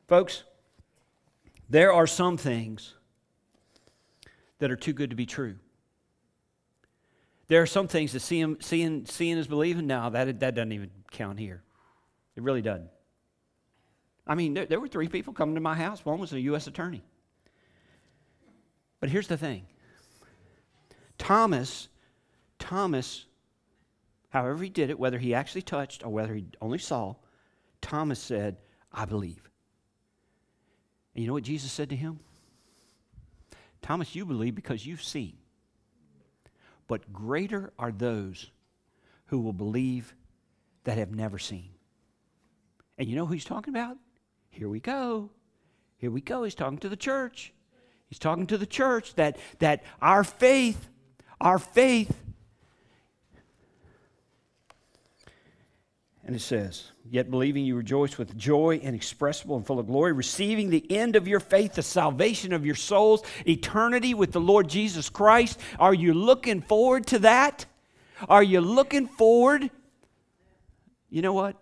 Folks, 0.07 0.43
there 1.69 1.91
are 1.91 2.07
some 2.07 2.37
things 2.37 2.93
that 4.59 4.71
are 4.71 4.75
too 4.75 4.93
good 4.93 5.09
to 5.09 5.15
be 5.15 5.25
true. 5.25 5.55
There 7.49 7.61
are 7.63 7.67
some 7.67 7.87
things 7.87 8.13
that 8.13 8.21
seeing, 8.21 8.57
seeing, 8.61 9.05
seeing 9.07 9.37
is 9.37 9.47
believing. 9.47 9.87
Now, 9.87 10.09
that, 10.09 10.39
that 10.39 10.55
doesn't 10.55 10.71
even 10.71 10.91
count 11.11 11.39
here. 11.39 11.63
It 12.35 12.43
really 12.43 12.61
doesn't. 12.61 12.89
I 14.25 14.35
mean, 14.35 14.53
there, 14.53 14.67
there 14.67 14.79
were 14.79 14.87
three 14.87 15.07
people 15.09 15.33
coming 15.33 15.55
to 15.55 15.61
my 15.61 15.73
house. 15.73 16.05
One 16.05 16.19
was 16.19 16.31
a 16.31 16.39
U.S. 16.41 16.67
attorney. 16.67 17.03
But 18.99 19.09
here's 19.09 19.27
the 19.27 19.37
thing 19.37 19.65
Thomas, 21.17 21.87
Thomas, 22.59 23.25
however 24.29 24.63
he 24.63 24.69
did 24.69 24.91
it, 24.91 24.99
whether 24.99 25.17
he 25.17 25.33
actually 25.33 25.63
touched 25.63 26.05
or 26.05 26.09
whether 26.09 26.35
he 26.35 26.45
only 26.61 26.77
saw, 26.77 27.15
Thomas 27.81 28.19
said, 28.19 28.57
I 28.93 29.05
believe. 29.05 29.49
And 31.15 31.23
you 31.23 31.27
know 31.27 31.33
what 31.33 31.43
Jesus 31.43 31.71
said 31.71 31.89
to 31.89 31.95
him? 31.95 32.19
Thomas, 33.81 34.13
you 34.13 34.23
believe 34.25 34.53
because 34.53 34.85
you've 34.85 35.03
seen. 35.03 35.37
But 36.89 37.13
greater 37.13 37.71
are 37.79 37.93
those 37.93 38.51
who 39.27 39.39
will 39.39 39.53
believe 39.53 40.13
that 40.83 40.97
have 40.97 41.15
never 41.15 41.37
seen. 41.37 41.69
And 42.97 43.07
you 43.07 43.15
know 43.15 43.27
who 43.27 43.33
he's 43.33 43.45
talking 43.45 43.73
about? 43.73 43.95
Here 44.49 44.67
we 44.67 44.81
go. 44.81 45.29
Here 45.97 46.09
we 46.09 46.19
go. 46.19 46.43
He's 46.43 46.55
talking 46.55 46.79
to 46.79 46.89
the 46.89 46.97
church. 46.97 47.53
He's 48.07 48.19
talking 48.19 48.47
to 48.47 48.57
the 48.57 48.65
church 48.65 49.13
that, 49.15 49.37
that 49.59 49.83
our 50.01 50.23
faith, 50.23 50.89
our 51.39 51.59
faith 51.59 52.19
And 56.29 56.35
it 56.35 56.41
says, 56.41 56.83
Yet 57.09 57.31
believing 57.31 57.65
you 57.65 57.75
rejoice 57.75 58.19
with 58.19 58.37
joy 58.37 58.75
inexpressible 58.75 59.57
and 59.57 59.65
full 59.65 59.79
of 59.79 59.87
glory, 59.87 60.13
receiving 60.13 60.69
the 60.69 60.85
end 60.91 61.15
of 61.15 61.27
your 61.27 61.39
faith, 61.39 61.73
the 61.73 61.81
salvation 61.81 62.53
of 62.53 62.67
your 62.67 62.75
souls, 62.75 63.23
eternity 63.47 64.13
with 64.13 64.31
the 64.31 64.39
Lord 64.39 64.69
Jesus 64.69 65.09
Christ. 65.09 65.59
Are 65.79 65.91
you 65.95 66.13
looking 66.13 66.61
forward 66.61 67.07
to 67.07 67.17
that? 67.17 67.65
Are 68.29 68.43
you 68.43 68.61
looking 68.61 69.07
forward? 69.07 69.71
You 71.09 71.23
know 71.23 71.33
what? 71.33 71.55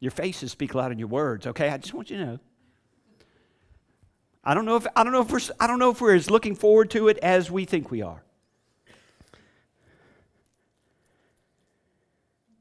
Your 0.00 0.10
faces 0.10 0.52
speak 0.52 0.74
louder 0.74 0.90
than 0.90 0.98
your 0.98 1.08
words, 1.08 1.46
okay? 1.46 1.70
I 1.70 1.78
just 1.78 1.94
want 1.94 2.10
you 2.10 2.18
to 2.18 2.26
know. 2.26 2.38
I 4.44 4.52
don't 4.52 4.66
know 4.66 4.76
if 4.76 4.86
I 4.94 5.02
don't 5.02 5.14
know 5.14 5.22
if 5.22 5.30
we're 5.30 5.54
I 5.58 5.66
don't 5.66 5.78
know 5.78 5.92
if 5.92 6.02
we're 6.02 6.14
as 6.14 6.30
looking 6.30 6.54
forward 6.54 6.90
to 6.90 7.08
it 7.08 7.16
as 7.22 7.50
we 7.50 7.64
think 7.64 7.90
we 7.90 8.02
are. 8.02 8.22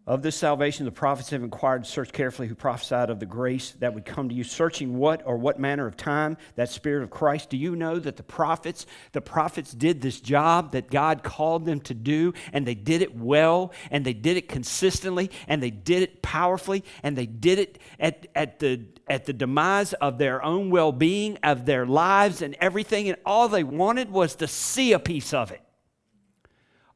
Of 0.07 0.21
this 0.21 0.37
salvation, 0.37 0.85
the 0.85 0.91
prophets 0.93 1.31
have 1.31 1.43
inquired 1.43 1.85
searched 1.85 2.13
carefully 2.13 2.47
who 2.47 2.55
prophesied 2.55 3.09
of 3.09 3.19
the 3.19 3.25
grace 3.25 3.71
that 3.79 3.93
would 3.93 4.05
come 4.05 4.29
to 4.29 4.35
you, 4.35 4.45
searching 4.45 4.95
what 4.95 5.21
or 5.25 5.35
what 5.35 5.59
manner 5.59 5.85
of 5.85 5.97
time 5.97 6.37
that 6.55 6.69
Spirit 6.69 7.03
of 7.03 7.09
Christ. 7.09 7.49
Do 7.49 7.57
you 7.57 7.75
know 7.75 7.99
that 7.99 8.15
the 8.15 8.23
prophets, 8.23 8.85
the 9.11 9.19
prophets 9.19 9.73
did 9.73 10.01
this 10.01 10.21
job 10.21 10.71
that 10.71 10.89
God 10.89 11.23
called 11.23 11.65
them 11.65 11.81
to 11.81 11.93
do, 11.93 12.33
and 12.53 12.65
they 12.65 12.73
did 12.73 13.01
it 13.01 13.17
well, 13.17 13.73
and 13.91 14.05
they 14.05 14.13
did 14.13 14.37
it 14.37 14.47
consistently, 14.47 15.29
and 15.45 15.61
they 15.61 15.71
did 15.71 16.03
it 16.03 16.21
powerfully, 16.21 16.85
and 17.03 17.17
they 17.17 17.25
did 17.25 17.59
it 17.59 17.77
at, 17.99 18.27
at 18.33 18.59
the 18.59 18.85
at 19.09 19.25
the 19.25 19.33
demise 19.33 19.91
of 19.93 20.17
their 20.17 20.41
own 20.43 20.69
well-being, 20.69 21.37
of 21.43 21.65
their 21.65 21.85
lives 21.85 22.41
and 22.41 22.55
everything, 22.61 23.09
and 23.09 23.17
all 23.25 23.49
they 23.49 23.63
wanted 23.63 24.09
was 24.09 24.35
to 24.35 24.47
see 24.47 24.93
a 24.93 24.99
piece 24.99 25.33
of 25.33 25.51
it. 25.51 25.61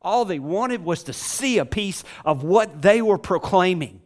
All 0.02 0.26
they 0.26 0.40
wanted 0.40 0.84
was 0.84 1.04
to 1.04 1.14
see 1.14 1.58
a 1.58 1.66
piece 1.66 2.04
of 2.26 2.44
what 2.44 2.82
they 2.82 3.02
were 3.02 3.18
proclaiming. 3.18 4.02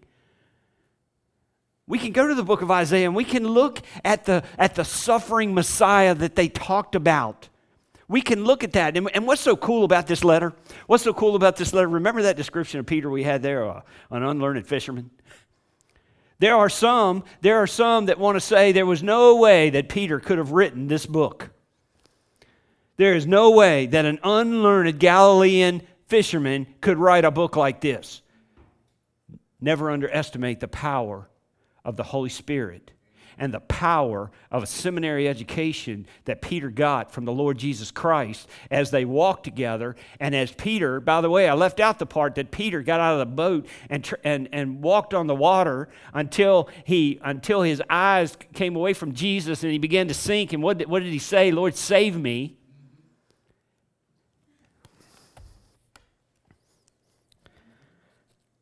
We 1.88 2.00
can 2.00 2.12
go 2.12 2.28
to 2.28 2.36
the 2.36 2.44
book 2.44 2.62
of 2.62 2.72
Isaiah 2.72 3.06
and 3.06 3.16
we 3.16 3.24
can 3.24 3.48
look 3.48 3.82
at 4.04 4.26
the, 4.26 4.44
at 4.58 4.76
the 4.76 4.84
suffering 4.84 5.54
Messiah 5.54 6.16
that 6.16 6.36
they 6.36 6.50
talked 6.50 6.96
about. 6.96 7.48
We 8.08 8.22
can 8.22 8.44
look 8.44 8.64
at 8.64 8.74
that. 8.74 8.98
And, 8.98 9.10
and 9.14 9.26
what's 9.26 9.42
so 9.42 9.56
cool 9.56 9.84
about 9.84 10.08
this 10.08 10.24
letter? 10.24 10.54
What's 10.88 11.04
so 11.04 11.14
cool 11.14 11.36
about 11.36 11.56
this 11.58 11.74
letter? 11.74 11.88
Remember 11.88 12.24
that 12.24 12.38
description 12.38 12.80
of 12.80 12.86
Peter 12.86 13.10
we 13.10 13.24
had 13.24 13.42
there, 13.42 13.66
uh, 13.66 13.82
an 14.12 14.24
unlearned 14.24 14.68
fisherman? 14.68 15.12
There 16.40 16.56
are 16.56 16.70
some, 16.70 17.24
there 17.42 17.58
are 17.58 17.68
some 17.68 18.08
that 18.08 18.20
want 18.20 18.36
to 18.36 18.42
say 18.42 18.72
there 18.72 18.86
was 18.86 19.02
no 19.02 19.38
way 19.38 19.70
that 19.70 19.88
Peter 19.88 20.20
could 20.20 20.38
have 20.38 20.52
written 20.52 20.88
this 20.88 21.06
book. 21.06 21.52
There 22.98 23.16
is 23.16 23.28
no 23.28 23.52
way 23.52 23.88
that 23.88 24.06
an 24.06 24.20
unlearned 24.24 25.00
Galilean 25.00 25.82
fisherman 26.08 26.68
could 26.82 26.98
write 26.98 27.26
a 27.26 27.32
book 27.32 27.56
like 27.56 27.82
this. 27.82 28.22
Never 29.60 29.92
underestimate 29.92 30.60
the 30.60 30.68
power 30.68 31.30
of 31.84 31.98
the 31.98 32.04
Holy 32.04 32.30
Spirit 32.30 32.92
and 33.38 33.54
the 33.54 33.60
power 33.60 34.32
of 34.52 34.64
a 34.64 34.68
seminary 34.68 35.28
education 35.28 36.08
that 36.26 36.42
Peter 36.42 36.70
got 36.70 37.12
from 37.12 37.26
the 37.26 37.34
Lord 37.34 37.58
Jesus 37.58 37.92
Christ 37.92 38.48
as 38.72 38.92
they 38.92 39.06
walked 39.06 39.44
together. 39.44 39.96
And 40.20 40.36
as 40.36 40.52
Peter, 40.52 41.00
by 41.00 41.22
the 41.22 41.30
way, 41.30 41.50
I 41.50 41.54
left 41.54 41.80
out 41.80 42.00
the 42.00 42.06
part 42.06 42.36
that 42.36 42.52
Peter 42.52 42.82
got 42.82 43.00
out 43.00 43.14
of 43.14 43.20
the 43.20 43.36
boat 43.36 43.68
and, 43.90 44.10
and, 44.24 44.50
and 44.52 44.82
walked 44.82 45.14
on 45.14 45.28
the 45.28 45.36
water 45.36 45.90
until, 46.14 46.70
he, 46.86 47.20
until 47.24 47.62
his 47.62 47.82
eyes 47.90 48.38
came 48.54 48.76
away 48.76 48.94
from 48.94 49.14
Jesus 49.14 49.64
and 49.64 49.72
he 49.72 49.80
began 49.80 50.08
to 50.08 50.14
sink. 50.14 50.54
And 50.54 50.64
what, 50.64 50.82
what 50.88 51.04
did 51.04 51.12
he 51.12 51.20
say? 51.20 51.52
Lord, 51.52 51.76
save 51.76 52.18
me. 52.18 52.58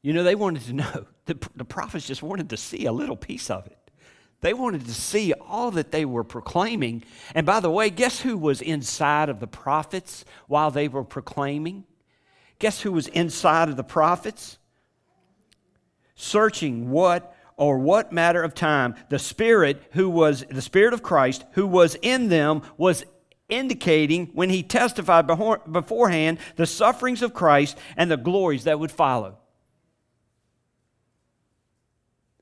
You 0.03 0.13
know, 0.13 0.23
they 0.23 0.35
wanted 0.35 0.63
to 0.63 0.73
know. 0.73 1.05
The, 1.25 1.39
the 1.55 1.63
prophets 1.63 2.05
just 2.05 2.21
wanted 2.21 2.49
to 2.49 2.57
see 2.57 2.85
a 2.85 2.91
little 2.91 3.15
piece 3.15 3.49
of 3.49 3.65
it. 3.65 3.77
They 4.41 4.53
wanted 4.53 4.83
to 4.87 4.93
see 4.93 5.31
all 5.31 5.71
that 5.71 5.91
they 5.93 6.03
were 6.03 6.25
proclaiming. 6.25 7.05
And 7.33 7.45
by 7.45 7.61
the 7.61 7.71
way, 7.71 7.89
guess 7.89 8.19
who 8.19 8.37
was 8.37 8.61
inside 8.61 9.29
of 9.29 9.39
the 9.39 9.47
prophets 9.47 10.25
while 10.47 10.69
they 10.69 10.89
were 10.89 11.05
proclaiming? 11.05 11.85
Guess 12.59 12.81
who 12.81 12.91
was 12.91 13.07
inside 13.07 13.69
of 13.69 13.77
the 13.77 13.85
prophets? 13.85 14.57
Searching 16.15 16.91
what 16.91 17.33
or 17.55 17.77
what 17.79 18.11
matter 18.11 18.43
of 18.43 18.53
time 18.53 18.95
the 19.07 19.19
Spirit 19.19 19.81
who 19.93 20.09
was, 20.09 20.43
the 20.49 20.61
Spirit 20.61 20.93
of 20.93 21.01
Christ 21.01 21.45
who 21.53 21.65
was 21.65 21.95
in 22.01 22.27
them 22.27 22.63
was 22.75 23.05
indicating 23.47 24.25
when 24.33 24.49
he 24.49 24.61
testified 24.61 25.25
beforehand 25.25 26.39
the 26.57 26.65
sufferings 26.65 27.21
of 27.21 27.33
Christ 27.33 27.77
and 27.95 28.11
the 28.11 28.17
glories 28.17 28.65
that 28.65 28.77
would 28.77 28.91
follow. 28.91 29.37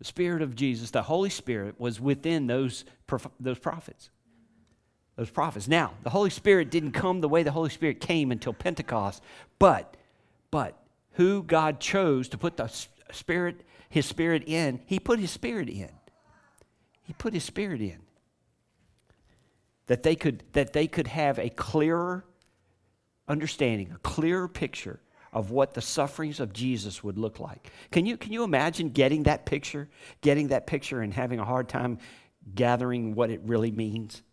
The 0.01 0.05
Spirit 0.05 0.41
of 0.41 0.55
Jesus, 0.55 0.89
the 0.89 1.03
Holy 1.03 1.29
Spirit, 1.29 1.79
was 1.79 2.01
within 2.01 2.47
those, 2.47 2.85
those 3.39 3.59
prophets. 3.59 4.09
Those 5.15 5.29
prophets. 5.29 5.67
Now, 5.67 5.93
the 6.01 6.09
Holy 6.09 6.31
Spirit 6.31 6.71
didn't 6.71 6.93
come 6.93 7.21
the 7.21 7.29
way 7.29 7.43
the 7.43 7.51
Holy 7.51 7.69
Spirit 7.69 8.01
came 8.01 8.31
until 8.31 8.51
Pentecost, 8.51 9.21
but, 9.59 9.95
but 10.49 10.75
who 11.11 11.43
God 11.43 11.79
chose 11.79 12.27
to 12.29 12.39
put 12.39 12.57
the 12.57 12.67
Spirit, 13.11 13.61
His 13.89 14.07
Spirit 14.07 14.45
in, 14.47 14.81
He 14.87 14.99
put 14.99 15.19
His 15.19 15.29
Spirit 15.29 15.69
in. 15.69 15.91
He 17.03 17.13
put 17.13 17.35
His 17.35 17.43
Spirit 17.43 17.79
in. 17.79 17.99
That 19.85 20.01
they 20.01 20.15
could, 20.15 20.41
that 20.53 20.73
they 20.73 20.87
could 20.87 21.09
have 21.09 21.37
a 21.37 21.49
clearer 21.49 22.25
understanding, 23.27 23.91
a 23.93 23.99
clearer 23.99 24.47
picture 24.47 24.99
of 25.33 25.51
what 25.51 25.73
the 25.73 25.81
sufferings 25.81 26.39
of 26.39 26.51
Jesus 26.53 27.03
would 27.03 27.17
look 27.17 27.39
like. 27.39 27.71
Can 27.91 28.05
you, 28.05 28.17
can 28.17 28.33
you 28.33 28.43
imagine 28.43 28.89
getting 28.89 29.23
that 29.23 29.45
picture, 29.45 29.89
getting 30.21 30.49
that 30.49 30.67
picture 30.67 31.01
and 31.01 31.13
having 31.13 31.39
a 31.39 31.45
hard 31.45 31.69
time 31.69 31.99
gathering 32.53 33.15
what 33.15 33.29
it 33.29 33.41
really 33.43 33.71
means? 33.71 34.23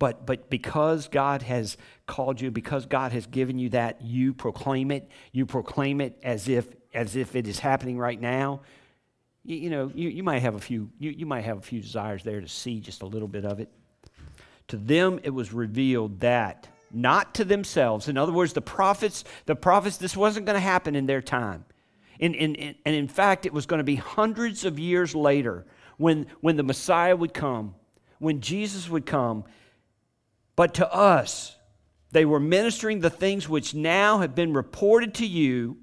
But, 0.00 0.26
but 0.26 0.50
because 0.50 1.06
God 1.06 1.42
has 1.42 1.76
called 2.06 2.40
you, 2.40 2.50
because 2.50 2.86
God 2.86 3.12
has 3.12 3.26
given 3.26 3.60
you 3.60 3.68
that, 3.68 4.02
you 4.02 4.34
proclaim 4.34 4.90
it. 4.90 5.08
You 5.30 5.46
proclaim 5.46 6.00
it 6.00 6.18
as 6.24 6.48
if, 6.48 6.66
as 6.92 7.14
if 7.14 7.36
it 7.36 7.46
is 7.46 7.60
happening 7.60 7.98
right 7.98 8.20
now. 8.20 8.62
You, 9.44 9.56
you 9.56 9.70
know, 9.70 9.92
you, 9.94 10.08
you 10.08 10.24
might 10.24 10.40
have 10.40 10.56
a 10.56 10.60
few, 10.60 10.90
you, 10.98 11.12
you 11.12 11.24
might 11.24 11.42
have 11.42 11.58
a 11.58 11.62
few 11.62 11.80
desires 11.80 12.24
there 12.24 12.40
to 12.40 12.48
see 12.48 12.80
just 12.80 13.02
a 13.02 13.06
little 13.06 13.28
bit 13.28 13.44
of 13.44 13.60
it. 13.60 13.70
To 14.68 14.76
them 14.76 15.20
it 15.22 15.30
was 15.30 15.52
revealed 15.52 16.18
that 16.20 16.66
not 16.92 17.34
to 17.34 17.44
themselves. 17.44 18.08
In 18.08 18.16
other 18.16 18.32
words, 18.32 18.52
the 18.52 18.62
prophets, 18.62 19.24
the 19.46 19.56
prophets, 19.56 19.96
this 19.96 20.16
wasn't 20.16 20.46
going 20.46 20.54
to 20.54 20.60
happen 20.60 20.94
in 20.94 21.06
their 21.06 21.22
time. 21.22 21.64
In, 22.18 22.34
in, 22.34 22.54
in, 22.54 22.74
and 22.84 22.94
in 22.94 23.08
fact, 23.08 23.46
it 23.46 23.52
was 23.52 23.66
going 23.66 23.78
to 23.78 23.84
be 23.84 23.96
hundreds 23.96 24.64
of 24.64 24.78
years 24.78 25.14
later 25.14 25.66
when, 25.96 26.26
when 26.40 26.56
the 26.56 26.62
Messiah 26.62 27.16
would 27.16 27.34
come, 27.34 27.74
when 28.18 28.40
Jesus 28.40 28.88
would 28.88 29.06
come. 29.06 29.44
But 30.54 30.74
to 30.74 30.92
us, 30.92 31.56
they 32.12 32.24
were 32.24 32.40
ministering 32.40 33.00
the 33.00 33.10
things 33.10 33.48
which 33.48 33.74
now 33.74 34.18
have 34.18 34.34
been 34.34 34.52
reported 34.52 35.14
to 35.14 35.26
you 35.26 35.78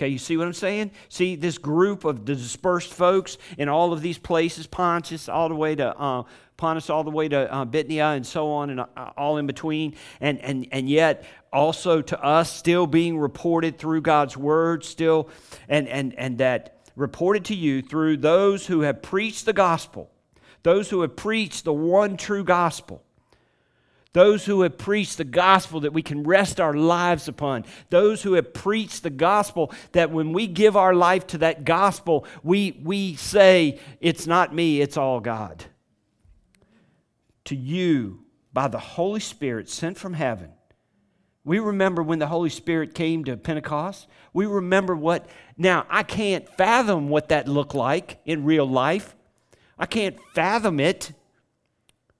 Okay, 0.00 0.08
you 0.08 0.18
see 0.18 0.38
what 0.38 0.46
I'm 0.46 0.54
saying? 0.54 0.92
See 1.10 1.36
this 1.36 1.58
group 1.58 2.06
of 2.06 2.24
the 2.24 2.34
dispersed 2.34 2.90
folks 2.90 3.36
in 3.58 3.68
all 3.68 3.92
of 3.92 4.00
these 4.00 4.16
places, 4.16 4.66
Pontus 4.66 5.28
all 5.28 5.50
the 5.50 5.54
way 5.54 5.74
to 5.74 5.94
uh, 5.94 6.22
Pontus, 6.60 6.90
all 6.90 7.02
the 7.02 7.10
way 7.10 7.28
to 7.28 7.52
uh, 7.52 7.64
Bithynia, 7.64 8.08
and 8.08 8.26
so 8.26 8.50
on, 8.52 8.70
and 8.70 8.80
uh, 8.80 8.84
all 9.16 9.38
in 9.38 9.46
between, 9.46 9.96
and 10.20 10.38
and 10.40 10.68
and 10.70 10.88
yet 10.88 11.24
also 11.52 12.00
to 12.02 12.22
us, 12.22 12.54
still 12.54 12.86
being 12.86 13.18
reported 13.18 13.78
through 13.78 14.02
God's 14.02 14.36
word, 14.36 14.84
still, 14.84 15.28
and 15.68 15.88
and 15.88 16.14
and 16.18 16.38
that 16.38 16.88
reported 16.94 17.46
to 17.46 17.54
you 17.54 17.82
through 17.82 18.18
those 18.18 18.66
who 18.66 18.82
have 18.82 19.02
preached 19.02 19.46
the 19.46 19.52
gospel, 19.52 20.10
those 20.62 20.90
who 20.90 21.00
have 21.00 21.16
preached 21.16 21.64
the 21.64 21.72
one 21.72 22.16
true 22.16 22.44
gospel 22.44 23.02
those 24.12 24.44
who 24.44 24.62
have 24.62 24.76
preached 24.76 25.18
the 25.18 25.24
gospel 25.24 25.80
that 25.80 25.92
we 25.92 26.02
can 26.02 26.24
rest 26.24 26.60
our 26.60 26.74
lives 26.74 27.28
upon. 27.28 27.64
Those 27.90 28.22
who 28.22 28.32
have 28.32 28.52
preached 28.52 29.04
the 29.04 29.10
gospel 29.10 29.72
that 29.92 30.10
when 30.10 30.32
we 30.32 30.48
give 30.48 30.76
our 30.76 30.94
life 30.94 31.28
to 31.28 31.38
that 31.38 31.64
gospel, 31.64 32.26
we, 32.42 32.80
we 32.82 33.14
say, 33.14 33.78
It's 34.00 34.26
not 34.26 34.54
me, 34.54 34.80
it's 34.80 34.96
all 34.96 35.20
God. 35.20 35.64
To 37.50 37.56
you, 37.56 38.22
by 38.52 38.68
the 38.68 38.78
Holy 38.78 39.18
Spirit 39.18 39.68
sent 39.68 39.98
from 39.98 40.12
heaven, 40.12 40.52
we 41.42 41.58
remember 41.58 42.00
when 42.00 42.20
the 42.20 42.28
Holy 42.28 42.48
Spirit 42.48 42.94
came 42.94 43.24
to 43.24 43.36
Pentecost. 43.36 44.06
We 44.32 44.46
remember 44.46 44.94
what, 44.94 45.26
now, 45.58 45.84
I 45.90 46.04
can't 46.04 46.48
fathom 46.56 47.08
what 47.08 47.30
that 47.30 47.48
looked 47.48 47.74
like 47.74 48.20
in 48.24 48.44
real 48.44 48.66
life. 48.66 49.16
I 49.76 49.86
can't 49.86 50.16
fathom 50.32 50.78
it 50.78 51.10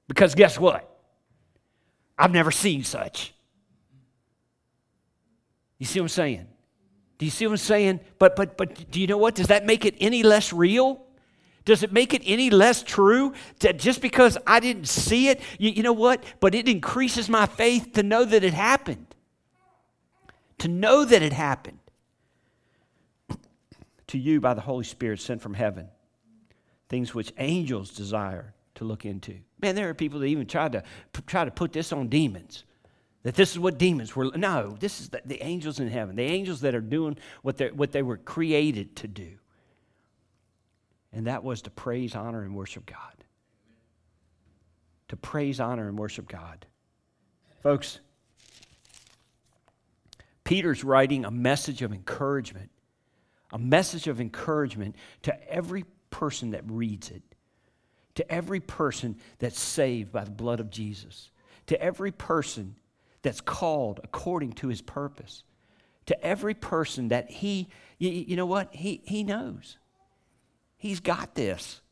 because 0.08 0.34
guess 0.34 0.58
what? 0.58 1.00
I've 2.18 2.32
never 2.32 2.50
seen 2.50 2.82
such. 2.82 3.32
You 5.78 5.86
see 5.86 6.00
what 6.00 6.06
I'm 6.06 6.08
saying? 6.08 6.46
Do 7.18 7.24
you 7.24 7.30
see 7.30 7.46
what 7.46 7.52
I'm 7.52 7.58
saying? 7.58 8.00
But 8.18 8.34
but 8.34 8.56
but 8.56 8.90
do 8.90 9.00
you 9.00 9.06
know 9.06 9.18
what? 9.18 9.36
Does 9.36 9.46
that 9.46 9.64
make 9.64 9.84
it 9.84 9.94
any 10.00 10.24
less 10.24 10.52
real? 10.52 11.06
Does 11.70 11.84
it 11.84 11.92
make 11.92 12.12
it 12.14 12.22
any 12.24 12.50
less 12.50 12.82
true 12.82 13.32
that 13.60 13.78
just 13.78 14.02
because 14.02 14.36
I 14.44 14.58
didn't 14.58 14.88
see 14.88 15.28
it, 15.28 15.40
you, 15.56 15.70
you 15.70 15.84
know 15.84 15.92
what? 15.92 16.24
But 16.40 16.52
it 16.52 16.68
increases 16.68 17.28
my 17.28 17.46
faith 17.46 17.92
to 17.92 18.02
know 18.02 18.24
that 18.24 18.42
it 18.42 18.54
happened. 18.54 19.06
To 20.58 20.66
know 20.66 21.04
that 21.04 21.22
it 21.22 21.32
happened. 21.32 21.78
to 24.08 24.18
you 24.18 24.40
by 24.40 24.54
the 24.54 24.62
Holy 24.62 24.82
Spirit 24.82 25.20
sent 25.20 25.42
from 25.42 25.54
heaven. 25.54 25.86
Things 26.88 27.14
which 27.14 27.32
angels 27.38 27.90
desire 27.90 28.52
to 28.74 28.82
look 28.82 29.04
into. 29.04 29.36
Man, 29.62 29.76
there 29.76 29.88
are 29.88 29.94
people 29.94 30.18
that 30.18 30.26
even 30.26 30.48
try 30.48 30.68
to 30.68 30.82
try 31.28 31.44
to 31.44 31.52
put 31.52 31.72
this 31.72 31.92
on 31.92 32.08
demons. 32.08 32.64
That 33.22 33.36
this 33.36 33.52
is 33.52 33.60
what 33.60 33.78
demons 33.78 34.16
were. 34.16 34.32
No, 34.34 34.76
this 34.80 35.00
is 35.00 35.10
the, 35.10 35.22
the 35.24 35.40
angels 35.40 35.78
in 35.78 35.86
heaven, 35.86 36.16
the 36.16 36.24
angels 36.24 36.62
that 36.62 36.74
are 36.74 36.80
doing 36.80 37.16
what, 37.42 37.60
what 37.76 37.92
they 37.92 38.02
were 38.02 38.16
created 38.16 38.96
to 38.96 39.06
do. 39.06 39.36
And 41.12 41.26
that 41.26 41.42
was 41.42 41.62
to 41.62 41.70
praise, 41.70 42.14
honor, 42.14 42.42
and 42.42 42.54
worship 42.54 42.86
God. 42.86 43.24
To 45.08 45.16
praise, 45.16 45.58
honor, 45.58 45.88
and 45.88 45.98
worship 45.98 46.28
God. 46.28 46.66
Folks, 47.62 47.98
Peter's 50.44 50.84
writing 50.84 51.24
a 51.24 51.30
message 51.30 51.82
of 51.82 51.92
encouragement, 51.92 52.70
a 53.52 53.58
message 53.58 54.06
of 54.06 54.20
encouragement 54.20 54.94
to 55.22 55.52
every 55.52 55.84
person 56.10 56.50
that 56.52 56.62
reads 56.66 57.10
it 57.10 57.22
to 58.20 58.30
every 58.30 58.60
person 58.60 59.16
that's 59.38 59.58
saved 59.58 60.12
by 60.12 60.24
the 60.24 60.30
blood 60.30 60.60
of 60.60 60.70
Jesus, 60.70 61.30
to 61.66 61.80
every 61.80 62.12
person 62.12 62.76
that's 63.22 63.40
called 63.40 64.00
according 64.04 64.52
to 64.52 64.68
his 64.68 64.82
purpose, 64.82 65.42
to 66.06 66.24
every 66.24 66.54
person 66.54 67.08
that 67.08 67.30
he, 67.30 67.68
you, 67.98 68.36
know 68.36 68.46
what? 68.46 68.74
He, 68.74 69.02
he 69.04 69.22
knows. 69.22 69.78
He's 70.80 70.98
got 70.98 71.34
this. 71.34 71.82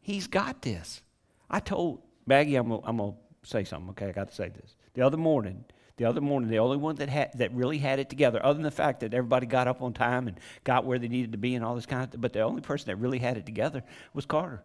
He's 0.00 0.26
got 0.26 0.62
this. 0.62 1.02
I 1.50 1.60
told 1.60 2.00
Maggie, 2.24 2.56
I'm 2.56 2.70
gonna, 2.80 3.12
say 3.42 3.62
something, 3.62 3.90
okay? 3.90 4.08
I 4.08 4.12
got 4.12 4.30
to 4.30 4.34
say 4.34 4.48
this. 4.48 4.74
The 4.94 5.02
other 5.02 5.18
morning, 5.18 5.66
the 5.98 6.06
other 6.06 6.22
morning, 6.22 6.48
the 6.48 6.58
only 6.58 6.78
one 6.78 6.94
that 6.96 7.10
had 7.10 7.32
that 7.34 7.52
really 7.52 7.76
had 7.76 7.98
it 7.98 8.08
together, 8.08 8.40
other 8.42 8.54
than 8.54 8.62
the 8.62 8.70
fact 8.70 9.00
that 9.00 9.12
everybody 9.12 9.46
got 9.46 9.68
up 9.68 9.82
on 9.82 9.92
time 9.92 10.28
and 10.28 10.40
got 10.64 10.86
where 10.86 10.98
they 10.98 11.08
needed 11.08 11.32
to 11.32 11.38
be 11.38 11.54
and 11.54 11.62
all 11.62 11.74
this 11.74 11.84
kind 11.84 12.14
of, 12.14 12.22
but 12.22 12.32
the 12.32 12.40
only 12.40 12.62
person 12.62 12.86
that 12.86 12.96
really 12.96 13.18
had 13.18 13.36
it 13.36 13.44
together 13.44 13.82
was 14.14 14.24
Carter. 14.24 14.62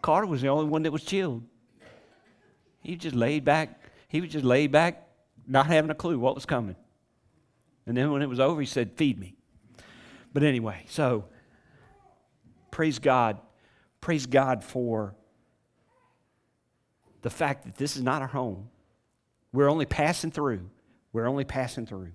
Carter 0.00 0.28
was 0.28 0.40
the 0.40 0.48
only 0.48 0.66
one 0.66 0.84
that 0.84 0.92
was 0.92 1.02
chilled. 1.02 1.42
He 2.82 2.94
just 2.94 3.16
laid 3.16 3.44
back. 3.44 3.80
He 4.06 4.20
was 4.20 4.30
just 4.30 4.44
laid 4.44 4.70
back, 4.70 5.08
not 5.44 5.66
having 5.66 5.90
a 5.90 5.94
clue 5.94 6.20
what 6.20 6.36
was 6.36 6.46
coming. 6.46 6.76
And 7.84 7.96
then 7.96 8.12
when 8.12 8.22
it 8.22 8.28
was 8.28 8.38
over, 8.38 8.60
he 8.60 8.66
said, 8.66 8.92
Feed 8.92 9.18
me. 9.18 9.34
But 10.32 10.44
anyway, 10.44 10.84
so 10.88 11.24
praise 12.78 13.00
God. 13.00 13.40
Praise 14.00 14.26
God 14.26 14.62
for 14.62 15.16
the 17.22 17.28
fact 17.28 17.64
that 17.64 17.74
this 17.74 17.96
is 17.96 18.04
not 18.04 18.22
our 18.22 18.28
home. 18.28 18.68
We're 19.52 19.68
only 19.68 19.84
passing 19.84 20.30
through. 20.30 20.70
We're 21.12 21.26
only 21.26 21.42
passing 21.42 21.86
through. 21.86 22.12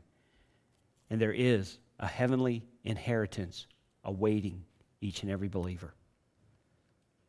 And 1.10 1.20
there 1.20 1.34
is 1.34 1.80
a 2.00 2.08
heavenly 2.08 2.64
inheritance 2.86 3.68
awaiting 4.06 4.64
each 5.02 5.22
and 5.22 5.30
every 5.30 5.50
believer. 5.50 5.94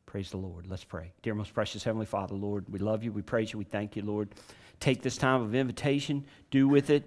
Praise 0.07 0.31
the 0.31 0.37
Lord. 0.37 0.69
Let's 0.69 0.85
pray. 0.85 1.13
Dear 1.23 1.35
most 1.35 1.55
precious 1.55 1.83
Heavenly 1.83 2.07
Father, 2.07 2.37
Lord, 2.37 2.67
we 2.69 2.79
love 2.79 3.03
you. 3.03 3.11
We 3.11 3.23
praise 3.23 3.53
you. 3.53 3.59
We 3.59 3.65
thank 3.65 3.97
you, 3.97 4.03
Lord. 4.03 4.29
Take 4.79 5.03
this 5.03 5.17
time 5.17 5.43
of 5.43 5.57
invitation, 5.57 6.25
do 6.53 6.69
with 6.69 6.89
it 6.89 7.03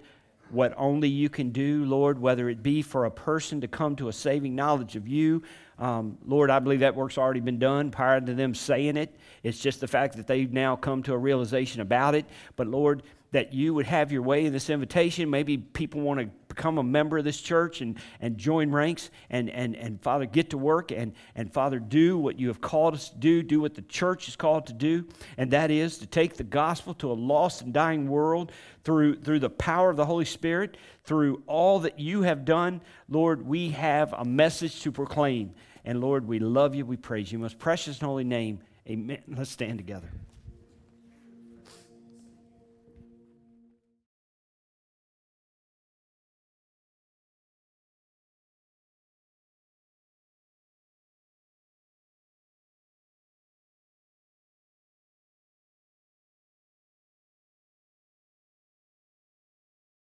what 0.50 0.74
only 0.76 1.08
you 1.08 1.28
can 1.28 1.50
do, 1.50 1.84
Lord, 1.84 2.18
whether 2.18 2.48
it 2.48 2.62
be 2.62 2.82
for 2.82 3.04
a 3.04 3.10
person 3.10 3.60
to 3.60 3.68
come 3.68 3.96
to 3.96 4.08
a 4.08 4.12
saving 4.12 4.54
knowledge 4.54 4.96
of 4.96 5.06
you. 5.06 5.42
Um, 5.78 6.18
Lord, 6.26 6.50
I 6.50 6.58
believe 6.58 6.80
that 6.80 6.96
work's 6.96 7.18
already 7.18 7.40
been 7.40 7.58
done 7.58 7.90
prior 7.90 8.20
to 8.20 8.34
them 8.34 8.54
saying 8.54 8.96
it. 8.96 9.14
It's 9.42 9.58
just 9.58 9.80
the 9.80 9.86
fact 9.86 10.16
that 10.16 10.26
they've 10.26 10.52
now 10.52 10.76
come 10.76 11.02
to 11.04 11.12
a 11.12 11.18
realization 11.18 11.80
about 11.80 12.14
it. 12.14 12.26
But 12.56 12.66
Lord, 12.66 13.02
that 13.30 13.52
you 13.52 13.74
would 13.74 13.86
have 13.86 14.10
your 14.10 14.22
way 14.22 14.46
in 14.46 14.52
this 14.52 14.70
invitation. 14.70 15.28
Maybe 15.28 15.58
people 15.58 16.00
want 16.00 16.20
to 16.20 16.30
become 16.48 16.78
a 16.78 16.82
member 16.82 17.18
of 17.18 17.24
this 17.24 17.40
church 17.40 17.82
and, 17.82 17.98
and 18.20 18.38
join 18.38 18.70
ranks 18.70 19.10
and, 19.28 19.50
and, 19.50 19.76
and 19.76 20.02
Father, 20.02 20.24
get 20.24 20.50
to 20.50 20.58
work 20.58 20.90
and, 20.90 21.12
and 21.34 21.52
Father, 21.52 21.78
do 21.78 22.18
what 22.18 22.40
you 22.40 22.48
have 22.48 22.60
called 22.60 22.94
us 22.94 23.10
to 23.10 23.16
do, 23.16 23.42
do 23.42 23.60
what 23.60 23.74
the 23.74 23.82
church 23.82 24.28
is 24.28 24.36
called 24.36 24.66
to 24.66 24.72
do, 24.72 25.06
and 25.36 25.50
that 25.50 25.70
is 25.70 25.98
to 25.98 26.06
take 26.06 26.36
the 26.36 26.44
gospel 26.44 26.94
to 26.94 27.12
a 27.12 27.14
lost 27.14 27.62
and 27.62 27.74
dying 27.74 28.08
world 28.08 28.50
through, 28.82 29.20
through 29.20 29.38
the 29.38 29.50
power 29.50 29.90
of 29.90 29.96
the 29.96 30.06
Holy 30.06 30.24
Spirit, 30.24 30.76
through 31.04 31.42
all 31.46 31.80
that 31.80 32.00
you 32.00 32.22
have 32.22 32.44
done. 32.44 32.80
Lord, 33.08 33.46
we 33.46 33.70
have 33.70 34.14
a 34.14 34.24
message 34.24 34.80
to 34.82 34.90
proclaim. 34.90 35.54
And 35.84 36.00
Lord, 36.00 36.26
we 36.26 36.38
love 36.38 36.74
you, 36.74 36.84
we 36.84 36.96
praise 36.96 37.30
you. 37.32 37.38
Most 37.38 37.58
precious 37.58 37.98
and 37.98 38.06
holy 38.06 38.24
name, 38.24 38.60
amen. 38.88 39.22
Let's 39.28 39.50
stand 39.50 39.78
together. 39.78 40.10